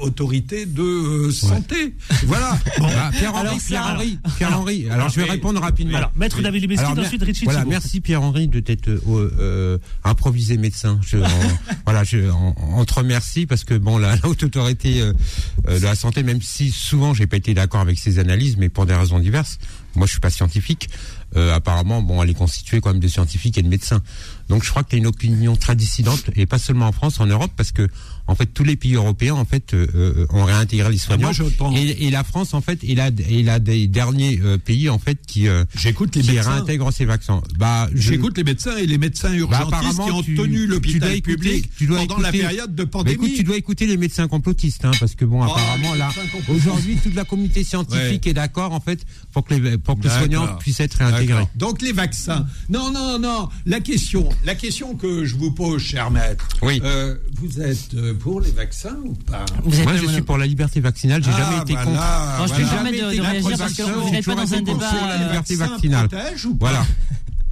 autorité 0.00 0.66
de 0.66 1.30
santé. 1.30 1.94
voilà. 2.26 2.58
Ah, 2.96 3.10
Pierre-Henri, 3.12 3.58
Pierre-Henri, 3.58 4.18
Pierre-Henri. 4.36 4.88
Alors, 4.90 5.08
je 5.08 5.20
vais 5.20 5.28
répondre 5.28 5.60
rapidement. 5.60 5.96
Alors, 5.96 6.12
Maître 6.14 6.40
David 6.42 6.62
Lebesky, 6.62 6.84
ensuite 6.84 7.22
Richie 7.22 7.44
Voilà, 7.44 7.64
merci 7.64 8.00
Pierre-Henri 8.00 8.46
de 8.46 8.60
t'être 8.60 8.90
improvisé 10.04 10.56
médecin. 10.58 11.00
Je, 11.04 11.18
voilà, 11.84 12.04
je, 12.04 12.18
on, 12.76 12.84
te 12.84 12.94
remercie 12.94 13.46
parce 13.46 13.64
que 13.64 13.74
bon, 13.74 13.98
la, 13.98 14.16
la 14.16 14.28
haute 14.28 14.44
autorité 14.44 15.00
de 15.66 15.82
la 15.82 15.94
santé, 15.94 16.22
même 16.22 16.42
si 16.42 16.70
souvent 16.70 17.13
j'ai 17.14 17.26
pas 17.26 17.36
été 17.36 17.54
d'accord 17.54 17.80
avec 17.80 17.98
ces 17.98 18.18
analyses, 18.18 18.56
mais 18.56 18.68
pour 18.68 18.86
des 18.86 18.94
raisons 18.94 19.18
diverses. 19.18 19.58
Moi, 19.96 20.06
je 20.06 20.12
suis 20.12 20.20
pas 20.20 20.30
scientifique. 20.30 20.88
Euh, 21.36 21.52
apparemment, 21.52 22.00
bon, 22.00 22.22
elle 22.22 22.30
est 22.30 22.34
constituée 22.34 22.80
quand 22.80 22.90
même 22.90 23.00
de 23.00 23.08
scientifiques 23.08 23.58
et 23.58 23.62
de 23.62 23.68
médecins. 23.68 24.02
Donc, 24.48 24.62
je 24.62 24.70
crois 24.70 24.84
qu'il 24.84 24.98
y 24.98 25.00
a 25.00 25.02
une 25.02 25.08
opinion 25.08 25.56
très 25.56 25.74
dissidente, 25.74 26.30
et 26.36 26.46
pas 26.46 26.58
seulement 26.58 26.86
en 26.86 26.92
France, 26.92 27.18
en 27.18 27.26
Europe, 27.26 27.50
parce 27.56 27.72
que 27.72 27.88
en 28.26 28.34
fait, 28.34 28.46
tous 28.46 28.64
les 28.64 28.76
pays 28.76 28.94
européens, 28.94 29.34
en 29.34 29.44
fait, 29.44 29.74
euh, 29.74 29.86
euh 29.94 30.26
ont 30.30 30.44
réintégré 30.44 30.90
les 30.90 30.98
soignants. 30.98 31.32
et, 31.74 32.06
et, 32.06 32.10
la 32.10 32.24
France, 32.24 32.54
en 32.54 32.62
fait, 32.62 32.78
il 32.82 32.98
a, 33.00 33.10
il 33.28 33.50
a 33.50 33.58
des 33.58 33.86
derniers 33.86 34.40
euh, 34.42 34.56
pays, 34.56 34.88
en 34.88 34.98
fait, 34.98 35.18
qui, 35.26 35.46
j'écoute 35.74 36.16
les 36.16 36.22
qui 36.22 36.40
réintègrent 36.40 36.92
ces 36.92 37.04
vaccins. 37.04 37.42
Bah, 37.58 37.88
j'écoute 37.94 38.38
les 38.38 38.44
médecins 38.44 38.76
et 38.76 38.86
les 38.86 38.96
médecins 38.98 39.30
bah, 39.30 39.36
urgentistes 39.36 40.02
qui 40.04 40.10
ont 40.10 40.22
tenu 40.22 40.66
l'hôpital 40.66 41.20
public 41.20 41.68
tu 41.76 41.86
dois 41.86 41.98
pendant 41.98 42.18
la 42.18 42.32
période 42.32 42.74
de 42.74 42.84
pandémie. 42.84 43.16
Bah, 43.16 43.24
écoute, 43.24 43.36
tu 43.36 43.44
dois 43.44 43.56
écouter 43.56 43.86
les 43.86 43.96
médecins 43.96 44.28
complotistes, 44.28 44.84
hein, 44.84 44.92
parce 45.00 45.14
que 45.14 45.24
bon, 45.24 45.40
oh, 45.40 45.50
apparemment, 45.50 45.94
là, 45.94 46.10
aujourd'hui, 46.48 46.96
toute 47.02 47.14
la 47.14 47.24
communauté 47.24 47.64
scientifique 47.64 48.26
est 48.26 48.34
d'accord, 48.34 48.72
en 48.72 48.80
fait, 48.80 49.04
pour 49.32 49.44
que 49.44 49.54
les, 49.54 49.78
pour 49.84 49.98
que 49.98 50.04
les 50.04 50.10
soignants 50.10 50.56
puissent 50.56 50.80
être 50.80 50.94
réintégrés. 50.94 51.46
Donc, 51.54 51.82
les 51.82 51.92
vaccins. 51.92 52.46
Non, 52.68 52.90
non, 52.90 53.18
non. 53.18 53.48
La 53.66 53.80
question, 53.80 54.28
la 54.44 54.54
question 54.54 54.94
que 54.94 55.24
je 55.24 55.36
vous 55.36 55.52
pose, 55.52 55.82
cher 55.82 56.10
maître. 56.10 56.48
Oui. 56.62 56.82
vous 57.40 57.60
êtes 57.60 57.94
pour 58.18 58.40
les 58.40 58.50
vaccins 58.50 58.96
ou 59.04 59.12
pas? 59.12 59.44
Moi, 59.64 59.96
je 59.96 60.06
suis 60.06 60.22
pour 60.22 60.38
la 60.38 60.46
liberté 60.46 60.80
vaccinale. 60.80 61.22
J'ai 61.22 61.30
ah, 61.34 61.38
jamais 61.38 61.62
été 61.62 61.74
contre. 61.74 61.90
Non, 61.90 62.46
je 62.46 62.54
peux 62.54 62.62
me 62.62 62.68
permettre 62.68 63.10
de, 63.10 63.16
de 63.16 63.20
réagir 63.20 63.58
parce 63.58 63.74
que 63.74 63.82
vous 63.82 64.10
n'êtes 64.10 64.24
pas 64.24 64.34
dans 64.34 64.54
un 64.54 64.62
débat. 64.62 64.92
La 65.08 65.18
liberté 65.18 65.54
vaccinale. 65.56 66.08
Voilà. 66.58 66.84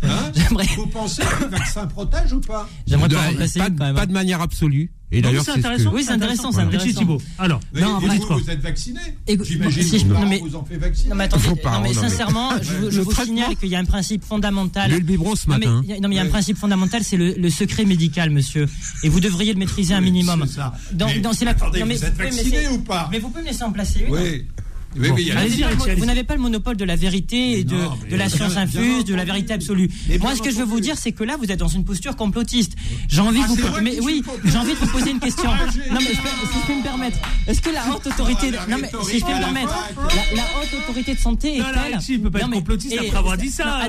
Hein? 0.05 0.33
Vous 0.77 0.87
pensez 0.87 1.23
que 1.23 1.45
le 1.45 1.51
vaccin 1.51 1.87
protège 1.87 2.33
ou 2.33 2.40
pas? 2.40 2.68
J'aimerais 2.87 3.09
pas 3.09 3.71
pas, 3.71 3.95
pas 3.95 4.07
de 4.07 4.12
manière 4.12 4.40
absolue. 4.40 4.90
Et 5.12 5.20
d'ailleurs, 5.20 5.44
c'est 5.44 5.53
intéressant. 5.53 5.90
Oui, 5.92 6.05
c'est 6.05 6.12
intéressant, 6.12 6.53
c'est 6.53 6.61
intéressant. 6.61 7.01
Thibault. 7.01 7.22
Alors, 7.38 7.61
non, 7.75 7.96
après, 7.96 8.18
vous, 8.18 8.38
vous 8.38 8.51
êtes 8.51 8.61
vacciné 8.61 9.01
J'imagine 9.42 9.83
si 9.83 10.03
que 10.03 10.09
vos 10.09 10.14
parents 10.14 10.37
vous 10.40 10.57
en 10.57 10.64
fait 10.64 10.77
vacciner. 10.77 11.11
Non, 11.11 11.16
mais 11.16 11.25
attendez, 11.25 11.46
non, 11.64 11.81
mais 11.83 11.94
sincèrement, 11.94 12.51
je, 12.61 12.90
je 12.90 13.01
vous 13.01 13.12
signale 13.12 13.57
qu'il 13.57 13.68
y 13.68 13.77
a 13.77 13.79
un 13.79 13.85
principe 13.85 14.25
fondamental. 14.25 14.90
Le 14.90 15.01
biberon 15.01 15.37
ce 15.37 15.48
matin. 15.48 15.83
Non, 16.01 16.09
mais 16.09 16.14
il 16.14 16.16
y 16.16 16.18
a 16.18 16.22
un 16.22 16.27
principe 16.27 16.57
fondamental, 16.57 17.05
c'est 17.05 17.16
le, 17.16 17.35
le, 17.35 17.51
secret 17.51 17.85
médical, 17.85 18.31
monsieur. 18.31 18.66
Et 19.03 19.09
vous 19.09 19.20
devriez 19.20 19.53
le 19.53 19.59
maîtriser 19.59 19.94
un 19.94 20.01
minimum. 20.01 20.44
C'est 20.46 20.55
ça. 20.57 20.75
Dans, 20.92 21.09
c'est 21.33 21.44
la. 21.44 21.53
Vous 21.55 22.05
êtes 22.05 22.14
vacciné 22.14 22.68
ou 22.68 22.79
pas 22.79 23.09
Mais 23.11 23.18
vous 23.18 23.29
pouvez 23.29 23.42
me 23.42 23.48
laisser 23.48 23.64
en 23.64 23.72
placer 23.72 24.05
une. 24.07 24.14
Oui. 24.14 24.46
Oui, 24.96 25.33
vous 25.96 26.05
n'avez 26.05 26.24
pas 26.24 26.35
le 26.35 26.40
monopole 26.40 26.76
de 26.76 26.85
la 26.85 26.96
vérité 26.96 27.61
et 27.61 27.64
de, 27.64 27.76
de 28.11 28.16
la 28.16 28.28
science 28.28 28.57
infuse, 28.57 29.05
de 29.05 29.14
la 29.14 29.24
vérité 29.24 29.55
absolue. 29.55 29.90
Moi, 30.20 30.35
ce 30.35 30.42
que 30.42 30.50
je 30.50 30.57
veux 30.57 30.64
vous 30.64 30.81
dire, 30.81 30.96
c'est 30.98 31.12
que 31.12 31.24
là, 31.24 31.37
vous 31.37 31.50
êtes 31.50 31.59
dans 31.59 31.68
une 31.68 31.85
posture 31.85 32.16
complotiste. 32.16 32.74
J'ai 33.09 33.20
envie 33.20 33.40
de 33.40 33.44
ah, 33.44 33.55
vous, 33.70 33.83
mais 33.83 33.98
oui, 34.00 34.22
j'ai 34.44 34.57
envie 34.57 34.72
de 34.72 34.78
vous 34.78 34.88
poser 34.88 35.11
une 35.11 35.20
question. 35.20 35.50
Ah, 35.52 35.66
non, 35.92 36.00
mais 36.00 36.07
si 36.07 36.14
je 36.14 36.66
peux 36.66 36.78
me 36.78 36.83
permettre, 36.83 37.18
est-ce 37.46 37.61
que 37.61 37.70
la 37.70 37.94
haute 37.94 38.07
autorité, 38.07 38.50
non 38.68 38.78
mais 38.81 38.90
si 39.09 39.18
je 39.18 39.24
peux 39.24 39.33
me 39.33 39.40
permettre, 39.40 39.74
la, 40.35 40.42
haute 40.61 40.83
autorité 40.83 41.14
de 41.14 41.20
santé 41.20 41.57
est-elle 41.57 41.98
Il 42.09 42.20
peut 42.22 42.31
pas 42.31 42.40
être 42.40 42.50
complotiste 42.50 42.96
après 42.98 43.16
avoir 43.16 43.37
dit 43.37 43.50
ça. 43.50 43.88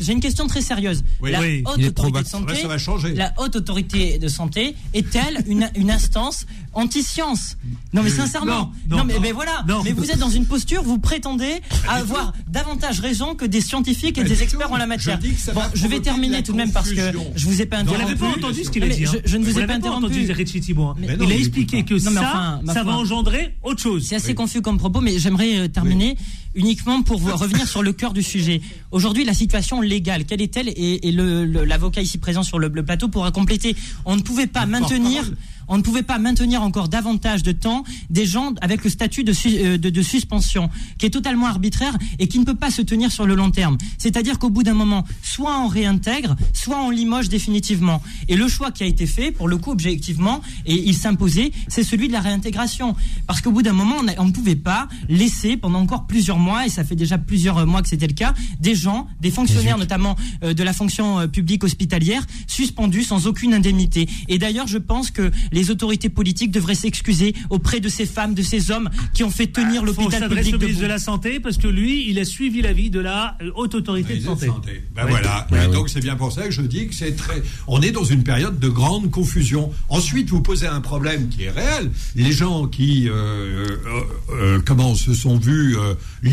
J'ai 0.00 0.12
une 0.12 0.20
question 0.20 0.46
très 0.46 0.60
sérieuse. 0.60 1.04
La 1.22 1.40
haute 1.40 1.84
autorité 1.84 2.22
de 2.22 2.28
santé, 2.28 3.14
la 3.14 3.32
haute 3.38 3.56
autorité 3.56 4.18
de 4.18 4.28
santé 4.28 4.74
est-elle 4.94 5.44
une 5.48 5.90
instance 5.90 6.46
anti-science 6.76 7.56
Non, 7.92 8.02
mais 8.02 8.10
sincèrement, 8.10 8.72
non, 8.88 9.04
mais 9.04 9.32
voilà. 9.32 9.64
Mais 9.84 9.92
vous 9.92 10.10
êtes 10.10 10.18
dans 10.18 10.30
une 10.30 10.46
posture, 10.46 10.82
vous 10.82 10.98
prétendez 10.98 11.60
avoir 11.88 12.32
davantage 12.48 13.00
raison 13.00 13.34
que 13.34 13.44
des 13.44 13.60
scientifiques 13.60 14.18
et 14.18 14.24
des 14.24 14.42
experts 14.42 14.70
en 14.70 14.76
la 14.76 14.86
matière. 14.86 15.18
Je 15.22 15.52
bon, 15.52 15.62
je 15.74 15.86
vais 15.86 16.00
terminer 16.00 16.42
tout 16.42 16.52
de 16.52 16.56
même 16.56 16.72
parce 16.72 16.90
que 16.90 17.12
je 17.34 17.46
vous 17.46 17.62
ai 17.62 17.66
pas 17.66 17.78
interrompu. 17.78 18.02
Vous 18.02 18.08
n'avez 18.08 18.20
pas 18.20 18.38
entendu 18.38 18.64
ce 18.64 18.70
qu'il 18.70 18.84
a 18.84 18.88
dit. 18.88 19.04
Je, 19.24 19.36
ne 19.36 19.44
vous, 19.44 19.58
ai 19.58 19.66
pas 19.66 19.74
interrompu. 19.74 20.22
Il 20.22 21.32
a 21.32 21.34
expliqué 21.34 21.84
que 21.84 21.98
ça, 21.98 22.60
ça 22.66 22.84
va 22.84 22.92
engendrer 22.92 23.54
autre 23.62 23.82
chose. 23.82 24.06
C'est 24.06 24.16
assez 24.16 24.34
confus 24.34 24.62
comme 24.62 24.78
propos, 24.78 25.00
mais 25.00 25.18
j'aimerais 25.18 25.68
terminer 25.68 26.16
uniquement 26.56 27.02
pour 27.02 27.22
revenir 27.22 27.68
sur 27.68 27.82
le 27.82 27.92
cœur 27.92 28.12
du 28.12 28.22
sujet. 28.22 28.60
Aujourd'hui, 28.90 29.24
la 29.24 29.34
situation 29.34 29.80
légale, 29.80 30.24
quelle 30.24 30.42
est-elle 30.42 30.68
Et, 30.68 31.12
l'avocat 31.12 32.02
ici 32.02 32.18
présent 32.18 32.42
sur 32.42 32.58
le, 32.58 32.68
le 32.68 32.84
plateau 32.84 33.08
pourra 33.08 33.30
compléter. 33.30 33.76
On 34.04 34.16
ne 34.16 34.22
pouvait 34.22 34.46
pas 34.46 34.66
maintenir 34.66 35.24
on 35.68 35.78
ne 35.78 35.82
pouvait 35.82 36.02
pas 36.02 36.18
maintenir 36.18 36.62
encore 36.62 36.88
davantage 36.88 37.42
de 37.42 37.52
temps 37.52 37.84
des 38.10 38.26
gens 38.26 38.54
avec 38.60 38.84
le 38.84 38.90
statut 38.90 39.24
euh, 39.26 39.78
de, 39.78 39.90
de, 39.90 40.02
suspension, 40.02 40.70
qui 40.98 41.06
est 41.06 41.10
totalement 41.10 41.46
arbitraire 41.46 41.96
et 42.18 42.28
qui 42.28 42.38
ne 42.38 42.44
peut 42.44 42.54
pas 42.54 42.70
se 42.70 42.82
tenir 42.82 43.10
sur 43.10 43.26
le 43.26 43.34
long 43.34 43.50
terme. 43.50 43.76
C'est-à-dire 43.98 44.38
qu'au 44.38 44.50
bout 44.50 44.62
d'un 44.62 44.74
moment, 44.74 45.04
soit 45.22 45.60
on 45.60 45.68
réintègre, 45.68 46.36
soit 46.52 46.80
on 46.80 46.90
limoge 46.90 47.28
définitivement. 47.28 48.02
Et 48.28 48.36
le 48.36 48.48
choix 48.48 48.70
qui 48.70 48.84
a 48.84 48.86
été 48.86 49.06
fait, 49.06 49.32
pour 49.32 49.48
le 49.48 49.56
coup, 49.56 49.72
objectivement, 49.72 50.40
et 50.66 50.74
il 50.74 50.94
s'imposait, 50.94 51.52
c'est 51.68 51.82
celui 51.82 52.08
de 52.08 52.12
la 52.12 52.20
réintégration. 52.20 52.94
Parce 53.26 53.40
qu'au 53.40 53.50
bout 53.50 53.62
d'un 53.62 53.72
moment, 53.72 53.96
on, 54.18 54.24
ne 54.24 54.32
pouvait 54.32 54.56
pas 54.56 54.88
laisser 55.08 55.56
pendant 55.56 55.80
encore 55.80 56.06
plusieurs 56.06 56.38
mois 56.38 56.45
mois, 56.46 56.66
et 56.66 56.70
ça 56.76 56.82
fait 56.84 56.96
déjà 56.96 57.18
plusieurs 57.18 57.66
mois 57.66 57.82
que 57.82 57.88
c'était 57.88 58.06
le 58.14 58.14
cas, 58.14 58.32
des 58.60 58.74
gens, 58.74 59.00
des 59.20 59.30
fonctionnaires 59.30 59.78
notamment 59.78 60.14
euh, 60.42 60.54
de 60.54 60.62
la 60.62 60.72
fonction 60.72 61.06
euh, 61.20 61.26
publique 61.26 61.64
hospitalière, 61.64 62.22
suspendus 62.46 63.02
sans 63.04 63.26
aucune 63.26 63.52
indemnité. 63.54 64.08
Et 64.28 64.38
d'ailleurs, 64.38 64.66
je 64.68 64.78
pense 64.78 65.10
que 65.10 65.30
les 65.52 65.70
autorités 65.70 66.08
politiques 66.08 66.52
devraient 66.52 66.74
s'excuser 66.84 67.34
auprès 67.50 67.80
de 67.80 67.88
ces 67.88 68.06
femmes, 68.06 68.34
de 68.34 68.42
ces 68.42 68.70
hommes 68.70 68.88
qui 69.14 69.22
ont 69.24 69.30
fait 69.30 69.48
tenir 69.48 69.82
Bah, 69.82 69.86
l'hôpital 69.88 70.22
public 70.28 70.38
au 70.54 70.58
ministre 70.58 70.58
debout. 70.68 70.80
de 70.82 70.86
la 70.86 70.98
Santé 70.98 71.40
parce 71.40 71.56
que 71.58 71.68
lui, 71.68 72.08
il 72.08 72.18
a 72.18 72.24
suivi 72.24 72.62
l'avis 72.62 72.90
de 72.90 73.00
la 73.00 73.36
euh, 73.42 73.50
haute 73.56 73.74
autorité 73.74 74.16
de 74.16 74.22
santé. 74.24 74.46
Ben 74.94 75.02
Oui. 75.04 75.10
voilà. 75.10 75.46
Ouais, 75.50 75.64
Et 75.64 75.66
oui. 75.66 75.72
donc 75.72 75.88
c'est 75.88 76.00
bien 76.00 76.16
pour 76.16 76.32
ça 76.32 76.42
que 76.44 76.50
je 76.52 76.62
dis 76.62 76.86
que 76.88 76.94
c'est 76.94 77.16
très. 77.16 77.42
On 77.66 77.80
est 77.82 77.90
dans 77.92 78.04
une 78.04 78.22
période 78.22 78.58
de 78.58 78.68
grande 78.68 79.10
confusion. 79.10 79.72
Ensuite, 79.88 80.30
vous 80.30 80.42
posez 80.42 80.66
un 80.66 80.80
problème 80.80 81.28
qui 81.28 81.42
est 81.44 81.50
réel. 81.50 81.90
Les 82.14 82.32
gens 82.32 82.66
qui, 82.66 83.08
euh, 83.08 83.12
euh, 83.14 84.00
euh, 84.32 84.60
comment, 84.64 84.94
se 84.94 85.12
sont 85.14 85.36
vus 85.38 85.76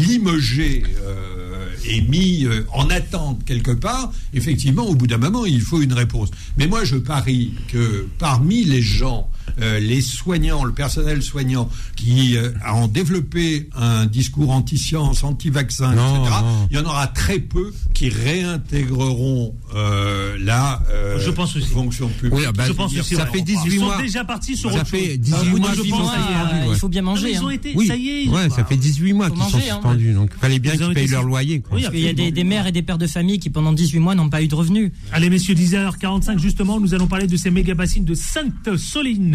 limogés 0.04 0.84
euh, 1.02 1.68
et 1.86 2.02
mis 2.02 2.46
euh, 2.46 2.66
en 2.74 2.90
attente 2.90 3.44
quelque 3.46 3.72
part. 3.72 4.12
Effectivement, 4.34 4.86
au 4.86 4.96
bout 4.96 5.08
d'un 5.08 5.18
moment, 5.18 5.46
il 5.46 5.62
faut 5.62 5.82
une 5.82 5.94
réponse. 5.94 6.30
Mais 6.58 6.68
moi, 6.68 6.84
je 6.84 6.98
parie 6.98 7.54
que 7.68 8.08
parmi 8.20 8.64
les 8.64 8.82
gens 8.82 9.30
euh, 9.62 9.80
les 9.80 10.02
soignants, 10.02 10.64
le 10.64 10.72
personnel 10.74 11.22
soignant 11.22 11.70
qui 11.96 12.38
euh, 12.38 12.52
a 12.64 12.74
en 12.76 12.88
développé 12.88 13.70
un 13.76 14.06
discours 14.06 14.52
anti-science, 14.52 15.24
anti-vaccin, 15.24 15.92
etc., 15.94 16.06
non. 16.42 16.68
il 16.72 16.78
y 16.78 16.80
en 16.80 16.86
aura 16.86 17.08
très 17.08 17.40
peu 17.40 17.74
qui 17.94 18.10
réintégreront 18.10 19.56
euh, 19.76 20.38
la 20.40 20.82
euh, 20.92 21.20
Je 21.20 21.30
pense 21.32 21.56
aussi. 21.56 21.68
fonction 21.68 22.08
publique. 22.10 22.34
Oui, 22.40 22.44
ah 22.48 22.52
bah, 22.52 22.64
je 22.68 22.74
pense 22.74 22.96
aussi. 22.98 23.16
ça 23.16 23.24
ouais. 23.26 23.32
fait 23.32 23.42
18 23.42 23.60
Ils 23.74 23.80
sont 23.80 23.86
mois. 23.86 24.02
déjà 24.02 24.24
partis 24.24 24.56
sur 24.58 24.72
Ça 24.72 24.78
autre 24.78 24.88
fait 24.88 25.06
chose. 25.12 25.20
18 25.20 25.36
Au 25.36 25.52
bout 25.52 25.58
mois 25.60 25.74
sont 25.76 25.82
ouais. 25.82 26.68
il 26.70 26.76
faut 26.76 26.90
bien 26.90 27.02
Non, 27.02 27.12
manger. 27.12 27.32
ils 27.32 27.44
ont 27.44 27.48
hein. 27.48 27.52
été, 27.52 27.74
Oui, 27.76 27.88
ça 27.88 27.96
y 27.96 28.10
est. 28.10 28.24
ils 28.26 28.30
ouais, 28.30 28.46
ont- 28.46 28.50
ça 28.50 28.64
fait 28.66 28.78
18 28.78 29.14
mois 29.14 29.30
qu'ils 29.30 29.40
sont 29.44 29.58
hein. 29.58 29.62
suspendus, 29.62 30.14
donc 30.14 30.32
fallait 30.40 30.60
bien 30.60 30.74
Ils 30.74 30.84
ont 30.84 30.86
qu'ils 30.88 30.96
payent 30.96 31.08
leur 31.08 31.24
loyer. 31.24 31.60
quoi. 31.62 31.78
Oui, 31.78 31.86
Il 31.94 32.00
y 32.00 32.08
a 32.08 32.14
des, 32.14 32.32
des 32.32 32.44
mères 32.44 32.68
et 32.68 32.72
des 32.72 32.82
pères 32.82 32.98
de 32.98 33.08
famille 33.08 33.40
qui 33.40 33.50
pendant 33.50 33.74
18 33.74 34.00
mois 34.00 34.16
n'ont 34.16 34.30
pas 34.30 34.42
eu 34.42 34.48
de 34.48 34.56
revenus. 34.56 34.92
Allez, 35.12 35.30
messieurs, 35.30 35.56
10h45, 35.56 36.40
justement, 36.40 36.80
nous 36.80 36.94
allons 36.94 37.08
parler 37.08 37.28
de 37.28 37.38
ces 37.38 37.52
méga 37.52 37.74
bassines 37.74 38.06
de 38.06 38.14
Sainte-Soline. 38.16 39.33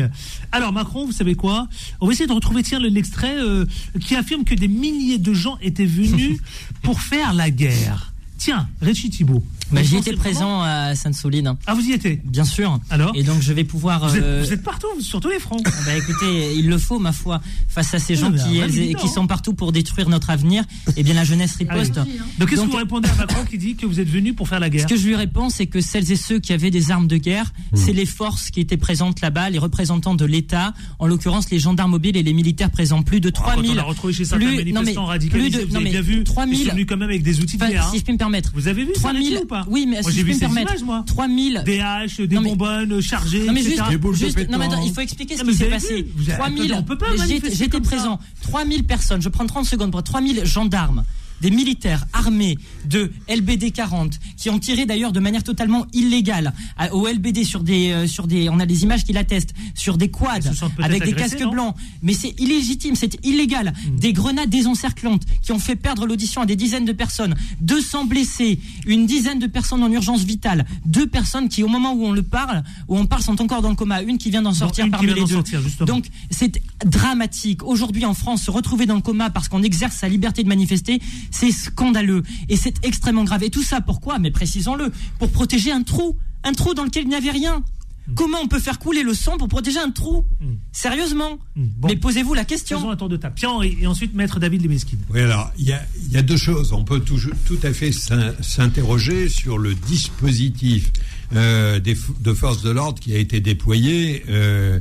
Alors, 0.53 0.73
Macron, 0.73 1.07
vous 1.07 1.13
savez 1.13 1.35
quoi? 1.35 1.69
On 2.01 2.07
va 2.07 2.13
essayer 2.13 2.27
de 2.27 2.33
retrouver, 2.33 2.63
tiens, 2.63 2.79
le- 2.79 2.89
l'extrait 2.89 3.37
euh, 3.39 3.65
qui 4.01 4.15
affirme 4.17 4.45
que 4.45 4.55
des 4.55 4.69
milliers 4.69 5.19
de 5.19 5.33
gens 5.35 5.59
étaient 5.61 5.87
venus 5.87 6.39
pour 6.83 7.01
faire 7.01 7.35
la 7.35 7.51
guerre. 7.51 8.13
Tiens, 8.39 8.69
Réchi 8.81 9.11
Thibault. 9.11 9.45
Bah, 9.71 9.83
J'y 9.83 9.97
étais 9.97 10.13
présent 10.15 10.63
à 10.63 10.95
Sainte-Soline, 10.95 11.57
Ah, 11.67 11.75
vous 11.75 11.83
y 11.83 11.93
étiez 11.93 12.21
bien 12.25 12.45
sûr. 12.45 12.79
Alors 12.91 13.13
Et 13.15 13.23
donc 13.23 13.41
je 13.43 13.53
vais 13.53 13.65
pouvoir. 13.65 14.09
vous 14.09 14.17
êtes, 14.17 14.23
euh, 14.23 14.43
vous 14.45 14.53
êtes 14.53 14.63
partout, 14.63 14.87
sur 15.01 15.21
tous 15.21 15.29
les 15.29 15.39
fronts. 15.39 15.63
Bah 15.85 15.97
écoutez, 15.97 16.55
il 16.57 16.69
le 16.69 16.79
faut, 16.79 16.99
ma 16.99 17.13
foi, 17.13 17.41
face 17.69 17.93
à 17.95 17.99
ces 17.99 18.15
Ah, 18.15 18.21
gens 18.21 18.31
mais 18.31 18.39
qui, 18.39 18.61
un 18.63 18.67
vrai 18.67 18.87
elles- 18.89 18.97
qui 18.97 19.09
sont 19.09 19.27
partout 19.27 19.53
pour 19.55 19.73
détruire 19.73 20.09
notre 20.09 20.31
avenir. 20.31 20.65
Eh 20.97 21.03
bien, 21.03 21.15
la 21.15 21.25
jeunesse 21.25 21.57
riposte. 21.57 21.95
Donc, 22.39 22.49
qu'est-ce 22.49 22.63
que 22.63 22.67
vous 22.67 22.77
répondez 22.77 23.09
à 23.09 23.15
Macron 23.15 23.45
qui 23.45 23.59
dit 23.59 23.77
que 23.77 23.85
vous 23.87 24.01
êtes 24.01 24.09
venu 24.09 24.33
pour 24.35 24.49
faire 24.49 24.61
la 24.61 24.69
Ce 24.69 24.73
guerre 24.73 24.87
que 24.87 24.97
je 24.97 25.07
lui 25.07 25.15
réponds, 25.17 25.51
c'est 25.51 25.67
que 25.67 25.81
celles 25.81 26.11
et 26.11 26.17
ceux 26.17 26.39
qui 26.41 26.53
avaient 26.53 26.71
des 26.71 26.91
armes 26.91 27.07
de 27.07 27.17
guerre, 27.17 27.53
c'est 27.75 27.93
les 27.93 28.07
forces 28.07 28.51
qui 28.51 28.61
étaient 28.61 28.77
présentes 28.77 29.21
là-bas, 29.21 29.51
les 29.51 29.59
représentants 29.59 30.15
de 30.15 30.25
l'État, 30.25 30.73
en 30.99 31.07
l'occurrence 31.07 31.51
les 31.51 31.59
gendarmes 31.59 31.91
mobiles 31.91 32.17
et 32.17 32.23
les 32.23 32.33
militaires 32.33 32.71
présents. 32.71 33.03
Plus 33.03 33.21
de 33.21 33.29
Ah, 33.29 33.41
Quand 33.45 33.53
3000. 33.53 33.73
on 33.73 33.79
a 33.79 33.83
retrouvé 33.83 34.13
chez 34.13 34.25
certains 34.25 34.47
plus- 34.47 34.57
non, 34.57 34.63
mais 34.65 34.73
manifestants 34.73 35.03
plus 35.03 35.09
radicalisés, 35.11 35.51
de- 35.61 35.65
vous 35.67 35.73
non, 35.75 35.81
avez 35.81 35.91
bien 35.91 36.01
vu, 36.01 36.25
3000 36.25 36.59
ils 36.61 36.65
sont 36.67 36.71
venus 36.73 36.87
quand 36.89 36.97
même 36.97 37.09
avec 37.09 37.23
des 37.23 37.41
outils 37.41 37.57
de 37.57 37.67
guerre. 37.67 37.85
hein. 37.87 37.91
si 37.93 37.99
je 37.99 38.05
puis 38.05 38.13
me 38.13 38.19
permettre. 38.19 38.51
Vous 38.55 38.69
avez 38.69 38.85
vu 38.85 38.93
ça 38.95 39.01
3000. 39.11 39.29
Réchi, 39.33 39.43
ou 39.43 39.47
pas 39.47 39.58
Oui, 39.69 39.87
mais 39.89 40.01
Moi, 40.03 40.11
si 40.11 40.17
j'ai 40.17 40.21
je 40.21 40.27
vu 40.27 40.33
puis 40.33 40.35
me 40.37 40.41
permettre. 40.41 40.71
images, 40.73 40.83
moi. 40.85 41.03
3000. 41.07 41.63
Des 41.65 41.81
haches, 41.81 42.17
des 42.21 42.35
Non, 42.35 42.41
mais- 42.43 42.51
bonbonnes 42.51 43.01
chargées, 43.01 43.45
Non 43.47 43.53
mais 43.53 43.61
etc. 43.61 43.77
juste, 43.77 43.91
Des 43.91 43.97
boules 43.97 44.13
de 44.15 44.19
juste- 44.19 44.49
non 44.51 44.59
mais 44.59 44.65
attends, 44.67 44.83
il 44.83 44.93
faut 44.93 45.01
expliquer 45.01 45.35
ce 45.37 45.41
Non, 45.41 45.47
mais 45.47 45.53
qui 45.53 45.59
s'est 45.59 45.67
passé. 45.67 46.03
vu 46.03 46.07
Vous 46.17 46.29
avez- 46.31 46.39
3000, 46.39 46.63
attendez, 46.63 46.75
on 46.81 46.83
peut 46.85 46.99
pas 46.99 47.07
mais 47.11 47.17
j'y 47.17 47.23
étais- 47.25 47.29
manifester 47.49 47.57
j'étais 47.65 47.81
présent. 47.81 48.19
3000 48.43 48.85
personnes, 48.85 49.23
je 49.23 49.29
prends 49.29 49.47
30 49.47 49.67
secondes 49.67 49.91
pour 49.91 50.03
3000 50.03 50.45
gendarmes, 50.45 51.05
des 51.41 51.51
militaires 51.51 52.05
armés 52.13 52.59
de 52.85 53.13
LBD 53.29 53.71
40 53.71 54.19
qui 54.37 54.51
ont 54.51 54.59
tiré 54.59 54.87
d'ailleurs 54.87 55.13
de 55.13 55.21
manière 55.21 55.43
totalement 55.45 55.87
illégale 55.93 56.53
à- 56.77 56.95
au 56.95 57.07
LBD 57.07 57.45
sur 57.45 57.63
des 57.63 57.91
euh, 57.93 58.07
sur 58.07 58.27
des 58.27 58.49
on 58.49 58.59
a 58.61 58.67
des 58.67 58.83
images 58.83 59.05
qui 59.05 59.13
l'attestent 59.13 59.55
sur 59.75 59.97
des 59.99 60.09
quads 60.11 60.41
avec 60.83 61.03
des 61.05 61.11
agressés, 61.13 61.37
casques 61.37 61.51
blancs. 61.51 61.75
Mais 62.03 62.13
c'est 62.13 62.35
illégitime 62.41 62.95
c'est 62.95 63.19
illégal. 63.25 63.73
Hmm. 63.89 63.99
des 63.99 64.13
grenades 64.13 64.51
désencerclantes 64.51 65.23
qui 65.43 65.53
ont 65.53 65.59
fait 65.59 65.77
perdre 65.77 66.07
l'audition 66.07 66.41
à 66.43 66.47
des 66.47 66.57
dizaines 66.57 66.85
de 66.85 66.93
personnes 66.93 67.35
200 67.61 68.05
blessés 68.07 68.59
une 68.87 69.07
dizaine 69.07 69.39
de 69.39 69.47
personnes 69.47 69.83
en 69.83 69.91
urgence 69.91 70.25
vitale 70.25 70.67
deux 70.87 71.07
personnes 71.07 71.49
qui 71.49 71.63
au 71.63 71.69
moment 71.69 71.93
où 71.93 72.05
on 72.05 72.13
le 72.13 72.23
parle 72.23 72.63
où 72.89 72.97
on 72.97 73.07
parle 73.07 73.23
sont 73.23 73.41
encore 73.43 73.63
dans 73.63 73.71
le 73.71 73.77
coma. 73.77 74.03
Une 74.03 74.19
qui 74.19 74.31
vient 74.31 74.43
d'en 74.43 74.55
sortir 74.55 74.89
parmi 74.91 75.09
les 75.09 75.15
deux. 75.25 75.27
sortir, 75.35 75.61
donc 75.87 76.07
c'est 76.31 76.61
dramatique. 76.85 77.63
Aujourd'hui 77.65 78.05
en 78.05 78.15
France, 78.15 78.43
se 78.43 78.51
retrouver 78.51 78.87
dans 78.87 78.95
le 78.95 79.01
coma 79.01 79.31
parce 79.31 79.49
qu'on 79.49 79.63
exerce 79.63 79.97
sa 79.97 80.09
liberté 80.09 80.43
de 80.43 80.49
manifester, 80.49 81.01
c'est 81.31 81.51
scandaleux 81.53 82.23
et 82.49 82.57
c'est 82.57 82.75
extrêmement 82.85 83.25
grave. 83.25 83.43
Et 83.45 83.51
tout 83.51 83.63
ça 83.63 83.81
pourquoi? 83.81 84.19
Mais 84.19 84.31
précisons-le, 84.31 84.91
pour 85.19 85.31
protéger 85.31 85.73
un 85.73 85.83
trou, 85.83 86.17
un 86.45 86.53
trou 86.53 86.75
dans 86.75 86.85
lequel 86.85 87.05
il 87.05 87.09
n'y 87.09 87.15
avait 87.15 87.31
rien. 87.31 87.63
Hmm. 88.07 88.15
Comment 88.15 88.39
on 88.43 88.49
peut 88.49 88.59
faire 88.61 88.79
couler 88.79 89.03
le 89.03 89.13
sang 89.13 89.37
pour 89.37 89.49
protéger 89.49 89.79
un 89.81 89.91
trou? 89.91 90.25
Sérieusement 90.73 91.39
Hmm, 91.57 91.65
bon. 91.79 91.89
Mais 91.89 91.97
posez-vous 91.97 92.33
la 92.35 92.45
Faisons 92.45 92.49
question. 92.55 92.91
un 92.91 92.97
tour 92.97 93.09
de 93.11 93.17
table. 93.19 93.35
Pierre-Henri, 93.35 93.77
et 93.81 93.87
ensuite 93.87 94.15
Maître 94.15 94.39
David 94.41 94.63
Lemesquine. 94.63 94.99
Oui, 95.11 95.21
alors, 95.21 95.51
il 95.59 95.67
y 95.67 95.73
a, 95.73 95.83
il 96.07 96.13
y 96.13 96.17
a 96.17 96.23
deux 96.23 96.37
choses. 96.39 96.73
On 96.73 96.85
peut 96.85 97.01
tout, 97.01 97.19
tout 97.47 97.59
à 97.63 97.73
fait 97.75 97.93
s'in- 97.93 98.33
s'interroger 98.41 99.29
sur 99.29 99.59
le 99.59 99.75
dispositif 99.75 100.91
euh, 101.35 101.81
des, 101.81 101.97
de 102.21 102.33
forces 102.33 102.63
de 102.63 102.71
l'ordre 102.71 102.99
qui 103.01 103.13
a 103.13 103.19
été 103.19 103.41
déployé 103.41 104.25
euh, 104.31 104.81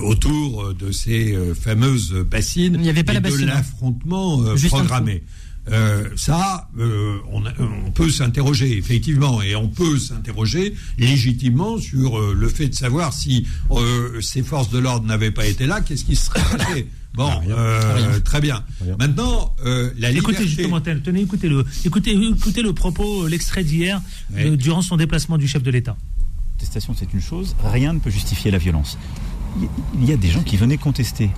autour 0.00 0.72
de 0.72 0.90
ces 0.92 1.32
euh, 1.34 1.54
fameuses 1.54 2.14
bassines 2.30 2.74
Il 2.76 2.80
n'y 2.80 2.88
avait 2.88 3.04
pas 3.04 3.12
et 3.12 3.16
la 3.16 3.20
bassine, 3.20 3.40
de 3.40 3.50
hein. 3.50 3.54
l'affrontement 3.56 4.42
euh, 4.42 4.54
programmé. 4.68 5.22
Euh, 5.72 6.08
ça, 6.16 6.68
euh, 6.78 7.16
on, 7.32 7.46
a- 7.46 7.52
on 7.86 7.90
peut 7.90 8.10
s'interroger 8.10 8.76
effectivement, 8.76 9.40
et 9.40 9.56
on 9.56 9.68
peut 9.68 9.98
s'interroger 9.98 10.74
légitimement 10.98 11.78
sur 11.78 12.18
euh, 12.18 12.34
le 12.38 12.48
fait 12.48 12.68
de 12.68 12.74
savoir 12.74 13.14
si 13.14 13.46
euh, 13.70 14.20
ces 14.20 14.42
forces 14.42 14.68
de 14.70 14.78
l'ordre 14.78 15.06
n'avaient 15.06 15.30
pas 15.30 15.46
été 15.46 15.66
là, 15.66 15.80
qu'est-ce 15.80 16.04
qui 16.04 16.16
se 16.16 16.26
serait 16.26 16.40
passé. 16.58 16.86
Bon, 17.14 17.30
euh, 17.48 18.18
très 18.18 18.40
bien. 18.40 18.64
Maintenant, 18.98 19.54
euh, 19.64 19.92
la 20.00 20.10
Écoutez 20.10 20.32
liberté. 20.42 20.48
justement, 20.48 20.80
tenez, 20.80 21.20
écoutez-le. 21.20 21.64
Écoutez, 21.84 22.10
écoutez 22.10 22.60
le 22.60 22.72
propos, 22.72 23.28
l'extrait 23.28 23.62
d'hier, 23.62 24.02
Oui. 24.34 24.42
euh, 24.46 24.56
durant 24.56 24.82
son 24.82 24.96
déplacement 24.96 25.38
du 25.38 25.46
chef 25.46 25.62
de 25.62 25.70
l'État. 25.70 25.96
contestation, 26.58 26.92
c'est 26.98 27.12
une 27.14 27.20
chose, 27.20 27.54
rien 27.62 27.92
ne 27.92 28.00
peut 28.00 28.10
justifier 28.10 28.50
la 28.50 28.58
violence. 28.58 28.98
Il 29.94 30.04
y 30.04 30.12
a 30.12 30.16
des 30.16 30.28
gens 30.28 30.42
qui 30.42 30.56
venaient 30.56 30.76
contester 30.76 31.30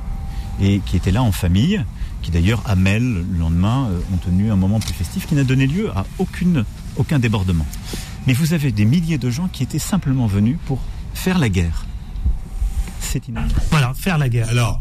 et 0.62 0.80
qui 0.86 0.96
étaient 0.96 1.12
là 1.12 1.22
en 1.22 1.30
famille, 1.30 1.84
qui 2.26 2.32
d'ailleurs, 2.32 2.60
à 2.66 2.74
Mel, 2.74 3.04
le 3.04 3.38
lendemain, 3.38 3.88
euh, 3.88 4.00
ont 4.12 4.16
tenu 4.16 4.50
un 4.50 4.56
moment 4.56 4.80
plus 4.80 4.92
festif 4.92 5.28
qui 5.28 5.36
n'a 5.36 5.44
donné 5.44 5.68
lieu 5.68 5.90
à 5.90 6.04
aucune, 6.18 6.64
aucun 6.96 7.20
débordement. 7.20 7.66
Mais 8.26 8.32
vous 8.32 8.52
avez 8.52 8.72
des 8.72 8.84
milliers 8.84 9.16
de 9.16 9.30
gens 9.30 9.46
qui 9.46 9.62
étaient 9.62 9.78
simplement 9.78 10.26
venus 10.26 10.58
pour 10.66 10.80
faire 11.14 11.38
la 11.38 11.48
guerre. 11.48 11.86
C'est 12.98 13.28
inacceptable. 13.28 13.66
Voilà, 13.70 13.94
faire 13.94 14.18
la 14.18 14.28
guerre. 14.28 14.48
Alors, 14.48 14.80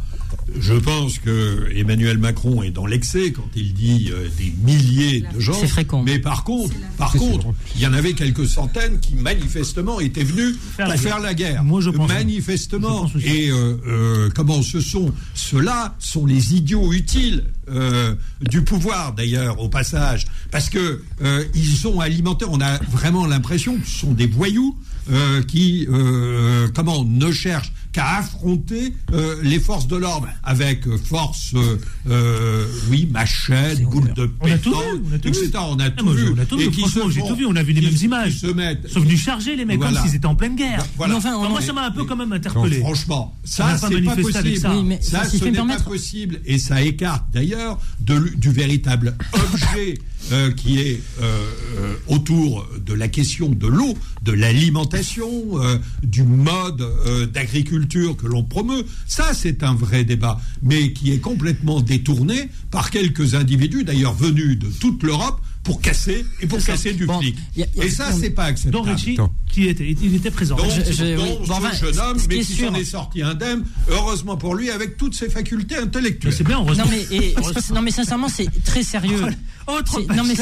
je 0.59 0.73
pense 0.73 1.19
que 1.19 1.69
Emmanuel 1.75 2.17
Macron 2.17 2.63
est 2.63 2.71
dans 2.71 2.85
l'excès 2.85 3.31
quand 3.31 3.47
il 3.55 3.73
dit 3.73 4.09
euh, 4.11 4.27
des 4.37 4.53
milliers 4.63 5.23
de 5.33 5.39
gens. 5.39 5.53
C'est 5.59 5.67
fréquent. 5.67 6.03
Mais 6.03 6.19
par 6.19 6.43
contre, 6.43 6.73
par 6.97 7.11
contre, 7.13 7.47
il 7.75 7.81
y 7.81 7.87
en 7.87 7.93
avait 7.93 8.13
quelques 8.13 8.47
centaines 8.47 8.99
qui 8.99 9.15
manifestement 9.15 9.99
étaient 9.99 10.23
venus 10.23 10.55
Faire 10.77 10.85
pour 10.85 10.93
la 10.93 10.97
faire 10.99 11.15
guerre. 11.15 11.23
la 11.23 11.33
guerre. 11.33 11.63
Moi, 11.63 11.81
je 11.81 11.89
pense- 11.89 12.07
manifestement. 12.07 13.07
je 13.07 13.13
pense 13.13 13.15
aussi. 13.15 13.27
Et 13.27 13.49
euh, 13.51 13.77
euh, 13.87 14.29
comment 14.35 14.61
ce 14.61 14.79
sont 14.79 15.11
Ceux-là 15.33 15.95
sont 15.99 16.25
les 16.25 16.55
idiots 16.55 16.93
utiles 16.93 17.43
euh, 17.69 18.15
du 18.41 18.61
pouvoir 18.61 19.13
d'ailleurs 19.13 19.59
au 19.59 19.69
passage, 19.69 20.25
parce 20.51 20.69
que 20.69 21.01
euh, 21.23 21.43
ils 21.55 21.65
sont 21.75 21.99
alimentés. 21.99 22.45
On 22.47 22.61
a 22.61 22.77
vraiment 22.91 23.25
l'impression 23.25 23.77
que 23.77 23.87
ce 23.87 23.99
sont 23.99 24.13
des 24.13 24.27
voyous 24.27 24.77
euh, 25.11 25.41
qui 25.43 25.87
euh, 25.91 26.67
comment 26.73 27.03
ne 27.05 27.31
cherchent 27.31 27.71
qu'à 27.95 28.17
affronter 28.17 28.93
euh, 29.13 29.37
les 29.41 29.57
forces 29.57 29.87
de 29.87 29.95
l'ordre 29.95 30.27
avec 30.43 30.85
euh, 30.85 30.97
force, 30.97 31.53
euh, 32.09 32.67
oui, 32.89 33.07
machette, 33.09 33.81
boule 33.83 34.11
de 34.13 34.25
pétanque, 34.25 34.73
vu, 34.73 35.01
on 35.09 35.13
a 35.13 35.17
tout 35.17 35.27
etc. 35.29 35.45
vu. 35.45 35.59
On 35.69 35.79
a 35.79 35.89
tout 35.89 36.13
vu. 36.13 36.33
on 36.35 36.37
a 36.37 36.45
tout 36.45 36.57
vu, 36.57 36.69
j'ai 37.09 37.21
tout 37.21 37.35
vu, 37.37 37.45
on 37.45 37.55
a 37.55 37.63
vu 37.63 37.71
les 37.71 37.79
mêmes 37.79 37.95
images. 38.03 38.39
se 38.39 38.47
mettent. 38.47 38.81
Ils 38.83 38.89
sont 38.89 38.99
venus 38.99 39.23
charger 39.23 39.55
les 39.55 39.63
mecs 39.63 39.79
comme 39.79 39.95
s'ils 39.95 40.15
étaient 40.15 40.25
en 40.25 40.35
pleine 40.35 40.57
guerre. 40.57 40.85
Voilà. 40.97 41.13
Mais 41.13 41.17
enfin, 41.19 41.37
moi, 41.47 41.61
ça 41.61 41.71
m'a 41.71 41.85
un 41.85 41.91
peu 41.91 42.03
quand 42.03 42.17
même 42.17 42.33
interpellé. 42.33 42.79
Franchement, 42.79 43.33
ça, 43.45 43.77
c'est 43.77 44.01
pas 44.01 44.15
possible. 44.17 44.57
ça. 45.01 45.23
Ce 45.23 45.45
n'est 45.45 45.53
pas 45.53 45.79
possible. 45.79 46.41
Et 46.45 46.57
ça 46.57 46.81
écarte 46.81 47.23
d'ailleurs 47.31 47.79
du 48.01 48.51
véritable 48.51 49.15
objet 49.33 49.95
euh, 50.31 50.51
qui 50.51 50.79
est 50.79 51.01
euh, 51.21 51.51
euh, 51.77 51.93
autour 52.07 52.67
de 52.83 52.93
la 52.95 53.07
question 53.07 53.49
de 53.49 53.67
l'eau, 53.67 53.93
de 54.23 54.31
l'alimentation, 54.31 55.29
du 56.01 56.23
mode 56.23 56.81
euh, 56.81 57.27
que 57.87 58.27
l'on 58.27 58.43
promeut. 58.43 58.85
Ça, 59.07 59.31
c'est 59.33 59.63
un 59.63 59.73
vrai 59.75 60.03
débat, 60.03 60.39
mais 60.61 60.93
qui 60.93 61.11
est 61.11 61.19
complètement 61.19 61.81
détourné 61.81 62.49
par 62.71 62.89
quelques 62.91 63.35
individus, 63.35 63.83
d'ailleurs 63.83 64.13
venus 64.13 64.57
de 64.59 64.67
toute 64.79 65.03
l'Europe, 65.03 65.39
pour 65.63 65.81
casser 65.81 66.23
et 66.41 66.45
pour 66.45 66.59
C'est 66.59 66.65
ça. 66.67 66.71
casser 66.73 66.93
du 66.93 67.07
Bon, 67.07 67.19
flic. 67.19 67.35
y 67.57 67.63
a- 67.63 67.65
y 67.75 67.81
a- 67.81 67.85
et 67.85 67.89
ça, 67.89 68.11
c'est 68.11 68.29
pas 68.29 68.43
acceptable. 68.43 68.87
Richie, 68.87 69.13
Attends. 69.13 69.33
qui 69.51 69.67
était, 69.67 69.95
il 69.99 70.13
était 70.13 70.29
présent. 70.29 70.55
Donc, 70.57 70.67
Je- 70.69 70.91
je- 70.93 71.15
donc, 71.15 71.25
oui. 71.25 71.37
ce 71.41 71.47
Bon, 71.47 71.53
enfin, 71.55 71.71
jeune 71.75 71.99
homme, 71.99 72.17
mais 72.29 72.39
qui 72.41 72.53
s'en 72.53 72.75
est 72.75 72.83
sorti 72.85 73.23
indemne, 73.23 73.63
heureusement 73.89 74.37
pour 74.37 74.53
lui, 74.53 74.69
avec 74.69 74.95
toutes 74.97 75.15
ses 75.15 75.27
facultés 75.27 75.77
intellectuelles. 75.77 76.33
c'est 76.33 76.43
bien, 76.43 76.59
heureusement. 76.59 76.85
Non 76.85 76.91
mais, 76.91 77.07
et- 77.17 77.35
non 77.73 77.81
mais 77.81 77.89
sincèrement 77.91 78.29
c'est 78.29 78.47
très 78.63 78.83
sérieux. 78.83 79.21
Autre 79.67 80.01
non 80.15 80.23
mais 80.23 80.35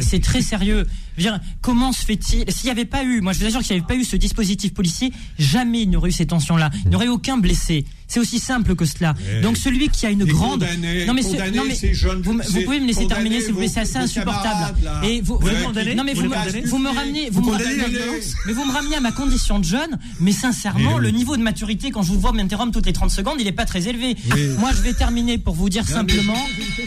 c'est 0.00 0.20
très 0.20 0.42
sérieux. 0.42 0.84
Je 1.18 1.24
veux 1.24 1.30
dire, 1.30 1.40
comment 1.60 1.92
se 1.92 2.02
fait-il? 2.04 2.44
S'il 2.50 2.64
n'y 2.64 2.70
avait 2.70 2.84
pas 2.84 3.04
eu, 3.04 3.20
moi 3.20 3.32
je 3.32 3.40
vous 3.40 3.46
assure 3.46 3.60
qu'il 3.60 3.74
n'y 3.76 3.80
avait 3.80 3.86
pas 3.88 3.96
eu 3.96 4.04
ce 4.04 4.16
dispositif 4.16 4.72
policier, 4.74 5.12
jamais 5.38 5.82
il 5.82 5.90
n'y 5.90 5.96
aurait 5.96 6.08
eu 6.10 6.12
ces 6.12 6.26
tensions-là. 6.26 6.70
Il 6.84 6.90
n'y 6.90 6.96
aurait 6.96 7.06
eu 7.06 7.10
aucun 7.10 7.38
blessé. 7.38 7.84
C'est 8.10 8.20
aussi 8.20 8.38
simple 8.38 8.74
que 8.74 8.86
cela. 8.86 9.14
Donc 9.42 9.58
celui 9.58 9.90
qui 9.90 10.06
a 10.06 10.10
une 10.10 10.24
grande, 10.24 10.62
non 11.06 11.12
mais, 11.12 11.22
ce- 11.22 11.54
non, 11.54 11.64
mais 11.68 11.74
ces 11.74 11.92
jeunes- 11.92 12.22
vous, 12.22 12.38
pouvez 12.64 12.80
me 12.80 12.86
laisser 12.86 13.06
terminer 13.06 13.40
s'il 13.42 13.52
vous 13.52 13.58
plaît, 13.58 13.68
c'est 13.68 13.80
assez 13.80 13.98
insupportable. 13.98 14.74
Et 15.04 15.20
vous, 15.20 15.34
condamnez 15.38 15.94
non 15.94 16.04
mais 16.04 16.14
Vous 16.14 16.22
me- 16.22 16.28
condamnez 16.30 16.62
vous 16.64 16.78
me 16.78 16.88
ramenez, 16.88 17.28
vous, 17.30 17.42
me 17.42 17.50
ramenez, 17.52 17.82
mais 18.46 18.52
vous 18.54 18.64
me 18.64 18.72
ramenez 18.72 18.96
à 18.96 19.00
ma 19.00 19.12
condition 19.12 19.58
de 19.58 19.64
jeune. 19.64 19.98
Mais 20.20 20.32
sincèrement, 20.32 20.94
oui. 20.94 21.02
le 21.02 21.10
niveau 21.10 21.36
de 21.36 21.42
maturité 21.42 21.90
quand 21.90 22.02
je 22.02 22.12
vous 22.12 22.18
vois 22.20 22.32
m'interrompre 22.32 22.72
toutes 22.72 22.86
les 22.86 22.92
30 22.94 23.10
secondes, 23.10 23.36
il 23.40 23.44
n'est 23.44 23.52
pas 23.52 23.66
très 23.66 23.88
élevé. 23.88 24.16
Oui. 24.34 24.48
Moi, 24.58 24.70
je 24.72 24.80
vais 24.80 24.94
terminer 24.94 25.36
pour 25.36 25.54
vous 25.54 25.68
dire 25.68 25.84
Non, 25.88 25.96
simplement, 25.96 26.46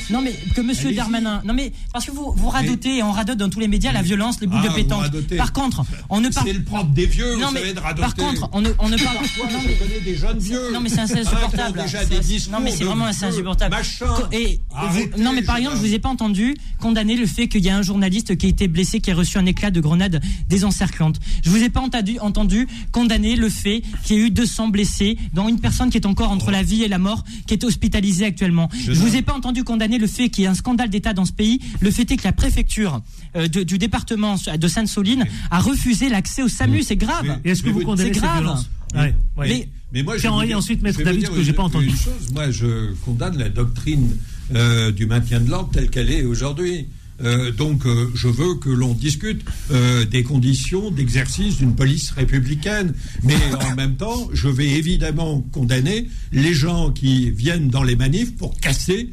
non 0.09 0.21
mais 0.21 0.33
que 0.55 0.61
Monsieur. 0.61 0.91
Darmanin, 0.91 1.41
non 1.45 1.53
mais 1.53 1.71
parce 1.93 2.05
que 2.05 2.11
vous 2.11 2.33
vous 2.35 2.49
radotez 2.49 2.97
et 2.97 3.03
on 3.03 3.11
radote 3.11 3.37
dans 3.37 3.49
tous 3.49 3.59
les 3.59 3.67
médias 3.67 3.91
la 3.91 4.01
violence, 4.01 4.20
les 4.41 4.47
boules 4.47 4.59
Ah, 4.61 4.63
de 4.67 4.69
vous 4.69 4.75
pétanque. 4.75 5.37
Par 5.37 5.53
contre, 5.53 5.83
on 6.09 6.21
ne 6.21 6.29
parle 6.29 6.47
C'est 6.47 6.53
le 6.53 6.63
propre 6.63 6.89
des 6.91 7.05
vieux, 7.05 7.35
non 7.37 7.47
vous 7.47 7.53
mais 7.53 7.59
savez, 7.61 7.73
de 7.73 7.79
radoter. 7.79 8.01
par 8.01 8.15
contre, 8.15 8.49
on 8.53 8.61
ne 8.61 8.69
on 8.79 8.89
ne 8.89 8.97
parle 8.97 9.17
Parfois, 9.17 9.45
non 9.51 9.59
je 9.61 9.67
mais 9.67 9.73
connais 9.75 9.99
des 9.99 10.15
jeunes 10.15 10.37
vieux. 10.39 10.71
non 10.73 10.79
mais 10.79 10.89
c'est 10.89 10.99
insupportable. 11.01 11.81
déjà 11.81 11.99
C'est 11.99 12.09
des 12.09 12.15
assez- 12.17 12.27
discours 12.27 12.53
non 12.53 12.59
mais 12.63 12.71
c'est 12.71 12.83
vraiment 12.83 13.09
vieux, 13.09 13.23
insupportable. 13.27 13.75
machin. 13.75 14.05
Et, 14.31 14.59
vous- 14.91 15.21
non 15.23 15.33
mais 15.33 15.41
par 15.41 15.57
exemple, 15.57 15.77
je 15.77 15.81
vous 15.81 15.93
ai 15.93 15.99
pas 15.99 16.09
entendu 16.09 16.55
condamner 16.79 17.15
le 17.15 17.25
fait 17.25 17.47
qu'il 17.47 17.63
y 17.63 17.69
a 17.69 17.77
un 17.77 17.81
journaliste 17.81 18.37
qui 18.37 18.45
a 18.45 18.49
été 18.49 18.67
blessé, 18.67 18.99
qui 18.99 19.11
a 19.11 19.15
reçu 19.15 19.37
un 19.37 19.45
éclat 19.45 19.71
de 19.71 19.79
grenade 19.81 20.21
désencerclante. 20.49 21.17
Je 21.43 21.49
vous 21.49 21.61
ai 21.63 21.69
pas 21.69 21.79
entendu, 21.81 22.19
entendu 22.19 22.67
condamner 22.91 23.35
le 23.35 23.49
fait 23.49 23.81
qu'il 24.03 24.17
y 24.17 24.19
ait 24.19 24.23
eu 24.27 24.31
200 24.31 24.67
blessés, 24.67 25.17
dont 25.33 25.47
une 25.47 25.59
personne 25.59 25.89
qui 25.89 25.97
est 25.97 26.05
encore 26.05 26.31
entre 26.31 26.51
la 26.51 26.61
vie 26.63 26.83
et 26.83 26.87
la 26.87 26.97
mort, 26.99 27.23
qui 27.47 27.53
est 27.53 27.63
hospitalisée 27.63 28.25
actuellement. 28.25 28.69
Je 28.77 28.91
vous 28.93 29.15
ai 29.15 29.21
pas 29.21 29.33
entendu 29.33 29.63
condamner 29.63 29.97
le 29.97 30.07
fait 30.07 30.29
qu'il 30.29 30.43
y 30.43 30.45
ait 30.45 30.49
un 30.49 30.53
scandale 30.55 30.89
d'État 30.89 31.13
dans 31.13 31.25
ce 31.25 31.31
pays. 31.31 31.59
Le 31.79 31.89
fait 31.91 32.09
est 32.11 32.17
que 32.17 32.23
la 32.23 32.33
préfecture 32.33 33.01
euh, 33.37 33.47
de- 33.47 33.63
du 33.63 33.77
département 33.77 34.10
de 34.15 34.67
Sainte-Soline 34.67 35.25
a 35.49 35.59
refusé 35.59 36.09
l'accès 36.09 36.43
au 36.43 36.47
SAMU. 36.47 36.83
C'est 36.83 36.95
grave. 36.95 37.39
Est-ce 37.43 37.63
que 37.63 37.69
vous 37.69 37.79
vous- 37.79 37.85
condamnez 37.85 38.09
c'est 38.09 38.13
cette 38.15 38.23
grave. 38.23 38.39
violence 38.41 38.69
Ouais, 38.93 39.15
ouais. 39.37 39.47
Mais- 39.47 39.69
Mais 39.93 40.03
moi, 40.03 40.17
je 40.17 40.27
vais 40.27 40.47
dire- 40.47 40.57
ensuite, 40.57 40.81
Maître 40.81 41.01
David, 41.03 41.29
que 41.29 41.43
j'ai 41.43 41.53
pas 41.53 41.63
entendu. 41.63 41.87
Une 41.87 41.95
chose, 41.95 42.31
moi, 42.33 42.49
je 42.51 42.93
condamne 43.05 43.37
la 43.37 43.49
doctrine 43.49 44.15
euh, 44.53 44.91
du 44.91 45.05
maintien 45.05 45.39
de 45.39 45.49
l'ordre 45.49 45.69
telle 45.71 45.89
qu'elle 45.89 46.09
est 46.11 46.23
aujourd'hui. 46.23 46.87
Euh, 47.23 47.51
donc, 47.51 47.85
euh, 47.85 48.09
je 48.15 48.27
veux 48.27 48.55
que 48.55 48.69
l'on 48.69 48.93
discute 48.93 49.41
euh, 49.71 50.05
des 50.05 50.23
conditions 50.23 50.91
d'exercice 50.91 51.57
d'une 51.57 51.75
police 51.75 52.11
républicaine. 52.11 52.93
Mais 53.23 53.35
en 53.71 53.75
même 53.75 53.95
temps, 53.95 54.29
je 54.33 54.47
vais 54.47 54.69
évidemment 54.69 55.41
condamner 55.51 56.07
les 56.31 56.53
gens 56.53 56.91
qui 56.91 57.29
viennent 57.31 57.69
dans 57.69 57.83
les 57.83 57.95
manifs 57.95 58.35
pour 58.35 58.57
casser 58.59 59.09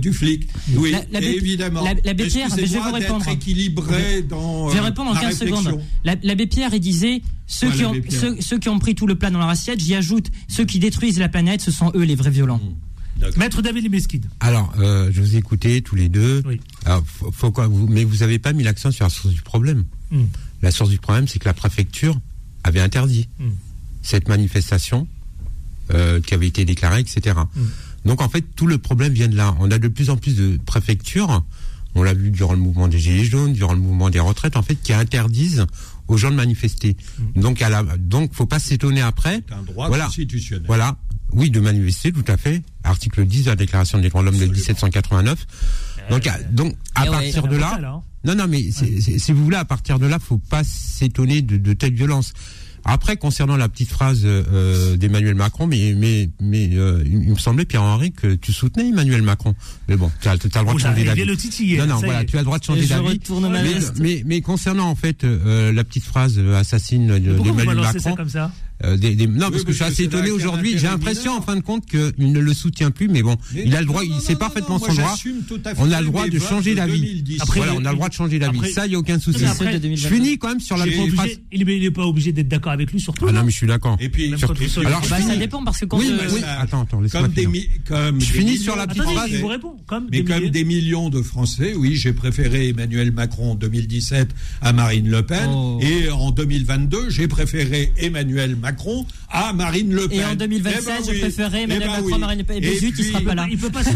du 0.00 0.12
flic. 0.12 0.48
Oui, 0.74 0.94
La- 1.10 1.20
évidemment. 1.20 1.82
la- 1.82 1.94
la 2.04 2.14
BPR, 2.14 2.48
je 2.50 2.56
vais 2.56 2.66
vous 2.78 2.92
répondre. 2.92 3.26
équilibré 3.28 4.22
dans 4.22 4.68
Je 4.68 4.74
vais 4.74 4.80
répondre 4.80 5.10
en 5.10 5.14
ma 5.14 5.20
15 5.20 5.30
réflexion. 5.40 5.62
secondes. 5.64 5.80
La- 6.04 6.14
L'abbé 6.22 6.46
Pierre, 6.46 6.70
il 6.72 6.80
disait 6.80 7.22
ceux, 7.48 7.70
qui 7.70 7.84
ont, 7.84 7.92
l'abbé 7.92 8.02
Pierre. 8.06 8.20
ceux, 8.20 8.36
ceux 8.40 8.58
qui 8.58 8.68
ont 8.68 8.78
pris 8.78 8.94
tout 8.94 9.06
le 9.06 9.16
plat 9.16 9.30
dans 9.30 9.38
leur 9.40 9.48
assiette, 9.48 9.80
j'y 9.80 9.94
ajoute 9.94 10.26
ceux 10.46 10.64
qui 10.64 10.78
détruisent 10.78 11.18
la 11.18 11.28
planète, 11.28 11.60
ce 11.62 11.70
sont 11.70 11.90
eux 11.96 12.02
les 12.02 12.14
vrais 12.14 12.30
violents. 12.30 12.60
Maître 13.36 13.62
David 13.62 13.82
Libeskid. 13.84 14.26
Alors, 14.40 14.72
euh, 14.78 15.10
je 15.12 15.20
vous 15.20 15.34
ai 15.34 15.38
écouté 15.38 15.82
tous 15.82 15.94
les 15.96 16.08
deux. 16.08 16.42
Oui. 16.46 16.60
Alors, 16.84 17.02
faut, 17.06 17.32
faut 17.32 17.50
quoi, 17.50 17.66
vous, 17.66 17.86
mais 17.86 18.04
vous 18.04 18.16
n'avez 18.18 18.38
pas 18.38 18.52
mis 18.52 18.62
l'accent 18.62 18.90
sur 18.90 19.04
la 19.04 19.10
source 19.10 19.32
du 19.34 19.42
problème. 19.42 19.84
Hmm. 20.10 20.24
La 20.62 20.70
source 20.70 20.90
du 20.90 20.98
problème, 20.98 21.26
c'est 21.28 21.38
que 21.38 21.44
la 21.46 21.54
préfecture 21.54 22.18
avait 22.64 22.80
interdit 22.80 23.28
Hmm. 23.38 23.50
cette 24.02 24.28
manifestation 24.28 25.06
euh, 25.92 26.20
qui 26.20 26.34
avait 26.34 26.46
été 26.48 26.64
déclarée, 26.64 27.00
etc. 27.00 27.36
Hmm. 27.54 27.62
Donc, 28.04 28.20
en 28.20 28.28
fait, 28.28 28.44
tout 28.54 28.66
le 28.66 28.78
problème 28.78 29.12
vient 29.12 29.28
de 29.28 29.36
là. 29.36 29.54
On 29.60 29.70
a 29.70 29.78
de 29.78 29.88
plus 29.88 30.10
en 30.10 30.16
plus 30.16 30.36
de 30.36 30.58
préfectures. 30.64 31.44
On 31.94 32.02
l'a 32.02 32.12
vu 32.14 32.30
durant 32.30 32.52
le 32.52 32.58
mouvement 32.60 32.88
des 32.88 32.98
Gilets 32.98 33.24
jaunes, 33.24 33.52
durant 33.54 33.72
le 33.72 33.80
mouvement 33.80 34.10
des 34.10 34.20
retraites, 34.20 34.56
en 34.56 34.62
fait, 34.62 34.76
qui 34.76 34.92
interdisent 34.92 35.64
aux 36.08 36.16
gens 36.18 36.30
de 36.30 36.36
manifester. 36.36 36.96
Donc, 37.34 37.62
à 37.62 37.68
la, 37.70 37.82
donc, 37.82 38.32
faut 38.34 38.46
pas 38.46 38.58
s'étonner 38.60 39.00
après. 39.00 39.42
C'est 39.48 39.54
un 39.54 39.62
droit 39.62 39.88
Voilà. 39.88 40.04
constitutionnel. 40.04 40.66
Voilà. 40.66 40.98
Oui, 41.36 41.50
de 41.50 41.60
manifester, 41.60 42.12
tout 42.12 42.24
à 42.26 42.36
fait. 42.36 42.62
Article 42.82 43.26
10 43.26 43.44
de 43.44 43.50
la 43.50 43.56
Déclaration 43.56 43.98
des 43.98 44.08
droits 44.08 44.22
de 44.22 44.26
l'homme 44.26 44.38
de 44.38 44.46
1789. 44.46 45.46
Donc, 46.10 46.26
à, 46.26 46.38
donc, 46.50 46.74
à 46.94 47.02
ouais. 47.02 47.10
partir 47.10 47.46
de 47.46 47.56
là, 47.56 47.78
hein. 47.82 48.02
non, 48.24 48.34
non, 48.34 48.46
mais 48.48 48.62
si 48.70 49.32
vous 49.32 49.44
voulez, 49.44 49.56
à 49.56 49.64
partir 49.64 49.98
de 49.98 50.06
là, 50.06 50.18
faut 50.18 50.38
pas 50.38 50.62
s'étonner 50.64 51.42
de, 51.42 51.56
de 51.56 51.72
telles 51.74 51.94
violences. 51.94 52.32
Après, 52.88 53.16
concernant 53.16 53.56
la 53.56 53.68
petite 53.68 53.90
phrase 53.90 54.20
euh, 54.24 54.96
d'Emmanuel 54.96 55.34
Macron, 55.34 55.66
mais 55.66 55.92
mais 55.96 56.30
mais 56.40 56.70
euh, 56.74 57.02
il, 57.04 57.32
me 57.32 57.36
semblait 57.36 57.64
Pierre 57.64 57.82
Henri 57.82 58.12
que 58.12 58.36
tu 58.36 58.52
soutenais 58.52 58.90
Emmanuel 58.90 59.22
Macron. 59.22 59.56
Mais 59.88 59.96
bon, 59.96 60.08
tu 60.20 60.28
as, 60.28 60.34
le 60.34 60.38
droit 60.38 60.72
de 60.72 60.78
changer 60.78 61.04
d'avis. 61.04 61.26
Non, 61.78 61.86
non, 61.86 61.96
voilà, 61.96 62.24
tu 62.24 62.36
as 62.36 62.40
le 62.40 62.44
droit 62.44 62.60
de 62.60 62.64
changer 62.64 62.86
d'avis. 62.86 63.18
Mais, 63.50 63.62
veste. 63.64 63.94
mais, 63.98 64.22
mais 64.24 64.40
concernant 64.40 64.88
en 64.88 64.94
fait 64.94 65.24
euh, 65.24 65.72
la 65.72 65.82
petite 65.82 66.04
phrase 66.04 66.38
euh, 66.38 66.54
assassine 66.54 67.18
d'Emmanuel 67.18 67.82
ça 67.82 67.92
Macron, 67.92 68.14
comme 68.14 68.28
ça? 68.28 68.52
Euh, 68.86 68.96
des- 68.96 69.14
des- 69.14 69.26
non, 69.26 69.50
parce 69.50 69.64
que 69.64 69.72
je 69.72 69.76
suis 69.76 69.84
assez 69.84 69.94
c'est 69.96 70.02
étonné 70.04 70.30
aujourd'hui. 70.30 70.78
J'ai 70.78 70.86
l'impression, 70.86 71.32
en 71.36 71.42
fin 71.42 71.56
de 71.56 71.60
compte, 71.60 71.86
qu'il 71.86 72.32
ne 72.32 72.40
le 72.40 72.54
soutient 72.54 72.90
plus, 72.90 73.08
mais 73.08 73.22
bon, 73.22 73.36
Mais 73.54 73.64
il 73.66 73.74
a 73.76 73.80
le 73.80 73.86
droit, 73.86 74.02
non, 74.04 74.36
parfaitement 74.38 74.78
son 74.78 74.92
droit. 74.94 75.10
j'assume 75.10 75.42
tout 75.48 75.60
à 75.64 75.74
fait 75.74 75.80
On 75.82 75.90
a 75.90 76.00
le 76.00 76.06
droit 76.06 76.28
de 76.28 76.38
changer 76.38 76.74
d'avis. 76.74 77.00
2017. 77.00 77.42
Après, 77.42 77.60
Voilà, 77.60 77.74
on 77.74 77.84
a 77.84 77.90
le 77.90 77.96
droit 77.96 78.08
de 78.08 78.14
changer 78.14 78.38
d'avis. 78.38 78.72
Ça, 78.72 78.86
il 78.86 78.90
n'y 78.90 78.94
a 78.94 78.98
aucun 78.98 79.18
souci. 79.18 79.44
Après, 79.44 79.72
Je 79.74 79.78
2022. 79.78 80.14
finis 80.16 80.38
quand 80.38 80.48
même 80.48 80.60
sur 80.60 80.76
la 80.76 80.84
J'ai- 80.84 80.92
petite 80.92 81.14
phrase. 81.14 81.26
Obligé- 81.26 81.40
il 81.52 81.82
n'est 81.82 81.90
pas 81.90 82.06
obligé 82.06 82.32
d'être 82.32 82.48
d'accord 82.48 82.72
avec 82.72 82.92
lui 82.92 83.00
sur 83.00 83.14
tout. 83.14 83.26
Ah 83.28 83.32
non, 83.32 83.40
hein. 83.40 83.42
mais 83.44 83.50
je 83.50 83.56
suis 83.56 83.66
d'accord. 83.66 83.96
Et 84.00 84.08
puis, 84.08 84.32
surtout- 84.38 84.62
Alors, 84.84 85.04
ça 85.04 85.36
dépend 85.36 85.64
parce 85.64 85.80
que 85.80 85.84
quand 85.86 85.98
Oui, 85.98 86.10
mais 86.10 86.32
oui. 86.32 86.40
Attends, 86.58 86.82
attends, 86.82 87.00
laisse-moi 87.00 87.22
comme 87.24 87.32
des, 87.32 87.70
comme 87.86 88.20
Je 88.20 88.26
finis 88.26 88.52
millions- 88.52 88.62
sur 88.62 88.76
la 88.76 88.86
petite 88.86 89.02
phrase. 89.02 89.30
Mais 89.30 90.18
des 90.22 90.24
comme 90.24 90.48
des 90.50 90.64
millions 90.64 91.08
de 91.10 91.22
Français, 91.22 91.74
oui, 91.76 91.94
j'ai 91.96 92.12
préféré 92.12 92.68
Emmanuel 92.68 93.12
Macron 93.12 93.52
en 93.52 93.54
2017 93.54 94.28
à 94.60 94.72
Marine 94.72 95.08
Le 95.08 95.22
Pen. 95.22 95.48
Et 95.80 96.10
en 96.10 96.30
2022, 96.30 97.08
j'ai 97.10 97.28
préféré 97.28 97.92
Emmanuel 97.96 98.56
Macron 98.56 98.75
Macron 98.76 99.06
à 99.36 99.52
Marine 99.52 99.92
Le 99.92 100.08
Pen. 100.08 100.18
Et 100.20 100.24
en 100.24 100.34
2027, 100.34 100.82
Eh 100.82 100.86
ben 100.86 101.04
je 101.06 101.10
oui. 101.12 101.20
préférais 101.20 101.62
Emmanuel 101.62 101.82
Eh 101.82 101.86
ben 101.96 102.02
Macron. 102.02 102.18
Marine 102.18 102.38
Le 102.38 102.44
Pen. 102.44 102.56
Et 102.62 102.66
Et 102.66 102.70
Bézut, 102.70 102.86
il 102.88 102.92
puis- 102.94 103.04
sera 103.04 103.20
pas 103.20 103.34
là. 103.34 103.46
Il 103.50 103.58
peut 103.58 103.70
pas 103.70 103.84
se 103.84 103.90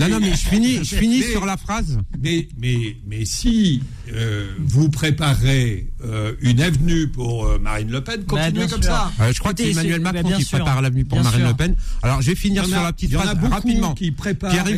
Non, 0.00 0.08
non, 0.08 0.18
mais 0.20 0.30
je 0.32 0.48
finis, 0.48 0.78
je 0.84 0.96
finis 0.96 1.20
Mais- 1.20 1.30
sur 1.32 1.46
la 1.46 1.56
phrase. 1.56 1.98
Mais, 2.22 2.48
mais, 2.60 2.96
mais 3.06 3.24
si 3.24 3.82
euh, 4.12 4.46
vous 4.58 4.88
préparez 4.88 5.86
euh, 6.04 6.32
une 6.40 6.60
avenue 6.60 7.08
pour 7.08 7.46
euh, 7.46 7.58
Marine 7.58 7.90
Le 7.90 8.00
Pen, 8.02 8.16
Bah, 8.20 8.24
continuez 8.28 8.50
bien 8.52 8.68
comme 8.68 8.82
sûr. 8.82 8.92
ça. 8.92 9.12
Euh, 9.20 9.32
je 9.32 9.38
crois 9.38 9.54
que 9.54 9.62
c'est 9.62 9.70
Emmanuel 9.70 10.00
Macron 10.00 10.22
bah, 10.22 10.28
bien 10.28 10.36
qui 10.38 10.44
sûr. 10.44 10.58
prépare 10.58 10.82
l'avenue 10.82 11.04
pour 11.04 11.18
Bien 11.18 11.24
Marine 11.24 11.40
sûr. 11.40 11.48
Le 11.48 11.54
Pen. 11.56 11.76
Alors, 12.02 12.22
je 12.22 12.30
vais 12.30 12.36
finir 12.36 12.64
en 12.64 12.66
sur 12.68 12.78
a- 12.78 12.82
la 12.84 12.92
petite 12.92 13.10
il 13.10 13.14
y 13.14 13.16
en 13.16 13.20
a 13.20 13.24
phrase 13.24 13.38
beaucoup 13.38 13.52
rapidement. 13.54 13.94
qui 13.94 14.10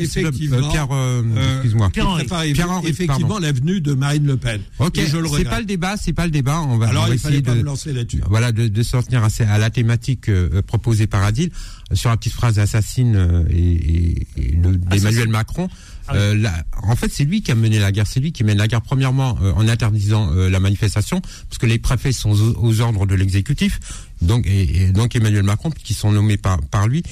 effectivement, 0.03 0.57
euh, 0.67 0.71
Pierre, 0.71 0.89
euh, 0.93 1.23
euh, 1.37 1.53
excuse-moi. 1.57 1.91
prépare 1.91 2.43
Pierre-Henri, 2.53 2.89
effectivement 2.91 3.39
l'avenue 3.39 3.81
de 3.81 3.95
Marine 3.95 4.27
Le 4.27 4.37
Pen. 4.37 4.61
Ok, 4.79 4.95
je 4.97 5.17
c'est 5.37 5.45
pas 5.45 5.61
le 5.61 5.67
débat, 5.67 5.97
c'est 5.97 6.13
pas 6.13 6.25
le 6.25 6.31
débat. 6.31 6.61
On 6.61 6.79
va, 6.79 6.89
Alors, 6.89 7.09
il 7.13 7.19
fallait 7.19 7.37
essayer 7.37 7.43
pas 7.43 7.53
de, 7.55 7.59
me 7.59 7.65
lancer 7.65 7.93
là-dessus. 7.93 8.21
voilà, 8.29 8.53
de, 8.53 8.69
s'en 8.83 9.03
tenir 9.03 9.23
à, 9.25 9.59
la 9.59 9.71
thématique 9.83 10.29
euh, 10.29 10.61
proposée 10.63 11.07
par 11.07 11.23
Adil 11.23 11.51
euh, 11.93 11.95
sur 11.95 12.11
la 12.11 12.17
petite 12.17 12.33
phrase 12.33 12.59
assassine 12.59 13.15
euh, 13.17 13.45
et, 13.51 13.57
et- 13.57 14.27
et 14.37 14.51
le- 14.63 14.77
d'Emmanuel 14.77 15.29
Macron. 15.29 15.69
Ah. 16.09 16.15
Euh, 16.17 16.35
la- 16.35 16.65
en 16.83 16.97
fait, 16.97 17.11
c'est 17.13 17.25
lui 17.25 17.43
qui 17.43 17.53
a 17.53 17.55
mené 17.55 17.79
la 17.79 17.93
guerre. 17.93 18.07
C'est 18.07 18.19
lui 18.19 18.33
qui 18.33 18.43
mène 18.43 18.59
la 18.59 18.67
guerre. 18.67 18.81
Premièrement, 18.83 19.39
euh, 19.43 19.53
en 19.55 19.69
interdisant 19.69 20.33
euh, 20.33 20.49
la 20.51 20.59
manifestation, 20.59 21.21
parce 21.21 21.59
que 21.59 21.67
les 21.67 21.79
préfets 21.79 22.13
sont 22.13 22.31
aux, 22.33 22.57
aux 22.67 22.81
ordres 22.81 23.07
de 23.07 23.15
l'exécutif, 23.15 23.79
donc 24.23 24.47
et, 24.47 24.85
et 24.85 24.93
donc 24.93 25.15
Emmanuel 25.15 25.43
Macron, 25.45 25.71
qui 25.71 25.95
sont 25.95 26.11
nommés 26.11 26.39
par 26.39 26.59
par 26.63 26.89
lui. 26.89 27.03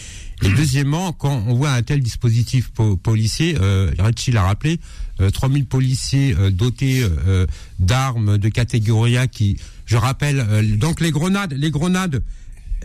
Et 0.43 0.49
deuxièmement, 0.49 1.13
quand 1.13 1.45
on 1.47 1.55
voit 1.55 1.71
un 1.73 1.83
tel 1.83 2.01
dispositif 2.01 2.69
po- 2.71 2.97
policier, 2.97 3.57
euh, 3.61 3.91
Ritchie 3.99 4.33
l'a 4.33 4.43
rappelé, 4.43 4.81
euh, 5.21 5.31
3000 5.31 5.65
policiers 5.67 6.35
dotés 6.51 7.05
d'armes 7.79 8.39
de 8.39 8.49
catégorie 8.49 9.17
A 9.17 9.27
qui, 9.29 9.57
je 9.87 9.97
rappelle, 9.97 10.79
donc 10.79 11.01
les 11.01 11.11
grenades, 11.11 11.53
les 11.55 11.71
grenades. 11.71 12.23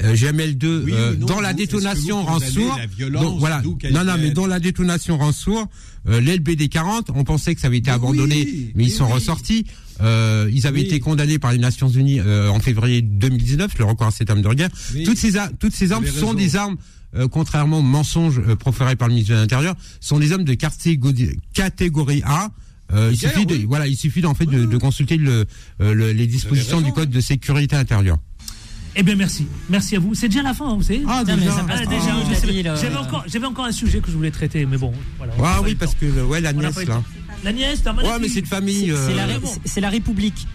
Euh, 0.03 0.13
GML2 0.15 0.65
Oui, 0.85 0.91
euh, 0.93 1.15
non, 1.17 1.25
dans 1.25 1.41
la 1.41 1.53
détonation 1.53 2.23
rend 2.23 2.39
sourd. 2.39 2.77
Donc, 3.11 3.39
voilà. 3.39 3.61
Non, 3.91 4.03
non, 4.03 4.13
mais 4.19 4.31
dans 4.31 4.47
la 4.47 4.59
détonation 4.59 5.17
rend 5.17 5.31
sourd. 5.31 5.67
Euh, 6.09 6.19
L'LBD 6.21 6.67
40, 6.69 7.11
on 7.13 7.23
pensait 7.23 7.53
que 7.53 7.61
ça 7.61 7.67
avait 7.67 7.77
été 7.77 7.91
Mais 7.91 7.95
abandonné, 7.95 8.35
oui, 8.45 8.71
mais 8.75 8.85
ils 8.85 8.91
sont 8.91 9.05
oui. 9.05 9.13
ressortis. 9.13 9.65
Euh, 10.01 10.49
ils 10.51 10.65
avaient 10.65 10.81
été 10.81 10.99
condamnés 10.99 11.37
par 11.37 11.51
les 11.51 11.59
Nations 11.59 11.89
Unies 11.89 12.19
euh, 12.19 12.49
en 12.49 12.59
février 12.59 13.01
2019, 13.03 13.77
le 13.77 13.85
record 13.85 14.07
à 14.07 14.11
cette 14.11 14.29
arme 14.31 14.41
de 14.41 14.49
guerre. 14.53 14.69
Toutes 15.05 15.17
ces, 15.17 15.33
toutes 15.59 15.75
ces 15.75 15.91
armes 15.91 16.05
sont 16.07 16.27
raison. 16.29 16.33
des 16.33 16.55
armes, 16.55 16.77
euh, 17.15 17.27
contrairement 17.27 17.79
aux 17.79 17.83
mensonges 17.83 18.39
euh, 18.47 18.55
proférés 18.55 18.95
par 18.95 19.09
le 19.09 19.13
ministre 19.13 19.35
de 19.35 19.39
l'Intérieur, 19.39 19.75
sont 19.99 20.17
des 20.17 20.31
armes 20.31 20.43
de 20.45 20.55
catégorie, 20.55 21.37
catégorie 21.53 22.23
A. 22.25 22.49
Euh, 22.93 23.09
il 23.13 23.17
suffit 23.17 23.45
de, 23.45 23.53
oui. 23.55 23.65
voilà, 23.69 23.87
il 23.87 23.95
suffit 23.95 24.25
en 24.25 24.33
fait 24.33 24.45
de, 24.47 24.65
de 24.65 24.77
consulter 24.77 25.15
le, 25.17 25.45
euh, 25.81 25.93
le- 25.93 26.11
les 26.11 26.27
dispositions 26.27 26.81
du 26.81 26.91
code 26.91 27.09
de 27.09 27.21
sécurité 27.21 27.75
intérieure. 27.75 28.17
Eh 28.95 29.03
bien, 29.03 29.15
merci. 29.15 29.47
Merci 29.69 29.95
à 29.95 29.99
vous. 29.99 30.13
C'est 30.15 30.27
déjà 30.27 30.41
la 30.41 30.53
fin, 30.53 30.67
hein, 30.69 30.75
vous 30.75 30.83
savez. 30.83 31.03
Ah, 31.07 31.23
déjà. 31.23 31.51
ça 31.51 31.63
passe 31.63 31.79
Ah, 31.83 31.85
déjà, 31.85 32.15
euh. 32.15 32.75
J'avais 33.27 33.45
encore, 33.45 33.65
un 33.65 33.71
sujet 33.71 33.99
que 33.99 34.11
je 34.11 34.15
voulais 34.17 34.31
traiter, 34.31 34.65
mais 34.65 34.77
bon, 34.77 34.91
voilà. 35.17 35.33
on 35.37 35.43
Ah 35.43 35.61
oui, 35.63 35.75
parce 35.75 35.95
que 35.95 36.05
ouais, 36.23 36.41
la 36.41 36.51
On 36.51 36.59
nièce 36.59 36.85
là. 36.85 37.01
La 37.43 37.53
nièce, 37.53 37.81
t'as 37.83 37.93
Ouais, 37.93 38.19
mais 38.21 38.27
c'est 38.29 38.41
de 38.41 38.47
famille. 38.47 38.87
C'est 38.87 39.13
euh, 39.13 39.15
la, 39.15 39.39
bon. 39.39 39.89
République. 39.89 40.47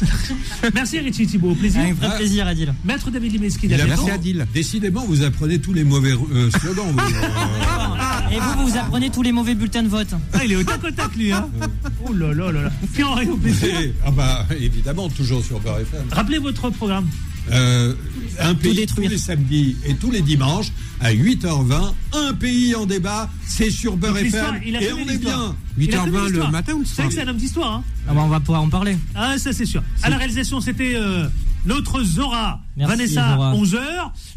Merci 0.74 1.00
Richie 1.00 1.26
Thibault, 1.26 1.54
plaisir. 1.54 1.80
Un 1.80 1.92
vrai 1.94 2.16
plaisir, 2.16 2.46
Adil. 2.46 2.72
Maître 2.84 3.10
David 3.10 3.32
Limeski, 3.32 3.68
Merci 3.68 4.10
Adil. 4.10 4.46
Décidément, 4.52 5.04
vous 5.04 5.22
apprenez 5.22 5.58
tous 5.58 5.72
les 5.72 5.84
mauvais 5.84 6.12
euh, 6.12 6.50
slogans. 6.60 6.92
vous. 6.92 6.98
Et 8.30 8.38
vous, 8.38 8.68
vous 8.68 8.76
apprenez 8.76 9.10
tous 9.10 9.22
les 9.22 9.32
mauvais 9.32 9.54
bulletins 9.54 9.82
de 9.82 9.88
vote. 9.88 10.08
Ah, 10.34 10.44
il 10.44 10.52
est 10.52 10.56
au 10.56 10.62
tac 10.62 10.84
au 10.84 10.90
tac, 10.90 11.16
lui, 11.16 11.32
hein. 11.32 11.48
Oh 12.06 12.12
là 12.12 12.32
là 12.34 12.52
là 12.52 12.62
là. 12.64 12.70
Pierre 12.94 13.18
au 13.30 13.36
plaisir. 13.36 13.80
Et- 13.80 13.94
ah 14.04 14.10
bah, 14.10 14.46
évidemment, 14.60 15.08
toujours 15.08 15.42
sur 15.44 15.58
Beurre 15.60 15.80
FM. 15.80 16.04
Rappelez 16.10 16.38
votre 16.38 16.68
programme. 16.70 17.08
Euh, 17.52 17.94
un 18.40 18.54
pays 18.54 18.74
détruire. 18.74 19.08
tous 19.08 19.12
les 19.14 19.18
samedis 19.18 19.76
et 19.84 19.94
tous 19.94 20.10
les 20.10 20.20
dimanches 20.22 20.70
à 21.00 21.12
8h20. 21.12 21.92
Un 22.12 22.34
pays 22.34 22.74
en 22.74 22.86
débat, 22.86 23.28
c'est 23.46 23.70
sur 23.70 23.96
Beurre 23.96 24.18
FM. 24.18 24.60
il 24.64 24.76
a 24.76 24.82
Et 24.82 24.92
on 24.92 25.08
est 25.08 25.18
bien. 25.18 25.56
Il 25.76 25.94
a 25.94 26.04
fait 26.04 26.10
de 26.10 26.16
8h20 26.16 26.28
le 26.30 26.50
matin 26.50 26.74
ou 26.74 26.80
le 26.80 26.84
C'est 26.84 27.02
vrai 27.02 27.02
soir 27.02 27.08
que 27.08 27.14
c'est 27.14 27.20
un 27.22 27.28
homme 27.28 27.36
d'histoire, 27.36 27.72
hein. 27.74 27.84
Ah 28.08 28.14
bah, 28.14 28.22
on 28.24 28.28
va 28.28 28.40
pouvoir 28.40 28.62
en 28.62 28.68
parler. 28.68 28.96
Ah, 29.14 29.38
ça 29.38 29.52
c'est 29.52 29.66
sûr. 29.66 29.82
À 30.02 30.10
la 30.10 30.16
réalisation, 30.16 30.60
c'était 30.60 30.94
euh, 30.94 31.26
notre 31.66 32.02
Zora, 32.02 32.60
Merci, 32.76 32.96
Vanessa, 32.96 33.34
Zora. 33.34 33.54
11h. 33.54 33.78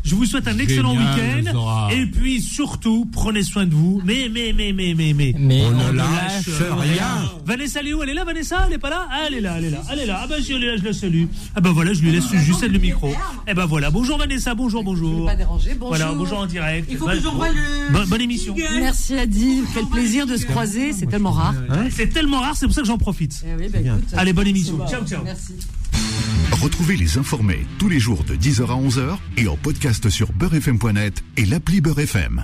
Je 0.04 0.16
vous 0.16 0.26
souhaite 0.26 0.48
un 0.48 0.58
excellent 0.58 0.92
week-end. 0.94 1.90
Et 1.92 2.06
puis 2.08 2.42
surtout, 2.42 3.08
prenez 3.12 3.44
soin 3.44 3.66
de 3.66 3.74
vous. 3.74 4.02
Mais, 4.04 4.30
mais, 4.32 4.52
mais, 4.54 4.74
mais, 4.74 4.94
mais, 4.96 5.14
mais. 5.14 5.34
Mais 5.38 5.62
On 5.64 5.68
on 5.68 5.72
ne 5.72 5.92
ne 5.92 5.98
lâche 5.98 6.48
lâche 6.48 6.72
rien. 6.80 7.06
Vanessa, 7.46 7.80
elle 7.82 7.88
est 7.88 7.94
où? 7.94 8.02
Elle 8.04 8.10
est 8.10 8.14
là, 8.14 8.24
Vanessa? 8.26 8.64
Elle 8.68 8.74
est 8.74 8.78
pas 8.80 8.90
là? 8.90 9.08
Ah, 9.12 9.24
elle 9.28 9.36
est 9.36 9.42
là, 9.42 9.56
elle 9.58 9.66
est 9.66 9.70
là, 9.70 9.82
elle 9.92 10.00
est 10.00 10.06
là. 10.06 10.20
Ah 10.24 10.28
ben, 10.28 10.38
je, 10.40 10.44
je 10.80 10.84
la 10.84 10.94
salue. 10.94 11.26
Ah 11.56 11.62
ben 11.62 11.72
voilà, 11.72 11.94
je 11.94 12.02
lui 12.02 12.12
laisse 12.12 12.30
juste 12.34 12.68
le 12.68 12.80
micro. 12.80 13.14
Eh 13.48 13.54
ben 13.54 13.66
voilà. 13.66 13.92
Bonjour 13.92 14.18
Vanessa, 14.18 14.56
bonjour, 14.56 14.84
bonjour. 14.84 15.26
Pas 15.28 15.36
déranger. 15.36 15.72
Bonjour. 15.76 15.96
Voilà, 15.96 16.12
bonjour 16.14 16.40
en 16.40 16.46
direct. 16.48 16.88
Il 16.92 16.98
faut 16.98 17.06
Bonne- 17.06 17.18
que 17.18 17.24
j'envoie 17.24 17.50
le. 17.50 17.92
bonne, 17.94 18.08
bonne 18.08 18.22
émission. 18.22 18.56
Merci 18.58 19.18
Adil. 19.18 19.64
Quel 19.74 19.86
plaisir 19.86 20.26
de 20.26 20.36
se 20.38 20.46
croiser. 20.46 20.94
C'est 20.94 21.06
tellement 21.08 21.32
rare. 21.32 21.56
C'est 21.92 22.08
tellement 22.08 22.40
rare, 22.42 22.56
c'est 22.56 22.66
pour 22.66 22.76
ça 22.76 22.82
que 22.82 22.88
j'en 22.88 22.98
profite. 22.98 23.44
Eh 23.46 23.56
oui, 23.62 23.70
bah, 23.72 23.80
écoute, 23.80 24.04
Allez, 24.18 24.34
bonne 24.34 24.48
émission. 24.48 24.80
Ciao, 24.90 25.06
ciao. 25.06 25.22
Merci. 25.24 25.54
Retrouvez 26.62 26.96
les 26.96 27.18
informés 27.18 27.66
tous 27.80 27.90
les 27.90 28.00
jours 28.00 28.24
de 28.24 28.36
10h 28.36 28.62
à 28.64 28.76
11h 28.76 29.18
et 29.38 29.48
en 29.48 29.58
podcast 29.58 30.10
sur 30.10 30.32
beurrefm.net 30.34 31.24
et 31.38 31.46
l'appli 31.46 31.82
Beurre 31.82 32.00
FM. 32.00 32.40